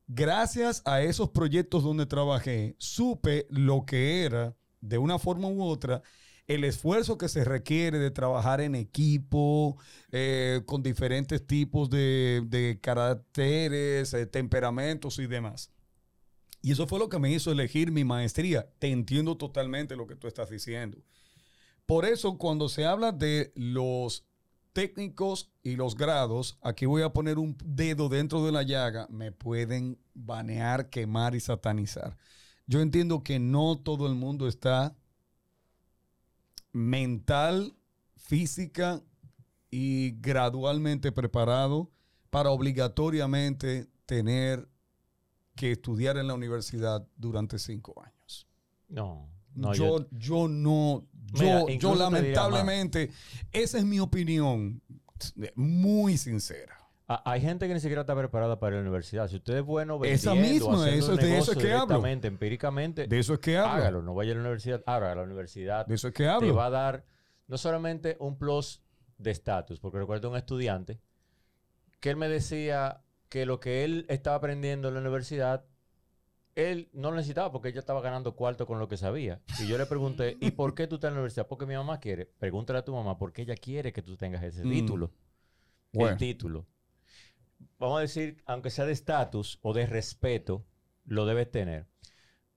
gracias 0.07 0.81
a 0.85 1.01
esos 1.01 1.29
proyectos 1.29 1.83
donde 1.83 2.05
trabajé, 2.05 2.75
supe 2.77 3.45
lo 3.49 3.85
que 3.85 4.23
era, 4.23 4.55
de 4.81 4.97
una 4.97 5.19
forma 5.19 5.47
u 5.49 5.61
otra, 5.61 6.01
el 6.47 6.63
esfuerzo 6.63 7.17
que 7.17 7.29
se 7.29 7.43
requiere 7.43 7.99
de 7.99 8.09
trabajar 8.09 8.59
en 8.59 8.73
equipo, 8.73 9.77
eh, 10.11 10.61
con 10.65 10.81
diferentes 10.81 11.45
tipos 11.45 11.91
de, 11.91 12.79
caracteres, 12.81 14.13
eh, 14.15 14.25
temperamentos 14.25 15.19
y 15.19 15.27
demás. 15.27 15.71
Y 16.61 16.71
eso 16.71 16.87
fue 16.87 16.99
lo 16.99 17.07
que 17.07 17.19
me 17.19 17.31
hizo 17.31 17.51
elegir 17.51 17.91
mi 17.91 18.03
maestría. 18.03 18.67
Te 18.79 18.87
entiendo 18.87 19.37
totalmente 19.37 19.95
lo 19.95 20.07
que 20.07 20.15
tú 20.15 20.27
estás 20.27 20.49
diciendo. 20.49 20.97
Por 21.85 22.05
eso, 22.05 22.37
cuando 22.37 22.67
se 22.67 22.85
habla 22.85 23.11
de 23.11 23.51
los 23.55 24.25
técnicos 24.79 25.51
y 25.61 25.75
los 25.75 25.97
grados, 25.97 26.57
aquí 26.61 26.85
voy 26.85 27.01
a 27.01 27.11
poner 27.11 27.37
un 27.37 27.57
dedo 27.65 28.07
dentro 28.07 28.45
de 28.45 28.53
la 28.53 28.63
llaga, 28.63 29.07
me 29.09 29.33
pueden 29.33 29.99
banear, 30.13 30.89
quemar 30.89 31.35
y 31.35 31.41
satanizar. 31.41 32.15
Yo 32.65 32.79
entiendo 32.79 33.21
que 33.21 33.39
no 33.39 33.77
todo 33.77 34.07
el 34.07 34.15
mundo 34.15 34.47
está 34.47 34.95
mental, 36.71 37.75
física 38.15 39.03
y 39.69 40.11
gradualmente 40.21 41.11
preparado 41.11 41.91
para 42.29 42.51
obligatoriamente 42.51 43.89
tener 44.05 44.69
que 45.55 45.73
estudiar 45.73 46.15
en 46.15 46.27
la 46.27 46.35
universidad 46.35 47.05
durante 47.17 47.59
cinco 47.59 48.01
años. 48.01 48.47
No, 48.87 49.27
no, 49.55 49.73
yo, 49.73 49.99
yo, 49.99 50.07
yo 50.11 50.47
no, 50.47 51.05
Mira, 51.33 51.65
yo, 51.77 51.91
te 51.93 51.97
lamentablemente, 51.99 53.11
esa 53.51 53.77
es 53.77 53.85
mi 53.85 53.99
opinión 53.99 54.81
muy 55.55 56.17
sincera. 56.17 56.75
Hay 57.25 57.41
gente 57.41 57.67
que 57.67 57.73
ni 57.73 57.79
siquiera 57.79 58.01
está 58.01 58.15
preparada 58.15 58.59
para 58.59 58.75
la 58.75 58.81
universidad. 58.83 59.27
Si 59.27 59.37
usted 59.37 59.57
es 59.57 59.63
bueno 59.63 59.99
Esa 60.03 60.33
vendiendo, 60.33 60.69
misma, 60.69 60.85
haciendo 60.85 61.05
eso- 61.13 61.15
de 61.15 61.37
eso 61.39 61.51
es 61.53 61.57
que 61.57 61.73
hablo. 61.73 62.05
empíricamente, 62.05 63.07
De 63.07 63.17
eso 63.19 63.33
es 63.33 63.39
que 63.39 63.57
hablo. 63.57 63.73
hágalo. 63.73 64.01
No 64.03 64.13
vaya 64.13 64.31
a 64.33 64.35
la 64.35 64.41
universidad, 64.41 64.83
hágalo. 64.85 65.21
La 65.21 65.23
universidad 65.25 65.87
De 65.87 65.95
eso 65.95 66.07
es 66.09 66.13
que 66.13 66.23
te 66.23 66.29
hablo. 66.29 66.53
va 66.53 66.67
a 66.67 66.69
dar 66.69 67.05
no 67.47 67.57
solamente 67.57 68.15
un 68.19 68.37
plus 68.37 68.83
de 69.17 69.31
estatus, 69.31 69.79
porque 69.79 69.97
recuerdo 69.97 70.29
un 70.29 70.37
estudiante 70.37 70.99
que 71.99 72.11
él 72.11 72.15
me 72.15 72.29
decía 72.29 73.01
que 73.27 73.45
lo 73.47 73.59
que 73.59 73.83
él 73.83 74.05
estaba 74.07 74.35
aprendiendo 74.35 74.87
en 74.89 74.93
la 74.93 74.99
universidad, 75.01 75.65
él 76.59 76.89
no 76.93 77.09
lo 77.11 77.17
necesitaba 77.17 77.51
porque 77.51 77.69
ella 77.69 77.79
estaba 77.79 78.01
ganando 78.01 78.35
cuarto 78.35 78.65
con 78.67 78.79
lo 78.79 78.87
que 78.87 78.97
sabía. 78.97 79.41
Y 79.59 79.67
yo 79.67 79.77
le 79.77 79.85
pregunté, 79.85 80.37
¿y 80.41 80.51
por 80.51 80.73
qué 80.75 80.87
tú 80.87 80.95
estás 80.95 81.09
en 81.09 81.15
la 81.15 81.19
universidad? 81.21 81.47
Porque 81.47 81.65
mi 81.65 81.75
mamá 81.75 81.99
quiere. 81.99 82.25
Pregúntale 82.25 82.79
a 82.79 82.85
tu 82.85 82.93
mamá 82.93 83.17
por 83.17 83.31
qué 83.33 83.43
ella 83.43 83.55
quiere 83.55 83.91
que 83.93 84.01
tú 84.01 84.17
tengas 84.17 84.43
ese 84.43 84.65
Mm. 84.65 84.69
título. 84.71 85.11
Bueno. 85.93 86.11
El 86.11 86.17
título. 86.17 86.67
Vamos 87.77 87.97
a 87.97 88.01
decir, 88.01 88.41
aunque 88.45 88.69
sea 88.69 88.85
de 88.85 88.91
estatus 88.93 89.59
o 89.61 89.73
de 89.73 89.85
respeto, 89.85 90.65
lo 91.05 91.25
debes 91.25 91.49
tener. 91.51 91.87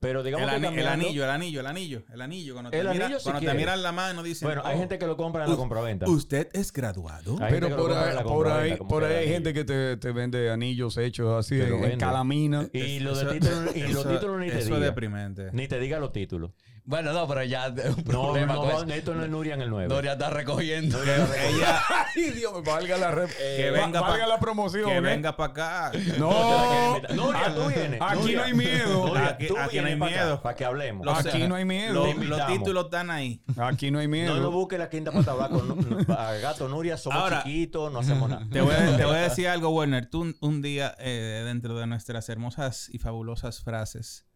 Pero 0.02 0.24
digamos 0.24 0.52
El, 0.52 0.60
que 0.60 0.80
el 0.80 0.88
anillo, 0.88 1.22
el 1.22 1.30
anillo, 1.30 1.60
el 1.60 1.66
anillo, 1.68 2.02
el 2.12 2.20
anillo. 2.20 2.54
Cuando 2.54 2.70
te, 2.72 2.78
El 2.80 2.88
mira- 2.88 3.04
anillo 3.06 3.20
si 3.20 3.30
cuando 3.30 3.40
te 3.48 3.54
miran 3.56 3.82
la 3.84 3.92
mano 3.92 4.22
dicen... 4.24 4.48
Bueno, 4.48 4.62
hay 4.64 4.74
"Oh, 4.74 4.78
gente 4.80 4.98
que 4.98 5.06
lo 5.06 5.16
compra 5.16 5.44
en 5.44 5.50
la 5.50 5.56
compraventa. 5.56 6.06
¿Usted 6.10 6.48
es 6.52 6.72
graduado? 6.72 7.38
Hay 7.40 7.52
Pero 7.52 7.76
por 7.76 7.92
ahí, 7.92 8.16
por 8.24 8.48
ahí, 8.48 8.76
por 8.76 9.04
ahí 9.04 9.14
hay 9.14 9.28
gente 9.28 9.54
que 9.54 9.62
te, 9.64 9.96
te 9.98 10.10
vende 10.10 10.50
anillos 10.50 10.96
hechos 10.96 11.38
así 11.38 11.60
en, 11.60 11.98
calamina. 12.00 12.66
Y 12.72 12.98
los 12.98 13.18
Eso- 13.18 13.28
de 13.28 13.38
título, 13.38 13.70
y 13.76 13.80
los 13.82 13.90
eso- 13.90 14.08
títulos 14.08 14.40
ni 14.40 14.46
te 14.48 14.52
Eso 14.54 14.58
es 14.58 14.66
diga. 14.66 14.78
deprimente. 14.80 15.50
Ni 15.52 15.68
te 15.68 15.78
diga 15.78 16.00
los 16.00 16.10
títulos. 16.12 16.50
Bueno, 16.84 17.12
no, 17.12 17.28
pero 17.28 17.44
ya 17.44 17.68
un 17.68 17.76
No, 17.76 18.02
problema 18.02 18.54
no, 18.54 18.92
esto 18.92 19.14
no 19.14 19.22
es 19.22 19.30
Nuria 19.30 19.54
en 19.54 19.62
el 19.62 19.70
9. 19.70 19.86
Doria 19.86 20.14
está 20.14 20.30
recogiendo. 20.30 21.00
Que 21.00 21.14
ella... 21.14 21.80
Ay, 22.16 22.30
Dios 22.32 22.52
valga 22.64 22.98
la, 22.98 23.12
re- 23.12 23.28
Que 23.28 23.70
va- 23.70 23.84
venga 23.86 24.00
valga 24.00 24.24
pa- 24.24 24.26
la 24.28 24.40
promoción. 24.40 24.90
Que 24.90 24.96
¿eh? 24.96 25.00
venga 25.00 25.36
para 25.36 25.52
acá. 25.52 25.92
No, 26.18 26.98
Nuria, 27.14 27.54
tú 27.54 27.68
vienes. 27.68 28.00
aquí 28.02 28.18
Nuria. 28.18 28.36
no 28.38 28.44
hay 28.44 28.54
miedo. 28.54 29.06
Nuria, 29.06 29.28
aquí 29.28 29.48
no 29.80 29.86
hay 29.86 29.91
miedo. 29.96 30.42
Para 30.42 30.56
que 30.56 30.64
hablemos. 30.64 31.04
Los- 31.06 31.18
Aquí 31.26 31.46
no 31.46 31.54
hay 31.54 31.64
miedo. 31.64 32.06
Los, 32.14 32.46
títulos 32.46 32.84
están 32.86 33.10
ahí. 33.10 33.42
Aquí 33.56 33.90
no 33.90 33.98
hay 33.98 34.08
miedo. 34.08 34.34
No 34.36 34.40
nos 34.42 34.52
busques 34.52 34.78
la 34.78 34.88
quinta 34.90 35.10
pata 35.12 35.32
abajo. 35.32 35.62
no- 35.62 35.74
no- 35.76 36.14
a 36.14 36.34
gato 36.34 36.68
Nuria, 36.68 36.96
somos 36.96 37.18
Ahora- 37.18 37.42
chiquitos, 37.42 37.92
no 37.92 37.98
hacemos 38.00 38.28
nada. 38.28 38.46
Te 38.50 38.60
voy, 38.60 38.74
a, 38.74 38.96
te 38.96 39.04
voy 39.04 39.16
a 39.16 39.20
decir 39.28 39.48
algo, 39.48 39.70
Werner. 39.70 40.06
Tú 40.10 40.22
un, 40.22 40.36
un 40.40 40.62
día, 40.62 40.94
eh, 40.98 41.42
dentro 41.44 41.78
de 41.78 41.86
nuestras 41.86 42.28
hermosas 42.28 42.88
y 42.92 42.98
fabulosas 42.98 43.62
frases, 43.62 44.26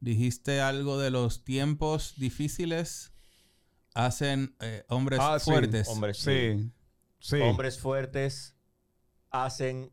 dijiste 0.00 0.60
algo 0.60 0.98
de 0.98 1.10
los 1.10 1.44
tiempos 1.44 2.14
difíciles 2.16 3.12
hacen 3.94 4.56
eh, 4.60 4.84
hombres 4.88 5.20
Ah, 5.22 5.38
sí, 5.38 5.50
fuertes. 5.50 5.86
Hombres, 5.88 6.18
Sí, 6.18 6.70
sí. 7.20 7.40
hombres 7.40 7.78
fuertes 7.78 8.56
hacen 9.30 9.92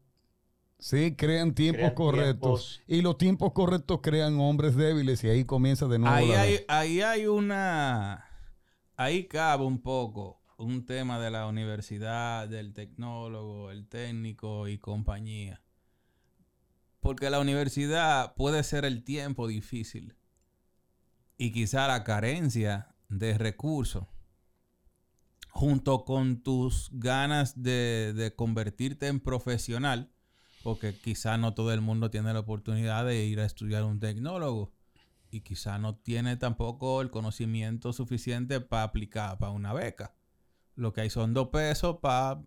Sí, 0.80 1.14
crean 1.16 1.54
tiempos 1.54 1.80
Crean 1.82 1.94
correctos. 1.96 2.78
tiempos. 2.78 2.82
Y 2.88 3.02
los 3.02 3.18
tiempos 3.18 3.52
correctos 3.54 4.00
crean 4.02 4.40
hombres 4.40 4.76
débiles 4.76 5.24
y 5.24 5.30
ahí 5.30 5.44
comienza 5.46 5.88
de 5.88 6.00
nuevo. 6.00 6.16
Ahí 6.16 6.28
la- 6.30 6.42
hay, 6.42 6.60
ahí 6.68 7.02
hay 7.02 7.28
una... 7.28 8.26
Ahí 8.96 9.28
cabe 9.28 9.66
un 9.66 9.82
poco 9.82 10.42
un 10.58 10.86
tema 10.86 11.20
de 11.20 11.32
la 11.32 11.48
universidad, 11.48 12.48
del 12.50 12.74
tecnólogo, 12.74 13.72
el 13.72 13.88
técnico 13.88 14.68
y 14.68 14.78
compañía. 14.78 15.62
Porque 17.02 17.30
la 17.30 17.40
universidad 17.40 18.34
puede 18.36 18.64
ser 18.64 18.84
el 18.84 19.04
tiempo 19.06 19.48
difícil 19.48 20.16
y 21.38 21.52
quizá 21.54 21.88
la 21.88 22.04
carencia 22.04 22.94
de 23.08 23.38
recursos 23.38 24.06
junto 25.50 26.04
con 26.06 26.42
tus 26.44 26.90
ganas 26.92 27.62
de, 27.64 28.14
de 28.14 28.36
convertirte 28.36 29.08
en 29.08 29.20
profesional, 29.22 30.12
porque 30.64 30.94
quizá 30.94 31.38
no 31.38 31.54
todo 31.54 31.74
el 31.74 31.82
mundo 31.82 32.10
tiene 32.10 32.34
la 32.34 32.40
oportunidad 32.40 33.06
de 33.06 33.26
ir 33.26 33.40
a 33.40 33.46
estudiar 33.46 33.84
un 33.84 34.00
tecnólogo 34.00 34.72
y 35.32 35.42
quizá 35.42 35.78
no 35.78 35.96
tiene 35.96 36.38
tampoco 36.38 37.02
el 37.02 37.10
conocimiento 37.10 37.94
suficiente 37.94 38.62
para 38.62 38.84
aplicar 38.84 39.38
para 39.38 39.52
una 39.52 39.74
beca. 39.74 40.16
Lo 40.76 40.94
que 40.94 41.02
hay 41.02 41.10
son 41.10 41.34
dos 41.34 41.50
pesos 41.50 41.98
para 42.02 42.42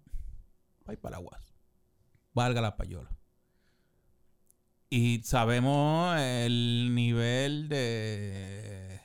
pa 0.85 0.93
ir 0.93 0.99
para 0.99 1.19
la 1.19 1.21
UAS. 1.21 1.55
Valga 2.35 2.61
la 2.61 2.77
payola. 2.77 3.11
Y 4.89 5.23
sabemos 5.23 6.19
el 6.19 6.95
nivel 6.95 7.69
de 7.69 9.02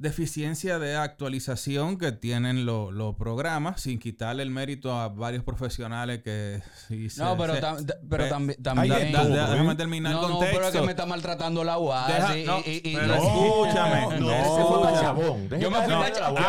deficiencia 0.00 0.78
de 0.78 0.96
actualización 0.96 1.98
que 1.98 2.10
tienen 2.10 2.64
lo- 2.64 2.90
los 2.90 3.14
programas, 3.16 3.82
sin 3.82 3.98
quitarle 3.98 4.42
el 4.42 4.50
mérito 4.50 4.98
a 4.98 5.08
varios 5.08 5.44
profesionales 5.44 6.22
que 6.24 6.62
sí 6.88 7.10
se- 7.10 7.22
No, 7.22 7.36
pero, 7.36 7.54
se- 7.54 7.60
tam- 7.62 7.86
pero 8.08 8.28
también. 8.28 8.56
Da- 8.58 8.74
da- 8.74 8.98
¿eh? 8.98 9.50
déjame 9.52 9.74
terminar 9.76 10.12
no, 10.12 10.24
el 10.24 10.28
no, 10.32 10.38
pero 10.40 10.66
es 10.68 10.72
que 10.72 10.80
me 10.80 10.92
está 10.92 11.04
maltratando 11.04 11.62
la 11.64 11.76
UAS. 11.78 12.08
Deja- 12.08 12.38
y, 12.38 12.44
no, 12.46 12.58
y- 12.60 12.80
y- 12.82 12.96
pero 12.96 13.14
y- 13.14 13.26
escúchame. 13.26 14.00
No, 14.20 15.00
Chabón. 15.00 15.48
Yo 15.60 15.70
me 15.70 15.82
fui 15.82 15.92
para 15.94 16.08
la 16.08 16.12
Chabón. 16.12 16.42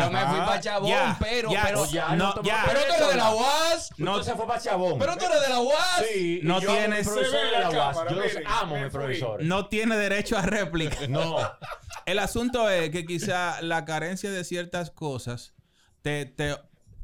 Yo 0.00 0.10
me 0.10 0.26
fui 0.26 0.38
para 0.38 0.60
Chabón, 0.60 0.88
ya, 0.90 1.16
pero, 1.20 1.50
ya, 1.52 1.62
pero, 1.66 1.86
ya, 1.86 2.08
no, 2.16 2.34
no, 2.34 2.42
ya. 2.42 2.62
pero 2.66 2.80
tú 2.80 2.94
eres 2.94 3.08
de 3.10 3.16
la 3.16 3.30
UAS. 3.34 3.90
No, 3.98 4.22
se 4.22 4.34
fue 4.34 4.46
para 4.46 4.60
Chabón. 4.60 4.98
Pero 4.98 5.16
tú 5.16 5.24
eres 5.26 5.40
de 5.42 5.48
la 5.50 5.60
UAS. 5.60 6.04
Sí, 6.12 6.40
No 6.42 6.60
yo 6.60 6.70
amo 6.70 6.78
tienes- 6.78 7.06
mi 7.06 7.12
profesor 7.12 7.38
Yo 7.52 7.60
los 7.60 8.36
amo, 8.62 8.74
mis 8.74 8.80
fui. 8.82 8.90
profesores. 8.90 9.46
no 9.46 9.66
tiene 9.66 9.96
derecho 9.96 10.38
a 10.38 10.42
réplica. 10.42 10.96
No. 11.08 11.36
El 12.06 12.18
asunto 12.18 12.68
es 12.68 12.90
que 12.90 13.04
quizá 13.06 13.62
la 13.62 13.84
carencia 13.84 14.30
de 14.30 14.44
ciertas 14.44 14.90
cosas 14.90 15.54
te, 16.02 16.26
te, 16.26 16.54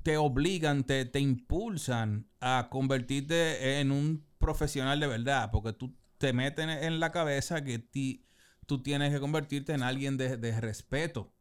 te 0.02 0.16
obligan, 0.16 0.84
te, 0.84 1.04
te 1.06 1.20
impulsan 1.20 2.28
a 2.40 2.68
convertirte 2.70 3.80
en 3.80 3.92
un 3.92 4.26
profesional 4.38 5.00
de 5.00 5.06
verdad, 5.06 5.50
porque 5.50 5.72
tú 5.72 5.94
te 6.18 6.32
metes 6.32 6.64
en- 6.64 6.70
en 6.70 7.00
la 7.00 7.12
cabeza 7.12 7.64
que 7.64 7.78
ti- 7.78 8.26
tú 8.66 8.82
tienes 8.82 9.12
que 9.12 9.20
convertirte 9.20 9.72
en 9.72 9.82
alguien 9.82 10.16
de, 10.16 10.36
de 10.36 10.60
respeto 10.60 11.32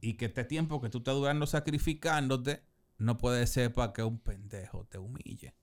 y 0.00 0.14
que 0.14 0.26
este 0.26 0.44
tiempo 0.44 0.80
que 0.80 0.88
tú 0.90 0.98
estás 0.98 1.14
durando 1.14 1.46
sacrificándote 1.46 2.62
no 2.98 3.18
puede 3.18 3.46
ser 3.46 3.72
para 3.72 3.92
que 3.92 4.02
un 4.02 4.18
pendejo 4.20 4.86
te 4.86 4.98
humille. 4.98 5.54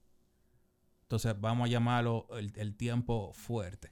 Entonces 1.04 1.40
vamos 1.40 1.68
a 1.68 1.72
llamarlo 1.72 2.28
el, 2.38 2.52
el 2.56 2.76
tiempo 2.76 3.34
fuerte. 3.34 3.91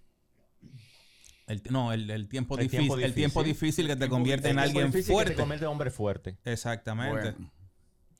El, 1.50 1.62
no, 1.70 1.91
el, 1.91 2.10
el 2.10 2.30
tiempo 2.30 2.56
El 2.56 2.62
difícil, 2.64 2.80
tiempo 2.88 2.95
el 3.06 3.14
tiempo 3.14 3.43
difícil. 3.43 3.88
que 3.88 3.95
te 3.97 4.08
convierte 4.08 4.47
El 4.50 4.52
en 4.52 4.64
tiempo 4.64 4.70
alguien 4.80 4.86
difícil 4.91 5.08
que 5.08 5.14
fuerte. 5.14 5.32
te 5.34 5.38
convierte 5.41 5.66
en 5.66 5.72
hombre 5.72 5.91
fuerte. 5.91 6.38
Exactamente. 6.45 7.32
Bueno. 7.32 7.52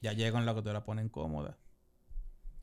Ya 0.02 0.12
llegan 0.12 0.44
lo 0.44 0.54
que 0.54 0.62
te 0.62 0.72
la 0.72 0.84
ponen 0.84 1.08
cómoda. 1.08 1.56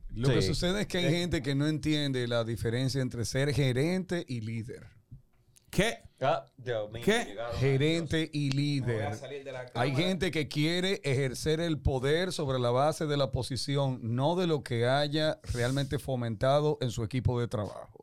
Lo 0.09 0.29
que 0.29 0.41
sucede 0.41 0.81
es 0.81 0.87
que 0.87 0.99
hay 0.99 1.09
gente 1.11 1.41
que 1.41 1.55
no 1.55 1.67
entiende 1.67 2.27
la 2.27 2.43
diferencia 2.43 3.01
entre 3.01 3.25
ser 3.25 3.53
gerente 3.53 4.25
y 4.27 4.41
líder. 4.41 4.87
¿Qué? 5.69 5.99
Ah, 6.21 6.45
Dios 6.57 6.89
¿Qué? 7.03 7.25
llegaron. 7.25 7.55
Gerente 7.57 8.29
y 8.33 8.51
líder. 8.51 9.11
Hay 9.75 9.95
gente 9.95 10.31
que 10.31 10.47
quiere 10.47 11.01
ejercer 11.03 11.59
el 11.59 11.79
poder 11.79 12.31
sobre 12.31 12.57
la 12.57 12.71
base 12.71 13.05
de 13.05 13.17
la 13.17 13.31
posición, 13.31 13.99
no 14.01 14.35
de 14.35 14.47
lo 14.47 14.63
que 14.63 14.87
haya 14.87 15.39
realmente 15.53 15.99
fomentado 15.99 16.77
en 16.81 16.89
su 16.89 17.03
equipo 17.03 17.39
de 17.39 17.47
trabajo. 17.47 17.96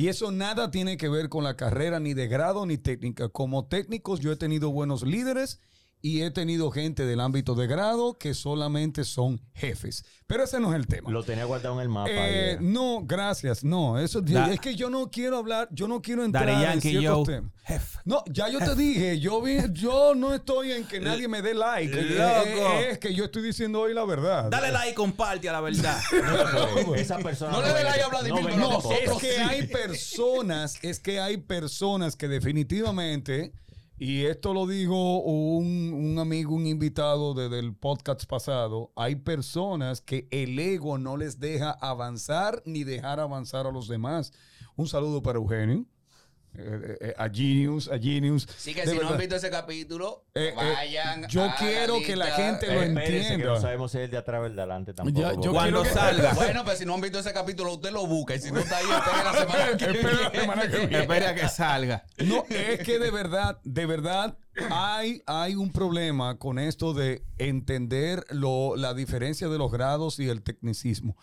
Y 0.00 0.08
eso 0.08 0.32
nada 0.32 0.70
tiene 0.70 0.96
que 0.96 1.10
ver 1.10 1.28
con 1.28 1.44
la 1.44 1.58
carrera 1.58 2.00
ni 2.00 2.14
de 2.14 2.26
grado 2.26 2.64
ni 2.64 2.78
técnica. 2.78 3.28
Como 3.28 3.66
técnicos 3.66 4.20
yo 4.20 4.32
he 4.32 4.36
tenido 4.36 4.70
buenos 4.70 5.02
líderes 5.02 5.60
y 6.02 6.22
he 6.22 6.30
tenido 6.30 6.70
gente 6.70 7.04
del 7.04 7.20
ámbito 7.20 7.54
de 7.54 7.66
grado 7.66 8.16
que 8.18 8.32
solamente 8.34 9.04
son 9.04 9.40
jefes. 9.54 10.04
Pero 10.26 10.44
ese 10.44 10.60
no 10.60 10.70
es 10.72 10.76
el 10.76 10.86
tema. 10.86 11.10
Lo 11.10 11.22
tenía 11.24 11.44
guardado 11.44 11.74
en 11.74 11.80
el 11.82 11.88
mapa. 11.88 12.10
Eh, 12.12 12.56
no, 12.60 13.02
gracias. 13.04 13.64
No, 13.64 13.98
eso 13.98 14.20
Da- 14.22 14.50
es 14.52 14.60
que 14.60 14.74
yo 14.76 14.88
no 14.88 15.10
quiero 15.10 15.36
hablar, 15.36 15.68
yo 15.72 15.88
no 15.88 16.00
quiero 16.00 16.24
entrar 16.24 16.48
en 16.48 16.60
Yankee, 16.60 16.90
ciertos 16.90 17.18
yo. 17.28 17.34
temas. 17.34 17.52
Jefe. 17.64 17.98
No, 18.04 18.22
ya 18.30 18.48
yo 18.48 18.58
te 18.60 18.74
dije, 18.74 19.20
yo 19.20 19.42
vi, 19.42 19.58
yo 19.72 20.14
no 20.14 20.32
estoy 20.34 20.72
en 20.72 20.84
que 20.84 21.00
nadie 21.00 21.28
me 21.28 21.42
dé 21.42 21.52
like. 21.54 21.92
Eh, 21.98 22.14
Loco. 22.16 22.72
eh, 22.80 22.90
Es 22.92 22.98
que 22.98 23.12
yo 23.14 23.24
estoy 23.24 23.42
diciendo 23.42 23.80
hoy 23.80 23.92
la 23.92 24.04
verdad. 24.04 24.48
Dale 24.50 24.70
like 24.72 24.90
y 24.92 24.94
comparte 24.94 25.48
a 25.48 25.52
la 25.52 25.60
verdad. 25.60 26.00
No, 26.86 26.94
esa 26.94 27.18
persona 27.18 27.52
No 27.52 27.62
le 27.62 27.68
dé 27.72 27.84
like 27.84 28.02
a 28.02 28.08
Vladimir, 28.08 28.42
pero 28.44 28.56
nosotros. 28.56 29.00
Es 29.02 29.12
que 29.18 29.38
hay 29.38 29.66
personas, 29.66 30.78
es 30.82 30.98
que 31.00 31.20
hay 31.20 31.36
personas 31.36 32.16
que 32.16 32.28
definitivamente 32.28 33.52
y 34.02 34.24
esto 34.24 34.54
lo 34.54 34.66
dijo 34.66 35.18
un, 35.20 35.92
un 35.92 36.18
amigo, 36.18 36.54
un 36.54 36.66
invitado 36.66 37.34
de- 37.34 37.50
del 37.50 37.74
podcast 37.76 38.24
pasado, 38.24 38.90
hay 38.96 39.16
personas 39.16 40.00
que 40.00 40.26
el 40.30 40.58
ego 40.58 40.96
no 40.96 41.18
les 41.18 41.38
deja 41.38 41.70
avanzar 41.70 42.62
ni 42.64 42.82
dejar 42.82 43.20
avanzar 43.20 43.66
a 43.66 43.70
los 43.72 43.88
demás. 43.88 44.32
Un 44.74 44.88
saludo 44.88 45.22
para 45.22 45.38
Eugenio, 45.38 45.84
eh, 46.56 46.98
eh, 47.00 47.14
a 47.16 47.28
Genius, 47.28 47.88
a 47.88 47.98
Genius. 47.98 48.46
Así 48.48 48.74
que 48.74 48.84
De 48.84 48.92
si 48.92 48.98
no 48.98 49.08
han 49.10 49.18
visto 49.18 49.36
ese 49.36 49.50
capítulo, 49.50 50.24
Eh, 50.34 50.48
eh, 50.48 50.52
vayan. 50.54 51.28
yo 51.28 51.44
a 51.44 51.54
quiero 51.56 51.98
que 52.04 52.16
la 52.16 52.26
gente 52.32 52.66
lo 52.72 52.80
que 52.80 52.86
entienda. 52.86 53.44
no 53.46 53.60
sabemos 53.60 53.92
si 53.92 53.98
es 53.98 54.04
el 54.04 54.10
de 54.10 54.16
atrás 54.18 54.40
o 54.42 54.46
el 54.46 54.56
de 54.56 54.62
adelante 54.62 54.92
tampoco. 54.92 55.20
Ya, 55.20 55.32
yo 55.40 55.52
Cuando 55.52 55.82
que- 55.82 55.90
salga. 55.90 56.34
Bueno, 56.34 56.64
pues 56.64 56.78
si 56.78 56.84
no 56.84 56.94
han 56.94 57.00
visto 57.00 57.18
ese 57.20 57.32
capítulo, 57.32 57.74
usted 57.74 57.90
lo 57.92 58.06
busca. 58.06 58.34
Y 58.34 58.40
si 58.40 58.50
no 58.50 58.60
está 58.60 58.78
ahí, 58.78 58.86
espere 58.90 59.24
la 59.24 59.32
semana 59.32 59.76
que 59.76 59.84
Espera 59.84 60.12
la 60.12 60.28
viene. 60.30 60.40
semana 60.40 60.62
que 60.70 60.76
viene. 60.78 60.98
Espera 61.00 61.34
que 61.34 61.48
salga. 61.48 62.04
No, 62.18 62.44
es 62.48 62.78
que 62.80 62.98
de 62.98 63.10
verdad, 63.10 63.60
de 63.64 63.86
verdad, 63.86 64.36
hay, 64.70 65.22
hay 65.26 65.54
un 65.54 65.70
problema 65.72 66.38
con 66.38 66.58
esto 66.58 66.92
de 66.94 67.22
entender 67.38 68.24
lo, 68.30 68.76
la 68.76 68.92
diferencia 68.94 69.48
de 69.48 69.58
los 69.58 69.70
grados 69.70 70.18
y 70.18 70.28
el 70.28 70.42
tecnicismo. 70.42 71.16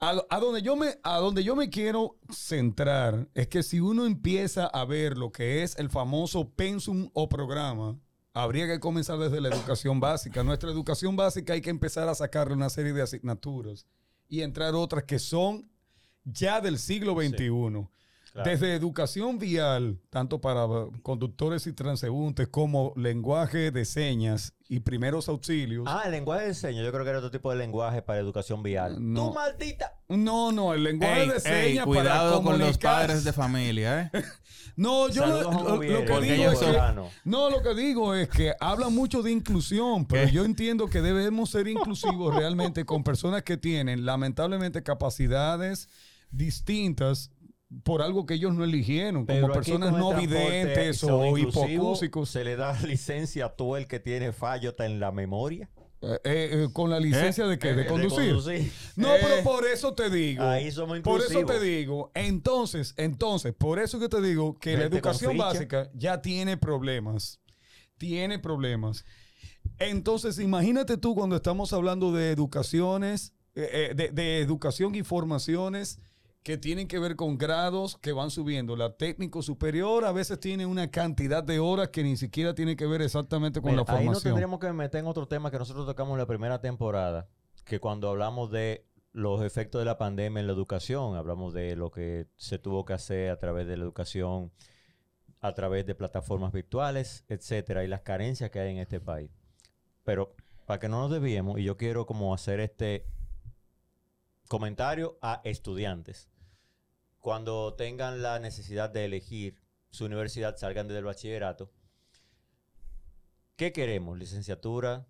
A, 0.00 0.24
a 0.30 0.40
donde 0.40 0.62
yo 0.62 0.76
me, 0.76 0.98
a 1.02 1.18
donde 1.18 1.44
yo 1.44 1.54
me 1.54 1.68
quiero 1.68 2.16
centrar 2.30 3.28
es 3.34 3.48
que 3.48 3.62
si 3.62 3.80
uno 3.80 4.06
empieza 4.06 4.66
a 4.66 4.84
ver 4.86 5.18
lo 5.18 5.30
que 5.30 5.62
es 5.62 5.78
el 5.78 5.90
famoso 5.90 6.48
pensum 6.48 7.10
o 7.12 7.28
programa, 7.28 7.98
habría 8.32 8.66
que 8.66 8.80
comenzar 8.80 9.18
desde 9.18 9.40
la 9.40 9.48
educación 9.48 10.00
básica. 10.00 10.42
Nuestra 10.42 10.70
educación 10.70 11.16
básica 11.16 11.52
hay 11.52 11.60
que 11.60 11.70
empezar 11.70 12.08
a 12.08 12.14
sacarle 12.14 12.54
una 12.54 12.70
serie 12.70 12.92
de 12.92 13.02
asignaturas 13.02 13.86
y 14.28 14.42
entrar 14.42 14.74
otras 14.74 15.04
que 15.04 15.18
son 15.18 15.70
ya 16.24 16.60
del 16.60 16.78
siglo 16.78 17.14
XXI. 17.14 17.88
Claro. 18.32 18.48
Desde 18.48 18.74
educación 18.74 19.38
vial, 19.38 19.98
tanto 20.08 20.40
para 20.40 20.64
uh, 20.64 20.92
conductores 21.02 21.66
y 21.66 21.72
transeúntes, 21.72 22.46
como 22.46 22.92
lenguaje 22.96 23.72
de 23.72 23.84
señas 23.84 24.54
y 24.68 24.80
primeros 24.80 25.28
auxilios. 25.28 25.84
Ah, 25.88 26.02
el 26.04 26.12
lenguaje 26.12 26.46
de 26.46 26.54
señas. 26.54 26.84
Yo 26.84 26.92
creo 26.92 27.02
que 27.02 27.10
era 27.10 27.18
otro 27.18 27.32
tipo 27.32 27.50
de 27.50 27.56
lenguaje 27.56 28.02
para 28.02 28.20
educación 28.20 28.62
vial. 28.62 28.98
No. 29.00 29.28
¡Tú 29.28 29.34
maldita! 29.34 29.94
No, 30.08 30.52
no, 30.52 30.74
el 30.74 30.84
lenguaje 30.84 31.22
Ey, 31.22 31.28
de 31.28 31.34
ey, 31.34 31.40
señas 31.40 31.86
para 31.86 32.00
cuidado 32.00 32.42
con 32.42 32.52
los 32.52 32.60
comunicar. 32.60 33.06
padres 33.06 33.24
de 33.24 33.32
familia, 33.32 34.10
¿eh? 34.14 34.22
No, 34.76 35.08
yo 35.10 35.26
lo, 35.26 35.80
que 35.80 35.86
digo 36.20 36.52
es 36.52 36.58
que, 36.58 36.78
no, 37.24 37.50
lo 37.50 37.62
que 37.62 37.74
digo 37.74 38.14
es 38.14 38.28
que 38.28 38.54
habla 38.60 38.88
mucho 38.88 39.20
de 39.22 39.30
inclusión, 39.30 40.06
pero 40.06 40.26
¿Qué? 40.26 40.32
yo 40.32 40.44
entiendo 40.44 40.86
que 40.86 41.02
debemos 41.02 41.50
ser 41.50 41.68
inclusivos 41.68 42.34
realmente 42.36 42.84
con 42.86 43.02
personas 43.02 43.42
que 43.42 43.56
tienen 43.56 44.06
lamentablemente 44.06 44.82
capacidades 44.82 45.88
distintas 46.30 47.30
por 47.84 48.02
algo 48.02 48.26
que 48.26 48.34
ellos 48.34 48.54
no 48.54 48.64
eligieron, 48.64 49.26
Pero 49.26 49.42
como 49.42 49.54
personas 49.54 49.92
no 49.92 50.14
videntes 50.14 51.04
o 51.04 51.38
hipocúsicos. 51.38 52.28
Se 52.30 52.44
le 52.44 52.56
da 52.56 52.72
licencia 52.82 53.46
a 53.46 53.48
todo 53.50 53.76
el 53.76 53.86
que 53.86 54.00
tiene 54.00 54.32
fallo 54.32 54.74
en 54.78 55.00
la 55.00 55.12
memoria. 55.12 55.70
Eh, 56.02 56.18
eh, 56.24 56.48
eh, 56.52 56.68
con 56.72 56.88
la 56.88 56.98
licencia 56.98 57.46
de 57.46 57.58
qué? 57.58 57.74
De 57.74 57.86
conducir. 57.86 58.30
conducir. 58.34 58.72
No, 58.96 59.08
pero 59.20 59.42
por 59.44 59.66
eso 59.66 59.94
te 59.94 60.08
digo. 60.08 60.42
Ahí 60.42 60.70
somos 60.72 60.98
Por 61.00 61.20
eso 61.20 61.44
te 61.44 61.60
digo. 61.60 62.10
Entonces, 62.14 62.94
entonces, 62.96 63.54
por 63.54 63.78
eso 63.78 64.00
que 64.00 64.08
te 64.08 64.20
digo 64.22 64.58
que 64.58 64.72
la 64.72 64.82
Gente 64.82 64.96
educación 64.96 65.36
básica 65.36 65.90
ya 65.94 66.22
tiene 66.22 66.56
problemas. 66.56 67.40
Tiene 67.98 68.38
problemas. 68.38 69.04
Entonces, 69.78 70.38
imagínate 70.38 70.96
tú 70.96 71.14
cuando 71.14 71.36
estamos 71.36 71.72
hablando 71.74 72.12
de 72.12 72.30
educaciones, 72.30 73.34
de, 73.54 74.10
de 74.12 74.40
educación 74.40 74.94
y 74.94 75.02
formaciones 75.02 75.98
que 76.42 76.56
tienen 76.56 76.88
que 76.88 76.98
ver 76.98 77.16
con 77.16 77.36
grados 77.36 77.98
que 77.98 78.12
van 78.12 78.30
subiendo. 78.30 78.74
La 78.76 78.96
técnico 78.96 79.42
superior 79.42 80.04
a 80.04 80.12
veces 80.12 80.40
tiene 80.40 80.64
una 80.64 80.90
cantidad 80.90 81.44
de 81.44 81.58
horas 81.58 81.88
que 81.88 82.02
ni 82.02 82.16
siquiera 82.16 82.54
tiene 82.54 82.76
que 82.76 82.86
ver 82.86 83.02
exactamente 83.02 83.60
con 83.60 83.72
Mira, 83.72 83.84
la 83.86 83.92
ahí 83.92 83.98
formación. 83.98 84.12
nos 84.12 84.22
tendríamos 84.22 84.58
que 84.58 84.72
meter 84.72 85.00
en 85.00 85.06
otro 85.06 85.28
tema 85.28 85.50
que 85.50 85.58
nosotros 85.58 85.86
tocamos 85.86 86.12
en 86.14 86.18
la 86.18 86.26
primera 86.26 86.60
temporada, 86.60 87.28
que 87.64 87.78
cuando 87.78 88.08
hablamos 88.08 88.50
de 88.50 88.86
los 89.12 89.42
efectos 89.42 89.80
de 89.80 89.84
la 89.84 89.98
pandemia 89.98 90.40
en 90.40 90.46
la 90.46 90.52
educación, 90.52 91.16
hablamos 91.16 91.52
de 91.52 91.76
lo 91.76 91.90
que 91.90 92.28
se 92.36 92.58
tuvo 92.58 92.84
que 92.84 92.94
hacer 92.94 93.30
a 93.30 93.38
través 93.38 93.66
de 93.66 93.76
la 93.76 93.84
educación, 93.84 94.50
a 95.40 95.52
través 95.52 95.84
de 95.84 95.94
plataformas 95.94 96.52
virtuales, 96.52 97.24
etcétera, 97.28 97.84
y 97.84 97.88
las 97.88 98.00
carencias 98.00 98.50
que 98.50 98.60
hay 98.60 98.70
en 98.70 98.78
este 98.78 99.00
país. 99.00 99.30
Pero 100.04 100.34
para 100.64 100.80
que 100.80 100.88
no 100.88 101.00
nos 101.00 101.10
desviemos, 101.10 101.58
y 101.58 101.64
yo 101.64 101.76
quiero 101.76 102.06
como 102.06 102.32
hacer 102.32 102.60
este 102.60 103.04
comentario 104.48 105.18
a 105.20 105.40
estudiantes. 105.44 106.29
Cuando 107.20 107.74
tengan 107.74 108.22
la 108.22 108.38
necesidad 108.38 108.90
de 108.90 109.04
elegir 109.04 109.60
su 109.90 110.06
universidad, 110.06 110.56
salgan 110.56 110.88
desde 110.88 110.98
el 110.98 111.04
bachillerato, 111.04 111.70
¿Qué 113.60 113.74
queremos? 113.74 114.16
¿Licenciatura? 114.16 115.06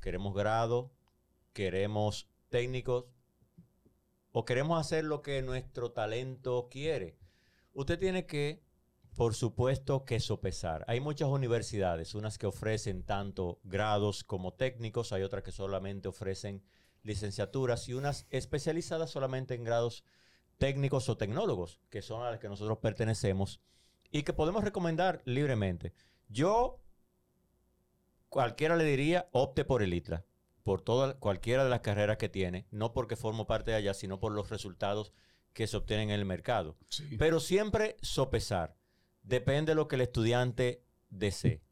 ¿Queremos 0.00 0.32
grado? 0.32 0.94
¿Queremos 1.52 2.26
técnicos? 2.48 3.04
¿O 4.30 4.46
queremos 4.46 4.80
hacer 4.80 5.04
lo 5.04 5.20
que 5.20 5.42
nuestro 5.42 5.92
talento 5.92 6.68
quiere? 6.70 7.18
Usted 7.74 7.98
tiene 7.98 8.24
que, 8.24 8.64
por 9.14 9.34
supuesto, 9.34 10.06
que 10.06 10.20
sopesar. 10.20 10.86
Hay 10.88 11.00
muchas 11.00 11.28
universidades, 11.28 12.14
unas 12.14 12.38
que 12.38 12.46
ofrecen 12.46 13.02
tanto 13.02 13.60
grados 13.62 14.24
como 14.24 14.54
técnicos, 14.54 15.12
hay 15.12 15.22
otras 15.22 15.42
que 15.42 15.52
solamente 15.52 16.08
ofrecen 16.08 16.64
licenciaturas 17.02 17.90
y 17.90 17.92
unas 17.92 18.26
especializadas 18.30 19.10
solamente 19.10 19.52
en 19.52 19.64
grados 19.64 20.02
técnicos 20.02 20.21
o 21.08 21.16
tecnólogos, 21.16 21.80
que 21.90 22.02
son 22.02 22.22
a 22.22 22.30
las 22.30 22.38
que 22.38 22.48
nosotros 22.48 22.78
pertenecemos 22.78 23.60
y 24.10 24.22
que 24.22 24.32
podemos 24.32 24.62
recomendar 24.62 25.22
libremente. 25.24 25.92
Yo 26.28 26.80
cualquiera 28.28 28.76
le 28.76 28.84
diría, 28.84 29.28
opte 29.32 29.64
por 29.64 29.82
el 29.82 29.92
ITLA, 29.94 30.24
por 30.62 30.80
toda, 30.80 31.18
cualquiera 31.18 31.64
de 31.64 31.70
las 31.70 31.80
carreras 31.80 32.16
que 32.16 32.28
tiene, 32.28 32.66
no 32.70 32.92
porque 32.92 33.16
formo 33.16 33.46
parte 33.46 33.72
de 33.72 33.78
allá, 33.78 33.94
sino 33.94 34.20
por 34.20 34.32
los 34.32 34.50
resultados 34.50 35.12
que 35.52 35.66
se 35.66 35.76
obtienen 35.76 36.10
en 36.10 36.20
el 36.20 36.24
mercado. 36.24 36.76
Sí. 36.88 37.16
Pero 37.18 37.40
siempre 37.40 37.96
sopesar. 38.00 38.76
Depende 39.22 39.72
de 39.72 39.76
lo 39.76 39.88
que 39.88 39.96
el 39.96 40.02
estudiante 40.02 40.84
desee. 41.10 41.62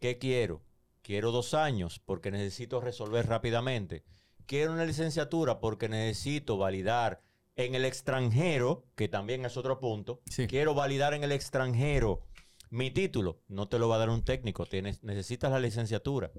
¿Qué 0.00 0.18
quiero? 0.18 0.62
Quiero 1.02 1.30
dos 1.30 1.54
años 1.54 2.00
porque 2.04 2.30
necesito 2.30 2.80
resolver 2.80 3.26
rápidamente. 3.26 4.04
Quiero 4.46 4.72
una 4.72 4.84
licenciatura 4.84 5.60
porque 5.60 5.88
necesito 5.88 6.58
validar 6.58 7.22
en 7.56 7.74
el 7.74 7.84
extranjero, 7.84 8.84
que 8.94 9.08
también 9.08 9.44
es 9.44 9.56
otro 9.56 9.80
punto. 9.80 10.20
Sí. 10.30 10.46
Quiero 10.46 10.74
validar 10.74 11.14
en 11.14 11.24
el 11.24 11.32
extranjero 11.32 12.22
mi 12.70 12.90
título. 12.90 13.40
No 13.48 13.68
te 13.68 13.78
lo 13.78 13.88
va 13.88 13.96
a 13.96 13.98
dar 13.98 14.10
un 14.10 14.24
técnico. 14.24 14.66
Tienes, 14.66 15.02
necesitas 15.02 15.50
la 15.50 15.58
licenciatura. 15.58 16.30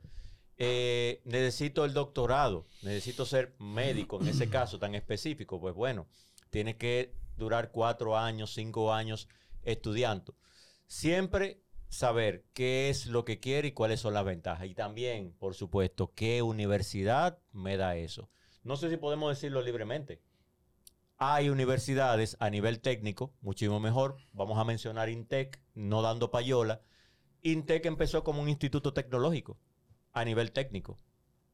Eh, 0.57 1.21
necesito 1.25 1.85
el 1.85 1.93
doctorado. 1.93 2.67
Necesito 2.83 3.25
ser 3.25 3.55
médico 3.59 4.21
en 4.21 4.29
ese 4.29 4.49
caso 4.49 4.79
tan 4.79 4.95
específico. 4.95 5.59
Pues 5.59 5.73
bueno, 5.73 6.07
tienes 6.51 6.75
que 6.75 7.15
durar 7.35 7.71
cuatro 7.71 8.17
años, 8.17 8.53
cinco 8.53 8.93
años 8.93 9.27
estudiando. 9.63 10.35
Siempre 10.85 11.61
saber 11.89 12.45
qué 12.53 12.89
es 12.89 13.07
lo 13.07 13.25
que 13.25 13.39
quiere 13.39 13.69
y 13.69 13.71
cuáles 13.71 13.99
son 14.01 14.13
las 14.13 14.25
ventajas. 14.25 14.67
Y 14.67 14.75
también, 14.75 15.33
por 15.39 15.55
supuesto, 15.55 16.13
qué 16.13 16.41
universidad 16.43 17.39
me 17.53 17.77
da 17.77 17.95
eso. 17.95 18.29
No 18.63 18.75
sé 18.75 18.89
si 18.89 18.97
podemos 18.97 19.29
decirlo 19.29 19.61
libremente. 19.61 20.21
Hay 21.19 21.49
universidades 21.49 22.37
a 22.39 22.51
nivel 22.51 22.79
técnico, 22.79 23.33
muchísimo 23.41 23.79
mejor. 23.79 24.17
Vamos 24.33 24.59
a 24.59 24.63
mencionar 24.63 25.09
INTEC, 25.09 25.59
no 25.73 26.03
dando 26.03 26.29
payola. 26.29 26.81
INTEC 27.41 27.87
empezó 27.87 28.23
como 28.23 28.41
un 28.41 28.49
instituto 28.49 28.93
tecnológico 28.93 29.57
a 30.13 30.23
nivel 30.25 30.51
técnico 30.51 30.99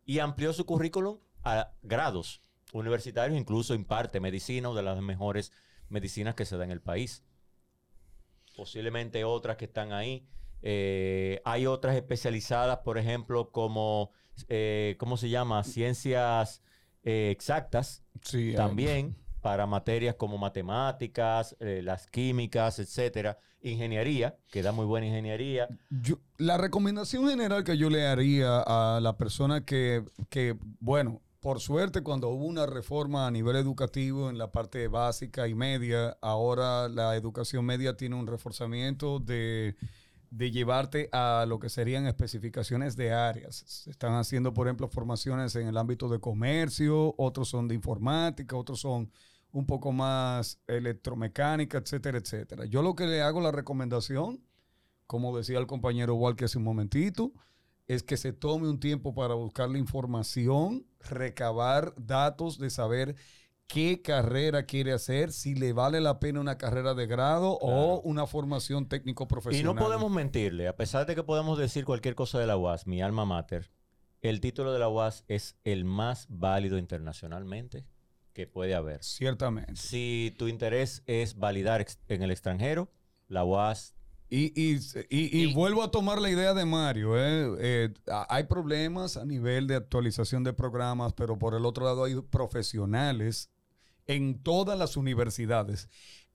y 0.06 0.20
amplió 0.20 0.52
su 0.52 0.66
currículum 0.66 1.20
a 1.44 1.72
grados 1.82 2.42
universitarios, 2.74 3.40
incluso 3.40 3.74
imparte 3.74 4.20
medicina, 4.20 4.68
una 4.68 4.82
de 4.82 4.84
las 4.84 5.02
mejores 5.02 5.54
medicinas 5.88 6.36
que 6.36 6.44
se 6.44 6.58
da 6.58 6.66
en 6.66 6.72
el 6.72 6.82
país. 6.82 7.24
Posiblemente 8.58 9.24
otras 9.24 9.56
que 9.56 9.66
están 9.66 9.94
ahí. 9.94 10.28
Eh, 10.62 11.42
hay 11.46 11.68
otras 11.68 11.96
especializadas, 11.96 12.80
por 12.80 12.98
ejemplo, 12.98 13.52
como, 13.52 14.12
eh, 14.50 14.96
¿cómo 15.00 15.16
se 15.16 15.30
llama? 15.30 15.64
Ciencias 15.64 16.62
eh, 17.04 17.30
exactas, 17.32 18.04
Sí, 18.22 18.54
también 18.56 19.23
para 19.44 19.68
materias 19.68 20.16
como 20.16 20.38
matemáticas, 20.40 21.56
eh, 21.60 21.82
las 21.84 22.08
químicas, 22.08 22.80
etcétera, 22.80 23.38
ingeniería, 23.62 24.36
que 24.50 24.62
da 24.64 24.72
muy 24.72 24.86
buena 24.86 25.06
ingeniería. 25.08 25.68
Yo- 25.90 26.18
la 26.38 26.58
recomendación 26.58 27.28
general 27.30 27.64
que 27.64 27.78
yo 27.78 27.90
le 27.90 28.08
haría 28.08 28.62
a 28.66 29.00
la 29.02 29.18
persona 29.18 29.66
que, 29.66 30.04
que, 30.30 30.58
bueno, 30.80 31.22
por 31.42 31.60
suerte 31.60 32.02
cuando 32.02 32.30
hubo 32.30 32.46
una 32.46 32.66
reforma 32.66 33.28
a 33.28 33.32
nivel 33.32 33.58
educativo 33.58 34.30
en 34.30 34.38
la 34.38 34.52
parte 34.52 34.88
básica 34.88 35.46
y 35.48 35.54
media, 35.56 36.18
ahora 36.22 36.88
la 36.88 37.16
educación 37.18 37.66
media 37.66 37.98
tiene 37.98 38.16
un 38.16 38.28
reforzamiento 38.28 39.20
de, 39.20 39.76
de 40.32 40.52
llevarte 40.52 41.10
a 41.12 41.46
lo 41.46 41.60
que 41.60 41.68
serían 41.68 42.08
especificaciones 42.08 42.96
de 42.96 43.12
áreas. 43.12 43.86
Están 43.88 44.14
haciendo, 44.14 44.54
por 44.54 44.68
ejemplo, 44.68 44.88
formaciones 44.88 45.54
en 45.58 45.68
el 45.68 45.78
ámbito 45.78 46.08
de 46.08 46.20
comercio, 46.20 47.14
otros 47.18 47.50
son 47.50 47.68
de 47.68 47.76
informática, 47.76 48.56
otros 48.56 48.80
son 48.80 49.12
un 49.54 49.66
poco 49.66 49.94
más 49.94 50.60
electromecánica, 50.68 51.78
etcétera, 51.78 52.18
etcétera. 52.18 52.66
Yo 52.66 52.82
lo 52.82 52.96
que 52.96 53.08
le 53.08 53.22
hago 53.22 53.40
la 53.40 53.54
recomendación 53.54 54.42
como 55.08 55.38
decía 55.38 55.60
el 55.60 55.68
compañero 55.68 56.16
Walker 56.16 56.46
hace 56.46 56.58
un 56.58 56.64
momentito, 56.64 57.34
es 57.88 58.04
que 58.04 58.18
se 58.18 58.34
tome 58.34 58.70
un 58.70 58.80
tiempo 58.80 59.14
para 59.14 59.34
buscar 59.36 59.70
la 59.70 59.78
información, 59.78 60.86
recabar 61.02 61.94
datos 61.98 62.58
de 62.58 62.70
saber 62.70 63.16
qué 63.68 64.02
carrera 64.02 64.66
quiere 64.66 64.94
hacer, 64.94 65.32
si 65.32 65.56
le 65.56 65.74
vale 65.74 66.00
la 66.02 66.20
pena 66.20 66.40
una 66.40 66.58
carrera 66.58 66.94
de 66.94 67.08
grado 67.08 67.58
o 67.62 68.00
una 68.02 68.26
formación 68.26 68.88
técnico 68.88 69.28
profesional. 69.28 69.76
Y 69.76 69.80
no 69.80 69.80
podemos 69.80 70.12
mentirle, 70.12 70.68
a 70.68 70.76
pesar 70.76 71.06
de 71.06 71.16
que 71.16 71.24
podemos 71.24 71.58
decir 71.58 71.86
cualquier 71.86 72.16
cosa 72.16 72.40
de 72.40 72.48
la 72.48 72.58
UAS, 72.58 72.88
mi 72.88 73.02
alma 73.02 73.26
mater, 73.26 73.70
el 74.22 74.40
título 74.40 74.72
de 74.72 74.80
la 74.80 74.88
UAS 74.88 75.26
es 75.28 75.58
el 75.64 75.84
más 75.84 76.28
válido 76.30 76.78
internacionalmente 76.78 77.86
que 78.34 78.48
puede 78.48 78.76
haber. 78.76 79.04
Ciertamente. 79.04 79.76
Si 79.76 80.34
tu 80.38 80.48
interés 80.48 81.04
es 81.06 81.38
validar 81.38 81.86
en 82.08 82.24
el 82.24 82.32
extranjero, 82.32 82.92
la 83.28 83.44
UAS 83.44 83.94
Y, 84.30 84.52
y- 84.60 84.80
y- 85.12 85.44
y 85.44 85.54
vuelvo 85.54 85.84
a 85.84 85.92
tomar 85.92 86.20
la 86.20 86.30
idea 86.32 86.56
de 86.56 86.66
Mario. 86.66 87.16
¿eh? 87.20 87.56
Eh, 87.60 87.94
hay 88.30 88.46
problemas 88.46 89.16
a 89.16 89.26
nivel 89.26 89.68
de 89.68 89.76
actualización 89.76 90.44
de 90.44 90.54
programas, 90.54 91.14
pero 91.14 91.38
por 91.38 91.54
el 91.54 91.66
otro 91.66 91.86
lado 91.86 92.04
hay 92.04 92.16
profesionales 92.22 93.52
en 94.08 94.42
todas 94.42 94.78
las 94.80 94.98
universidades. 94.98 95.88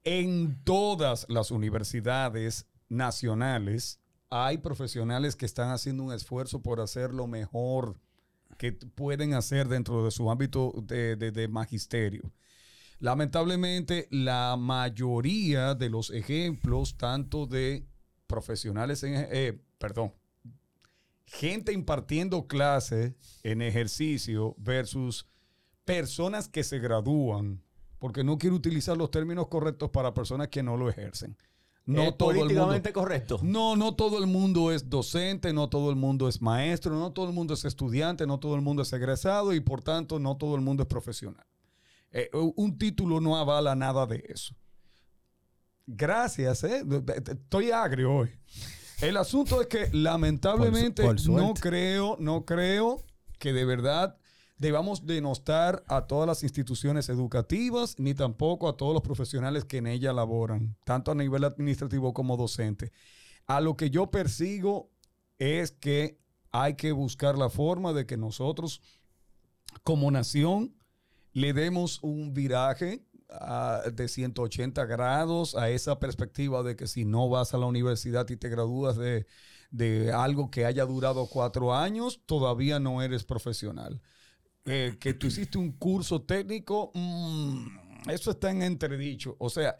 En 0.05 0.63
todas 0.63 1.25
las 1.27 1.51
universidades 1.51 2.67
nacionales 2.87 3.99
hay 4.29 4.59
profesionales 4.59 5.35
que 5.35 5.45
están 5.45 5.69
haciendo 5.71 6.03
un 6.03 6.13
esfuerzo 6.13 6.61
por 6.61 6.79
hacer 6.79 7.13
lo 7.13 7.27
mejor 7.27 7.99
que 8.59 8.73
pueden 8.73 9.33
hacer 9.33 9.69
dentro 9.69 10.03
de 10.03 10.11
su 10.11 10.29
ámbito 10.29 10.73
de, 10.83 11.15
de- 11.15 11.31
de 11.31 11.47
magisterio. 11.47 12.31
Lamentablemente, 12.99 14.09
la 14.11 14.57
mayoría 14.59 15.73
de 15.75 15.89
los 15.89 16.09
ejemplos, 16.11 16.97
tanto 16.97 17.47
de 17.47 17.87
profesionales 18.27 19.01
en, 19.03 19.13
eh, 19.31 19.57
perdón, 19.77 20.13
gente 21.25 21.71
impartiendo 21.71 22.47
clases 22.47 23.13
en 23.43 23.61
ejercicio 23.61 24.55
versus 24.57 25.25
personas 25.85 26.49
que 26.49 26.65
se 26.65 26.79
gradúan, 26.79 27.63
porque 27.97 28.25
no 28.25 28.37
quiero 28.37 28.57
utilizar 28.57 28.97
los 28.97 29.09
términos 29.09 29.47
correctos 29.47 29.89
para 29.91 30.13
personas 30.13 30.49
que 30.49 30.63
no 30.63 30.75
lo 30.75 30.89
ejercen. 30.89 31.37
No 31.89 32.03
es 32.03 32.17
todo 32.17 32.31
el 32.31 32.37
mundo. 32.55 32.91
correcto. 32.93 33.39
No, 33.41 33.75
no 33.75 33.95
todo 33.95 34.19
el 34.19 34.27
mundo 34.27 34.71
es 34.71 34.89
docente, 34.89 35.51
no 35.53 35.69
todo 35.69 35.89
el 35.89 35.95
mundo 35.95 36.27
es 36.27 36.41
maestro, 36.41 36.95
no 36.99 37.11
todo 37.11 37.27
el 37.27 37.33
mundo 37.33 37.55
es 37.55 37.65
estudiante, 37.65 38.27
no 38.27 38.39
todo 38.39 38.55
el 38.55 38.61
mundo 38.61 38.83
es 38.83 38.93
egresado 38.93 39.53
y 39.53 39.59
por 39.59 39.81
tanto 39.81 40.19
no 40.19 40.37
todo 40.37 40.55
el 40.55 40.61
mundo 40.61 40.83
es 40.83 40.87
profesional. 40.87 41.45
Eh, 42.11 42.29
un 42.33 42.77
título 42.77 43.19
no 43.19 43.37
avala 43.37 43.75
nada 43.75 44.05
de 44.05 44.23
eso. 44.29 44.53
Gracias, 45.87 46.63
¿eh? 46.63 46.83
Estoy 47.27 47.71
agrio 47.71 48.13
hoy. 48.13 48.29
El 49.01 49.17
asunto 49.17 49.59
es 49.61 49.67
que 49.67 49.89
lamentablemente 49.91 51.01
Por 51.03 51.19
su- 51.19 51.31
por 51.31 51.41
no 51.41 51.53
creo, 51.55 52.17
no 52.19 52.45
creo 52.45 53.01
que 53.39 53.53
de 53.53 53.65
verdad 53.65 54.17
debamos 54.59 55.05
denostar 55.05 55.83
a 55.87 56.05
todas 56.05 56.27
las 56.27 56.43
instituciones 56.43 57.09
educativas 57.09 57.95
ni 57.97 58.13
tampoco 58.13 58.67
a 58.67 58.75
todos 58.75 58.93
los 58.93 59.01
profesionales 59.01 59.65
que 59.65 59.77
en 59.77 59.87
ella 59.87 60.13
laboran, 60.13 60.75
tanto 60.83 61.11
a 61.11 61.15
nivel 61.15 61.45
administrativo 61.45 62.13
como 62.13 62.37
docente. 62.37 62.91
A 63.47 63.61
lo 63.61 63.75
que 63.77 63.89
yo 63.89 64.11
persigo 64.11 64.91
es 65.39 65.71
que 65.71 66.19
hay 66.51 66.75
que 66.75 66.91
buscar 66.91 67.37
la 67.37 67.49
forma 67.49 67.93
de 67.93 68.05
que 68.05 68.17
nosotros 68.17 68.81
como 69.83 70.11
nación 70.11 70.75
le 71.31 71.53
demos 71.53 71.99
un 72.01 72.33
viraje 72.33 73.05
ah, 73.29 73.81
de 73.93 74.09
180 74.09 74.85
grados 74.85 75.55
a 75.55 75.69
esa 75.69 75.99
perspectiva 75.99 76.63
de 76.63 76.75
que 76.75 76.87
si 76.87 77.05
no 77.05 77.29
vas 77.29 77.53
a 77.53 77.57
la 77.57 77.65
universidad 77.65 78.29
y 78.29 78.35
te 78.35 78.49
gradúas 78.49 78.97
de, 78.97 79.25
de 79.71 80.11
algo 80.11 80.51
que 80.51 80.65
haya 80.65 80.85
durado 80.85 81.27
cuatro 81.27 81.73
años, 81.73 82.19
todavía 82.25 82.79
no 82.79 83.01
eres 83.01 83.23
profesional. 83.23 84.01
Eh, 84.71 84.97
que 84.99 85.15
tú 85.15 85.25
hiciste 85.25 85.57
un 85.57 85.71
curso 85.71 86.21
técnico, 86.21 86.91
mm, 86.93 88.09
eso 88.11 88.29
está 88.29 88.51
en 88.51 88.61
entredicho. 88.61 89.35
O 89.39 89.49
sea, 89.49 89.75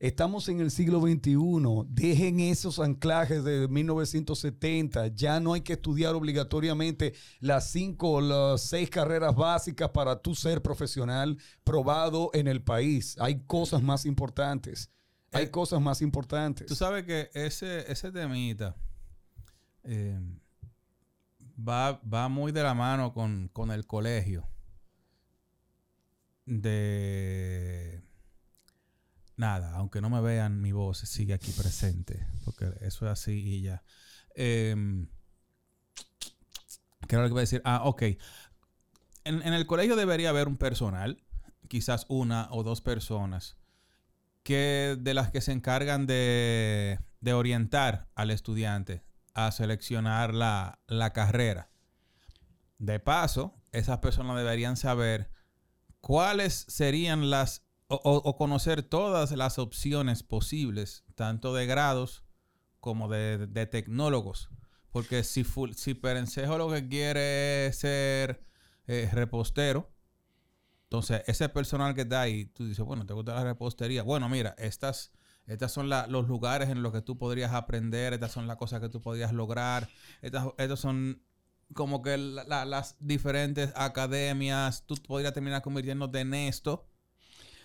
estamos 0.00 0.48
en 0.48 0.60
el 0.60 0.72
siglo 0.72 1.00
XXI. 1.00 1.86
Dejen 1.88 2.40
esos 2.40 2.80
anclajes 2.80 3.44
de 3.44 3.68
1970. 3.68 5.06
Ya 5.14 5.38
no 5.38 5.52
hay 5.52 5.60
que 5.60 5.74
estudiar 5.74 6.16
obligatoriamente 6.16 7.14
las 7.38 7.70
cinco 7.70 8.14
o 8.14 8.20
las 8.20 8.62
seis 8.62 8.90
carreras 8.90 9.36
básicas 9.36 9.90
para 9.90 10.20
tú 10.20 10.34
ser 10.34 10.60
profesional 10.60 11.38
probado 11.62 12.30
en 12.34 12.48
el 12.48 12.62
país. 12.62 13.16
Hay 13.20 13.44
cosas 13.46 13.80
más 13.80 14.04
importantes. 14.06 14.90
Hay 15.30 15.44
Eh, 15.44 15.50
cosas 15.50 15.80
más 15.80 16.02
importantes. 16.02 16.66
Tú 16.66 16.74
sabes 16.74 17.04
que 17.04 17.30
ese, 17.32 17.90
ese 17.90 18.10
temita 18.10 18.74
eh, 19.84 20.18
va, 21.66 22.00
va 22.02 22.28
muy 22.28 22.52
de 22.52 22.62
la 22.62 22.74
mano 22.74 23.12
con, 23.12 23.48
con 23.52 23.70
el 23.70 23.86
colegio. 23.86 24.48
De... 26.46 28.02
Nada, 29.36 29.74
aunque 29.76 30.00
no 30.00 30.10
me 30.10 30.20
vean, 30.20 30.60
mi 30.60 30.72
voz 30.72 30.98
sigue 30.98 31.34
aquí 31.34 31.52
presente. 31.52 32.26
Porque 32.44 32.66
eso 32.80 33.06
es 33.06 33.12
así 33.12 33.32
y 33.32 33.62
ya. 33.62 33.82
Em, 34.34 35.08
¿Qué 37.08 37.16
lo 37.16 37.22
que 37.22 37.28
iba 37.28 37.40
a 37.40 37.42
decir? 37.42 37.62
Ah, 37.64 37.82
ok. 37.84 38.02
En, 39.24 39.42
en 39.42 39.54
el 39.54 39.66
colegio 39.66 39.96
debería 39.96 40.30
haber 40.30 40.48
un 40.48 40.56
personal, 40.56 41.22
quizás 41.68 42.06
una 42.08 42.48
o 42.50 42.62
dos 42.62 42.80
personas, 42.80 43.56
que 44.42 44.96
de 44.98 45.14
las 45.14 45.30
que 45.30 45.40
se 45.40 45.52
encargan 45.52 46.06
de, 46.06 46.98
de 47.20 47.32
orientar 47.32 48.08
al 48.14 48.30
estudiante 48.30 49.04
a 49.34 49.50
seleccionar 49.52 50.34
la, 50.34 50.80
la 50.86 51.12
carrera. 51.12 51.70
De 52.78 52.98
paso, 53.00 53.54
esas 53.72 53.98
personas 53.98 54.36
deberían 54.36 54.76
saber 54.76 55.30
cuáles 56.00 56.64
serían 56.68 57.30
las, 57.30 57.64
o, 57.86 57.96
o- 57.96 58.36
conocer 58.36 58.82
todas 58.82 59.30
las 59.32 59.58
opciones 59.58 60.22
posibles, 60.22 61.04
tanto 61.14 61.54
de 61.54 61.66
grados 61.66 62.24
como 62.80 63.08
de, 63.08 63.46
de 63.46 63.66
tecnólogos. 63.66 64.50
Porque 64.90 65.24
si, 65.24 65.44
si 65.76 65.94
Perencejo 65.94 66.58
lo 66.58 66.70
que 66.70 66.88
quiere 66.88 67.66
es 67.66 67.78
ser 67.78 68.44
eh, 68.86 69.08
repostero, 69.12 69.90
entonces, 70.84 71.22
ese 71.26 71.48
personal 71.48 71.94
que 71.94 72.02
está 72.02 72.20
ahí, 72.20 72.44
tú 72.44 72.66
dices, 72.66 72.84
bueno, 72.84 73.06
¿te 73.06 73.14
gusta 73.14 73.32
la 73.34 73.44
repostería? 73.44 74.02
Bueno, 74.02 74.28
mira, 74.28 74.54
estas, 74.58 75.10
estas 75.46 75.72
son 75.72 75.88
la- 75.88 76.06
los 76.06 76.28
lugares 76.28 76.68
en 76.70 76.82
los 76.82 76.92
que 76.92 77.02
tú 77.02 77.18
podrías 77.18 77.52
aprender, 77.52 78.12
estas 78.12 78.32
son 78.32 78.46
las 78.46 78.56
cosas 78.56 78.80
que 78.80 78.88
tú 78.88 79.00
podrías 79.00 79.32
lograr, 79.32 79.88
estas, 80.22 80.46
estos 80.58 80.80
son 80.80 81.22
como 81.74 82.02
que 82.02 82.16
la- 82.18 82.44
la- 82.44 82.64
las 82.64 82.96
diferentes 83.00 83.72
academias, 83.76 84.84
tú 84.86 84.94
podrías 84.96 85.32
terminar 85.32 85.62
convirtiéndote 85.62 86.20
en 86.20 86.34
esto. 86.34 86.86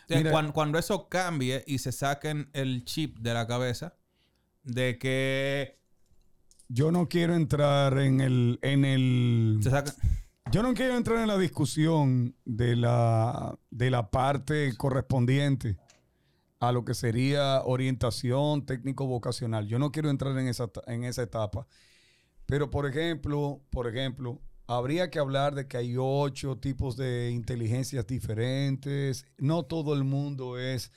O 0.05 0.07
sea, 0.07 0.17
Mira- 0.17 0.32
cuan- 0.32 0.51
cuando, 0.53 0.80
eso 0.80 1.09
cambie 1.09 1.63
y 1.67 1.80
se 1.80 1.91
saquen 1.91 2.49
el 2.53 2.86
chip 2.86 3.19
de 3.19 3.34
la 3.34 3.45
cabeza 3.47 3.95
de 4.63 4.97
que 4.97 5.78
Yo 6.69 6.91
no 6.91 7.07
quiero 7.07 7.34
entrar 7.36 7.97
en 7.97 8.19
el, 8.19 8.59
en 8.61 8.84
el, 8.84 9.59
se. 9.61 9.69
Yo 10.51 10.63
no 10.63 10.73
quiero 10.73 10.97
entrar 10.97 11.19
en 11.19 11.28
la 11.28 11.38
discusión 11.38 12.36
de 12.43 12.75
la, 12.75 13.57
de 13.71 13.89
la 13.89 14.09
parte 14.11 14.75
correspondiente 14.78 15.78
a 16.59 16.71
lo 16.71 16.83
que 16.85 16.93
sería 16.93 17.61
orientación 17.65 18.65
técnico-vocacional. 18.65 19.67
Yo 19.67 19.79
no 19.79 19.91
quiero 19.91 20.09
entrar 20.09 20.37
en 20.37 20.47
esa, 20.47 20.69
en 20.87 21.03
esa 21.03 21.23
etapa. 21.23 21.67
Pero, 22.45 22.69
por 22.71 22.87
ejemplo, 22.87 23.61
por 23.69 23.87
ejemplo, 23.87 24.41
habría 24.67 25.09
que 25.09 25.19
hablar 25.19 25.53
de 25.55 25.67
que 25.67 25.77
hay 25.77 25.95
ocho 25.97 26.57
tipos 26.57 26.97
de 26.97 27.31
inteligencias 27.31 28.07
diferentes. 28.07 29.25
No 29.37 29.63
todo 29.63 29.93
el 29.93 30.03
mundo 30.03 30.57
es... 30.59 30.91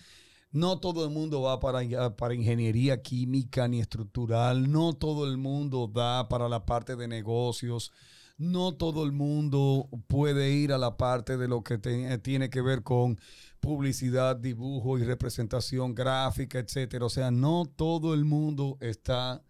No 0.52 0.80
todo 0.80 1.04
el 1.04 1.10
mundo 1.10 1.42
va 1.42 1.60
para, 1.60 2.16
para 2.16 2.34
ingeniería 2.34 3.02
química 3.02 3.68
ni 3.68 3.80
estructural. 3.80 4.70
No 4.70 4.94
todo 4.94 5.28
el 5.28 5.36
mundo 5.38 5.88
da 5.92 6.28
para 6.28 6.48
la 6.48 6.66
parte 6.66 6.96
de 6.96 7.06
negocios 7.06 7.92
no 8.40 8.72
todo 8.72 9.04
el 9.04 9.12
mundo 9.12 9.88
puede 10.06 10.52
ir 10.52 10.72
a 10.72 10.78
la 10.78 10.96
parte 10.96 11.36
de 11.36 11.46
lo 11.46 11.62
que 11.62 11.76
te- 11.76 12.16
tiene 12.18 12.48
que 12.48 12.62
ver 12.62 12.82
con 12.82 13.20
publicidad, 13.60 14.36
dibujo 14.36 14.98
y 14.98 15.04
representación 15.04 15.94
gráfica, 15.94 16.58
etcétera. 16.58 17.04
O 17.04 17.10
sea, 17.10 17.30
no 17.30 17.66
todo 17.66 18.14
el 18.14 18.24
mundo 18.24 18.78
está 18.80 19.42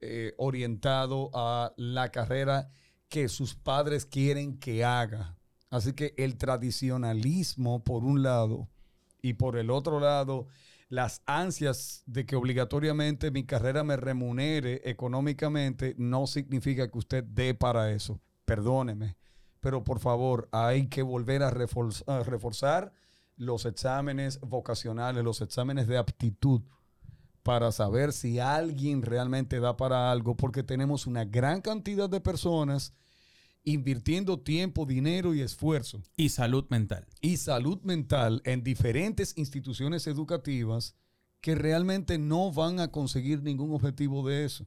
eh, 0.00 0.34
orientado 0.36 1.30
a 1.34 1.72
la 1.76 2.10
carrera 2.10 2.68
que 3.08 3.28
sus 3.28 3.54
padres 3.54 4.04
quieren 4.04 4.58
que 4.58 4.84
haga. 4.84 5.36
Así 5.70 5.92
que 5.92 6.14
el 6.18 6.36
tradicionalismo, 6.36 7.84
por 7.84 8.04
un 8.04 8.22
lado, 8.22 8.68
y 9.20 9.34
por 9.34 9.56
el 9.56 9.70
otro 9.70 10.00
lado, 10.00 10.46
las 10.88 11.22
ansias 11.26 12.02
de 12.06 12.24
que 12.24 12.36
obligatoriamente 12.36 13.30
mi 13.30 13.44
carrera 13.44 13.84
me 13.84 13.96
remunere 13.96 14.80
económicamente 14.84 15.94
no 15.98 16.26
significa 16.26 16.90
que 16.90 16.98
usted 16.98 17.24
dé 17.24 17.54
para 17.54 17.92
eso. 17.92 18.20
Perdóneme. 18.44 19.16
Pero 19.60 19.84
por 19.84 19.98
favor, 19.98 20.48
hay 20.52 20.86
que 20.88 21.02
volver 21.02 21.42
a 21.42 21.50
reforz- 21.52 22.04
a 22.06 22.22
reforzar 22.22 22.92
los 23.38 23.64
exámenes 23.64 24.40
vocacionales, 24.40 25.24
los 25.24 25.40
exámenes 25.40 25.86
de 25.86 25.96
aptitud 25.96 26.60
para 27.42 27.72
saber 27.72 28.12
si 28.12 28.40
alguien 28.40 29.00
realmente 29.00 29.58
da 29.60 29.76
para 29.76 30.10
algo, 30.10 30.36
porque 30.36 30.62
tenemos 30.62 31.06
una 31.06 31.24
gran 31.24 31.62
cantidad 31.62 32.10
de 32.10 32.20
personas 32.20 32.92
invirtiendo 33.64 34.40
tiempo, 34.40 34.86
dinero 34.86 35.34
y 35.34 35.40
esfuerzo 35.40 36.02
Y 36.16 36.30
salud 36.30 36.66
mental. 36.68 37.06
y 37.20 37.36
salud 37.38 37.80
mental 37.82 38.42
en 38.44 38.62
diferentes 38.62 39.34
instituciones 39.36 40.06
educativas 40.06 40.94
que 41.40 41.54
realmente 41.54 42.18
no 42.18 42.52
van 42.52 42.80
a 42.80 42.90
conseguir 42.90 43.42
ningún 43.42 43.72
objetivo 43.72 44.26
de 44.28 44.44
eso. 44.44 44.66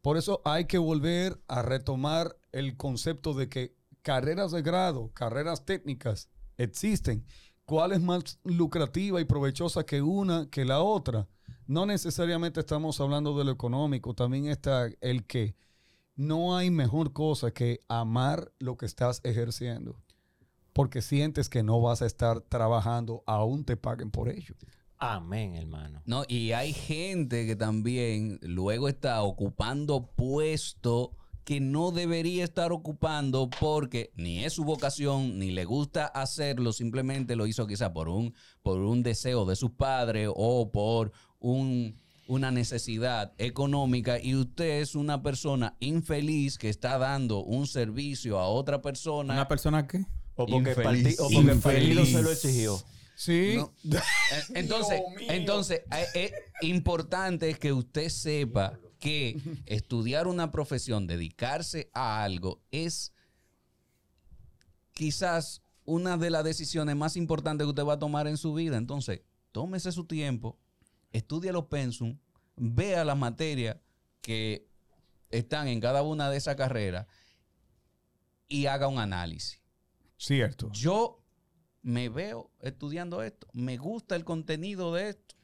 Por 0.00 0.16
eso 0.16 0.40
hay 0.44 0.66
que 0.66 0.78
volver 0.78 1.40
a 1.48 1.62
retomar 1.62 2.36
el 2.52 2.76
concepto 2.76 3.34
de 3.34 3.48
que 3.48 3.76
carreras 4.02 4.52
de 4.52 4.62
grado, 4.62 5.10
carreras 5.12 5.64
técnicas 5.64 6.28
existen. 6.56 7.24
¿Cuál 7.68 7.92
es 7.92 8.00
más 8.00 8.40
lucrativa 8.44 9.20
y 9.20 9.26
provechosa 9.26 9.84
que 9.84 10.00
una 10.00 10.48
que 10.50 10.64
la 10.64 10.80
otra? 10.80 11.28
No 11.66 11.84
necesariamente 11.84 12.60
estamos 12.60 12.98
hablando 12.98 13.36
de 13.36 13.44
lo 13.44 13.52
económico, 13.52 14.14
también 14.14 14.46
está 14.48 14.88
el 15.02 15.26
que 15.26 15.54
no 16.16 16.56
hay 16.56 16.70
mejor 16.70 17.12
cosa 17.12 17.50
que 17.52 17.84
amar 17.86 18.50
lo 18.58 18.78
que 18.78 18.86
estás 18.86 19.20
ejerciendo 19.22 20.02
porque 20.78 21.02
sientes 21.02 21.48
que 21.48 21.64
no 21.64 21.80
vas 21.80 22.02
a 22.02 22.06
estar 22.06 22.40
trabajando 22.40 23.24
aún 23.26 23.64
te 23.64 23.76
paguen 23.76 24.12
por 24.12 24.28
ello. 24.28 24.54
Amén, 24.96 25.56
hermano. 25.56 26.02
No, 26.06 26.22
y 26.28 26.52
hay 26.52 26.72
gente 26.72 27.48
que 27.48 27.56
también 27.56 28.38
luego 28.42 28.88
está 28.88 29.20
ocupando 29.22 30.06
puesto 30.14 31.16
que 31.48 31.60
no 31.60 31.92
debería 31.92 32.44
estar 32.44 32.72
ocupando 32.72 33.48
porque 33.48 34.10
ni 34.16 34.44
es 34.44 34.52
su 34.52 34.64
vocación, 34.64 35.38
ni 35.38 35.50
le 35.50 35.64
gusta 35.64 36.04
hacerlo, 36.04 36.74
simplemente 36.74 37.36
lo 37.36 37.46
hizo 37.46 37.66
quizá 37.66 37.90
por 37.94 38.10
un, 38.10 38.34
por 38.62 38.80
un 38.80 39.02
deseo 39.02 39.46
de 39.46 39.56
sus 39.56 39.70
padres 39.70 40.28
o 40.34 40.70
por 40.70 41.10
un, 41.38 41.96
una 42.26 42.50
necesidad 42.50 43.32
económica 43.38 44.20
y 44.22 44.34
usted 44.34 44.82
es 44.82 44.94
una 44.94 45.22
persona 45.22 45.74
infeliz 45.80 46.58
que 46.58 46.68
está 46.68 46.98
dando 46.98 47.42
un 47.42 47.66
servicio 47.66 48.38
a 48.38 48.46
otra 48.48 48.82
persona. 48.82 49.32
¿Una 49.32 49.48
persona 49.48 49.86
qué? 49.86 50.04
O 50.34 50.44
porque, 50.44 50.72
el 50.72 50.78
Infeliz. 50.78 50.84
parti- 50.84 51.16
o 51.18 51.30
porque 51.30 51.50
el 51.52 51.58
partido 51.60 51.90
Infeliz. 52.02 52.12
se 52.12 52.22
lo 52.22 52.30
exigió. 52.30 52.78
Sí. 53.16 53.56
Eh, 54.30 54.42
Entonces, 54.56 55.00
entonces 55.30 55.80
es 56.14 56.30
importante 56.60 57.54
que 57.54 57.72
usted 57.72 58.10
sepa 58.10 58.78
que 58.98 59.40
estudiar 59.66 60.26
una 60.26 60.50
profesión, 60.50 61.06
dedicarse 61.06 61.90
a 61.92 62.22
algo, 62.22 62.60
es 62.70 63.12
quizás 64.92 65.62
una 65.84 66.16
de 66.16 66.30
las 66.30 66.44
decisiones 66.44 66.96
más 66.96 67.16
importantes 67.16 67.64
que 67.64 67.70
usted 67.70 67.84
va 67.84 67.94
a 67.94 67.98
tomar 67.98 68.26
en 68.26 68.36
su 68.36 68.52
vida. 68.52 68.76
Entonces, 68.76 69.22
tómese 69.52 69.92
su 69.92 70.04
tiempo, 70.04 70.58
estudie 71.12 71.52
los 71.52 71.66
pensum, 71.66 72.18
vea 72.56 73.04
las 73.04 73.16
materias 73.16 73.78
que 74.20 74.68
están 75.30 75.68
en 75.68 75.80
cada 75.80 76.02
una 76.02 76.30
de 76.30 76.36
esas 76.36 76.56
carreras 76.56 77.06
y 78.48 78.66
haga 78.66 78.88
un 78.88 78.98
análisis. 78.98 79.62
Cierto. 80.16 80.70
Yo 80.72 81.24
me 81.82 82.08
veo 82.08 82.50
estudiando 82.60 83.22
esto, 83.22 83.46
me 83.52 83.76
gusta 83.76 84.16
el 84.16 84.24
contenido 84.24 84.92
de 84.92 85.10
esto, 85.10 85.36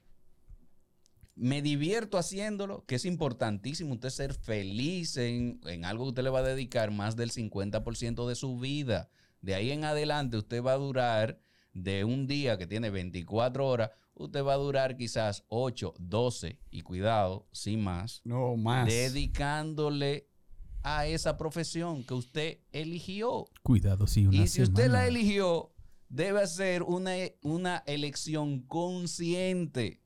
me 1.36 1.62
divierto 1.62 2.18
haciéndolo, 2.18 2.84
que 2.86 2.94
es 2.96 3.04
importantísimo 3.04 3.94
usted 3.94 4.10
ser 4.10 4.34
feliz 4.34 5.16
en, 5.16 5.60
en 5.66 5.84
algo 5.84 6.04
que 6.04 6.08
usted 6.10 6.22
le 6.24 6.30
va 6.30 6.40
a 6.40 6.42
dedicar 6.42 6.90
más 6.90 7.16
del 7.16 7.30
50% 7.32 8.28
de 8.28 8.34
su 8.34 8.58
vida. 8.58 9.10
De 9.40 9.54
ahí 9.54 9.72
en 9.72 9.84
adelante 9.84 10.36
usted 10.36 10.62
va 10.62 10.72
a 10.72 10.78
durar 10.78 11.40
de 11.72 12.04
un 12.04 12.26
día 12.26 12.56
que 12.56 12.66
tiene 12.66 12.90
24 12.90 13.66
horas, 13.66 13.90
usted 14.14 14.44
va 14.44 14.54
a 14.54 14.58
durar 14.58 14.96
quizás 14.96 15.44
8, 15.48 15.94
12 15.98 16.58
y 16.70 16.80
cuidado, 16.82 17.48
sin 17.52 17.82
más, 17.82 18.22
No 18.24 18.56
más. 18.56 18.86
dedicándole 18.86 20.28
a 20.82 21.06
esa 21.06 21.36
profesión 21.36 22.04
que 22.04 22.14
usted 22.14 22.58
eligió. 22.70 23.46
Cuidado, 23.62 24.06
sí, 24.06 24.26
una 24.26 24.36
Y 24.36 24.48
si 24.48 24.62
usted 24.62 24.90
la 24.90 25.06
eligió, 25.06 25.72
debe 26.08 26.42
hacer 26.42 26.82
una, 26.82 27.14
una 27.42 27.82
elección 27.86 28.60
consciente, 28.60 30.00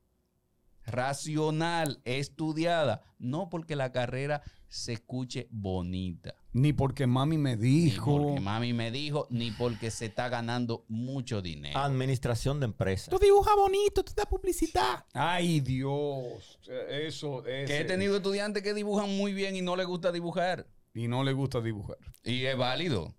racional, 0.91 2.01
estudiada. 2.05 3.03
No 3.19 3.49
porque 3.49 3.77
la 3.77 3.93
carrera 3.93 4.43
se 4.69 4.93
escuche 4.95 5.49
bonita. 5.51 6.35
Ni 6.53 6.73
porque 6.73 7.07
mami 7.07 7.39
me 7.39 7.57
Ni 7.57 7.63
dijo. 7.63 8.17
porque 8.23 8.41
mami 8.41 8.73
me 8.73 8.91
dijo, 8.91 9.27
ni 9.31 9.51
porque 9.51 9.91
se 9.91 10.07
está 10.07 10.29
ganando 10.29 10.85
mucho 10.89 11.41
dinero. 11.41 11.79
Administración 11.79 12.61
de 12.61 12.67
empresas. 12.67 13.09
Tú 13.09 13.19
dibujas 13.19 13.55
bonito, 13.57 14.05
tú 14.05 14.13
das 14.15 14.27
publicidad. 14.27 15.05
Ay, 15.15 15.61
Dios. 15.61 16.59
Eso 16.91 17.45
es. 17.47 17.67
que 17.69 17.81
he 17.81 17.85
tenido 17.85 18.17
estudiantes 18.17 18.63
que 18.63 18.75
dibujan 18.75 19.17
muy 19.17 19.33
bien 19.33 19.57
y 19.57 19.63
no 19.63 19.77
les 19.77 19.87
gusta 19.87 20.13
dibujar. 20.13 20.67
Y 20.95 21.07
no 21.09 21.23
le 21.25 21.33
gusta 21.33 21.61
dibujar. 21.61 21.99
Y 22.25 22.45
es 22.45 22.57
válido. 22.57 23.15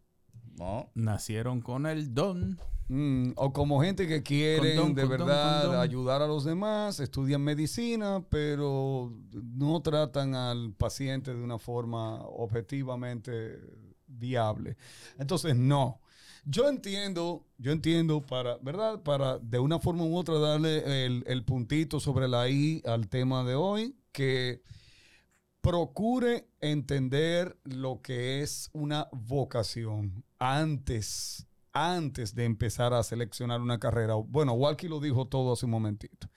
¿No? 0.60 0.92
Nacieron 0.94 1.62
con 1.62 1.88
el 1.88 2.14
don. 2.14 2.60
Mm, 2.90 3.32
o 3.36 3.54
como 3.54 3.82
gente 3.82 4.08
que 4.08 4.24
quieren 4.24 4.94
de 4.94 5.06
verdad 5.06 5.80
ayudar 5.80 6.22
a 6.22 6.28
los 6.28 6.44
demás, 6.44 7.00
estudian 7.00 7.42
medicina, 7.42 8.26
pero 8.30 9.14
no 9.32 9.82
tratan 9.82 10.36
al 10.36 10.74
paciente 10.74 11.34
de 11.34 11.42
una 11.42 11.60
forma 11.60 12.22
objetivamente 12.24 13.60
viable. 14.08 14.76
Entonces, 15.18 15.56
no. 15.56 16.02
Yo 16.46 16.68
entiendo, 16.68 17.46
yo 17.58 17.72
entiendo 17.72 18.26
para, 18.26 18.58
¿verdad? 18.58 19.02
Para 19.04 19.38
de 19.38 19.60
una 19.60 19.80
forma 19.80 20.04
u 20.04 20.18
otra 20.18 20.40
darle 20.40 21.06
el, 21.06 21.24
el 21.28 21.46
puntito 21.46 22.00
sobre 22.00 22.28
la 22.28 22.50
I 22.50 22.82
al 22.86 23.08
tema 23.08 23.44
de 23.44 23.56
hoy, 23.56 23.96
que 24.12 24.64
procure 25.62 26.50
entender 26.60 27.58
lo 27.64 28.02
que 28.02 28.42
es 28.42 28.70
una 28.74 29.08
vocación 29.12 30.26
antes, 30.40 31.48
antes 31.74 32.34
de 32.34 32.46
empezar 32.46 32.94
a 32.94 33.04
seleccionar 33.04 33.62
una 33.62 33.80
carrera. 33.80 34.16
Bueno, 34.16 34.54
Walkie 34.54 34.88
lo 34.88 35.00
dijo 35.00 35.28
todo 35.28 35.54
hace 35.54 35.66
un 35.66 35.72
momentito. 35.72 36.30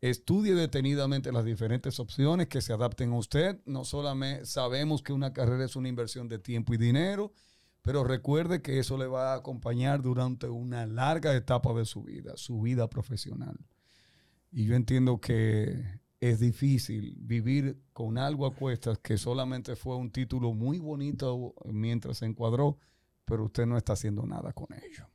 Estudie 0.00 0.54
detenidamente 0.54 1.30
las 1.30 1.44
diferentes 1.44 2.00
opciones 2.00 2.48
que 2.48 2.62
se 2.62 2.72
adapten 2.72 3.12
a 3.12 3.18
usted. 3.18 3.60
No 3.66 3.84
solamente 3.84 4.46
sabemos 4.46 5.02
que 5.02 5.12
una 5.12 5.34
carrera 5.34 5.66
es 5.66 5.76
una 5.76 5.88
inversión 5.88 6.28
de 6.28 6.38
tiempo 6.38 6.72
y 6.72 6.78
dinero, 6.78 7.32
pero 7.82 8.02
recuerde 8.04 8.62
que 8.62 8.78
eso 8.78 8.96
le 8.96 9.06
va 9.06 9.34
a 9.34 9.36
acompañar 9.36 10.00
durante 10.00 10.48
una 10.48 10.86
larga 10.86 11.34
etapa 11.34 11.74
de 11.74 11.84
su 11.84 12.02
vida, 12.02 12.32
su 12.36 12.62
vida 12.62 12.88
profesional. 12.88 13.58
Y 14.50 14.64
yo 14.64 14.74
entiendo 14.74 15.20
que 15.20 16.00
es 16.20 16.40
difícil 16.40 17.16
vivir 17.18 17.82
con 17.92 18.16
algo 18.16 18.46
a 18.46 18.54
cuestas 18.54 18.98
que 18.98 19.18
solamente 19.18 19.76
fue 19.76 19.96
un 19.96 20.10
título 20.10 20.54
muy 20.54 20.78
bonito 20.78 21.54
mientras 21.64 22.18
se 22.18 22.26
encuadró, 22.26 22.78
pero 23.30 23.44
usted 23.44 23.64
no 23.64 23.78
está 23.78 23.92
haciendo 23.92 24.26
nada 24.26 24.52
con 24.52 24.66
ello. 24.74 25.08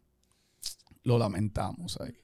Lo 1.04 1.18
lamentamos 1.18 2.00
ahí. 2.00 2.18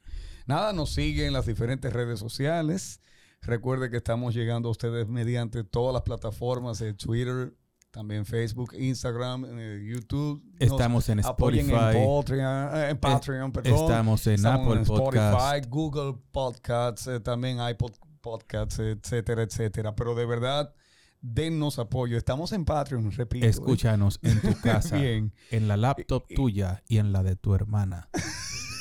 Nada, 0.48 0.72
nos 0.72 0.94
sigue 0.94 1.28
en 1.28 1.34
las 1.34 1.46
diferentes 1.46 1.92
redes 1.92 2.18
sociales. 2.18 3.02
Recuerde 3.42 3.90
que 3.90 3.98
estamos 3.98 4.34
llegando 4.34 4.70
a 4.70 4.72
ustedes 4.72 5.10
mediante 5.10 5.66
todas 5.66 5.94
las 5.94 6.04
plataformas 6.04 6.80
de 6.80 6.94
Twitter, 6.94 7.54
también 7.92 8.26
Facebook, 8.26 8.74
Instagram, 8.74 9.46
eh, 9.50 9.86
YouTube. 9.86 10.42
Estamos 10.60 11.10
en 11.10 11.20
Spotify. 11.20 11.72
En 11.72 12.08
Patreon, 12.08 12.76
eh, 12.78 12.90
en 12.92 12.98
Patreon, 12.98 13.52
perdón. 13.52 13.74
Estamos 13.74 14.28
en 14.28 14.46
Apple 14.46 14.82
Spotify, 14.84 15.68
Google 15.68 16.22
Podcasts, 16.32 17.06
eh, 17.08 17.20
también 17.20 17.58
iPod 17.70 17.92
Podcasts, 18.22 18.80
etcétera, 18.80 19.44
etcétera. 19.44 19.94
Pero 19.94 20.16
de 20.16 20.26
verdad, 20.26 20.74
dennos 21.22 21.80
apoyo. 21.80 22.18
Estamos 22.18 22.52
en 22.52 22.66
Patreon, 22.66 23.12
repito. 23.12 23.46
¿eh? 23.46 23.50
Escúchanos 23.50 24.20
en 24.24 24.42
tu 24.42 24.54
casa, 24.62 24.98
Bien. 24.98 25.34
en 25.52 25.68
la 25.68 25.78
laptop 25.78 26.26
tuya 26.36 26.84
y 26.88 26.98
en 26.98 27.12
la 27.14 27.24
de 27.24 27.36
tu 27.36 27.54
hermana. 27.56 28.10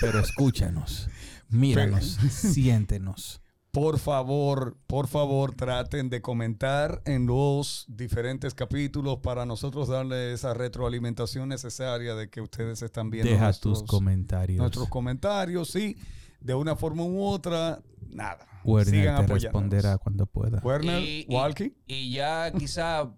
Pero 0.01 0.19
escúchanos, 0.21 1.09
míranos, 1.49 2.05
siéntenos. 2.31 3.41
Por 3.73 4.01
favor, 4.01 4.77
por 4.89 5.07
favor, 5.07 5.55
traten 5.55 6.11
de 6.11 6.21
comentar 6.21 7.03
en 7.05 7.27
los 7.27 7.85
diferentes 7.89 8.53
capítulos 8.53 9.19
para 9.23 9.47
nosotros 9.47 9.87
darle 9.87 10.33
esa 10.33 10.55
retroalimentación 10.55 11.49
necesaria 11.49 12.17
de 12.17 12.29
que 12.29 12.41
ustedes 12.41 12.83
están 12.83 13.11
viendo 13.11 13.31
Deja 13.31 13.45
nuestros, 13.45 13.81
tus 13.85 13.89
comentarios. 13.89 14.59
nuestros 14.59 14.89
comentarios. 14.89 15.71
Sí, 15.71 15.97
de 16.41 16.55
una 16.55 16.75
forma 16.75 17.05
u 17.05 17.23
otra, 17.23 17.81
nada. 18.13 18.47
Werner 18.65 19.01
Sigan 19.01 19.27
te 19.27 19.33
responderá 19.35 19.99
cuando 19.99 20.27
pueda. 20.27 20.61
Werner, 20.63 21.03
Y- 21.03 21.27
y- 21.29 21.35
Walkie. 21.35 21.75
Y 21.87 22.13
ya 22.13 22.53
quizá 22.53 23.15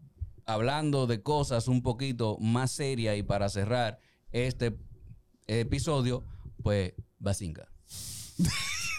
hablando 0.47 1.07
de 1.07 1.23
cosas 1.23 1.69
un 1.69 1.83
poquito 1.83 2.37
más 2.39 2.71
serias 2.73 3.17
y 3.17 3.23
para 3.23 3.49
cerrar 3.49 3.99
este 4.31 4.79
episodio, 5.47 6.25
pues 6.63 6.95
Basinga. 7.19 7.67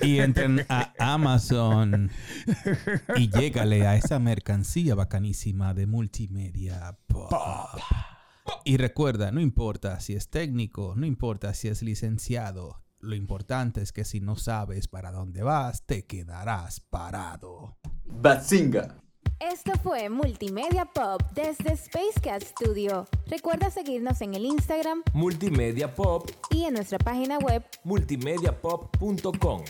Y 0.02 0.20
entren 0.20 0.66
a 0.70 0.94
Amazon 1.00 2.12
y 3.16 3.30
llégale 3.30 3.88
a 3.88 3.96
esa 3.96 4.20
mercancía 4.20 4.96
bacanísima 4.96 5.74
de 5.74 5.86
multimedia. 5.88 6.98
Pop. 7.08 7.32
Y 8.66 8.78
recuerda, 8.78 9.32
no 9.32 9.40
importa 9.40 10.00
si 10.02 10.14
es 10.14 10.30
técnico, 10.30 10.94
no 10.98 11.06
importa 11.06 11.54
si 11.54 11.68
es 11.70 11.82
licenciado, 11.82 12.83
lo 13.04 13.16
importante 13.16 13.82
es 13.82 13.92
que 13.92 14.06
si 14.06 14.22
no 14.22 14.36
sabes 14.36 14.88
para 14.88 15.12
dónde 15.12 15.44
vas, 15.44 15.84
te 15.86 16.06
quedarás 16.06 16.80
parado. 16.80 17.78
Bazinga. 18.06 18.98
Esto 19.40 19.74
fue 19.84 20.10
Multimedia 20.10 20.86
Pop 20.86 21.22
desde 21.34 21.74
Space 21.74 22.20
Cat 22.22 22.44
Studio. 22.44 23.08
Recuerda 23.28 23.70
seguirnos 23.70 24.22
en 24.22 24.36
el 24.36 24.46
Instagram 24.46 25.04
Multimedia 25.14 25.94
Pop, 25.94 26.30
y 26.50 26.64
en 26.64 26.76
nuestra 26.76 26.98
página 26.98 27.38
web 27.40 27.64
multimediapop.com. 27.84 29.64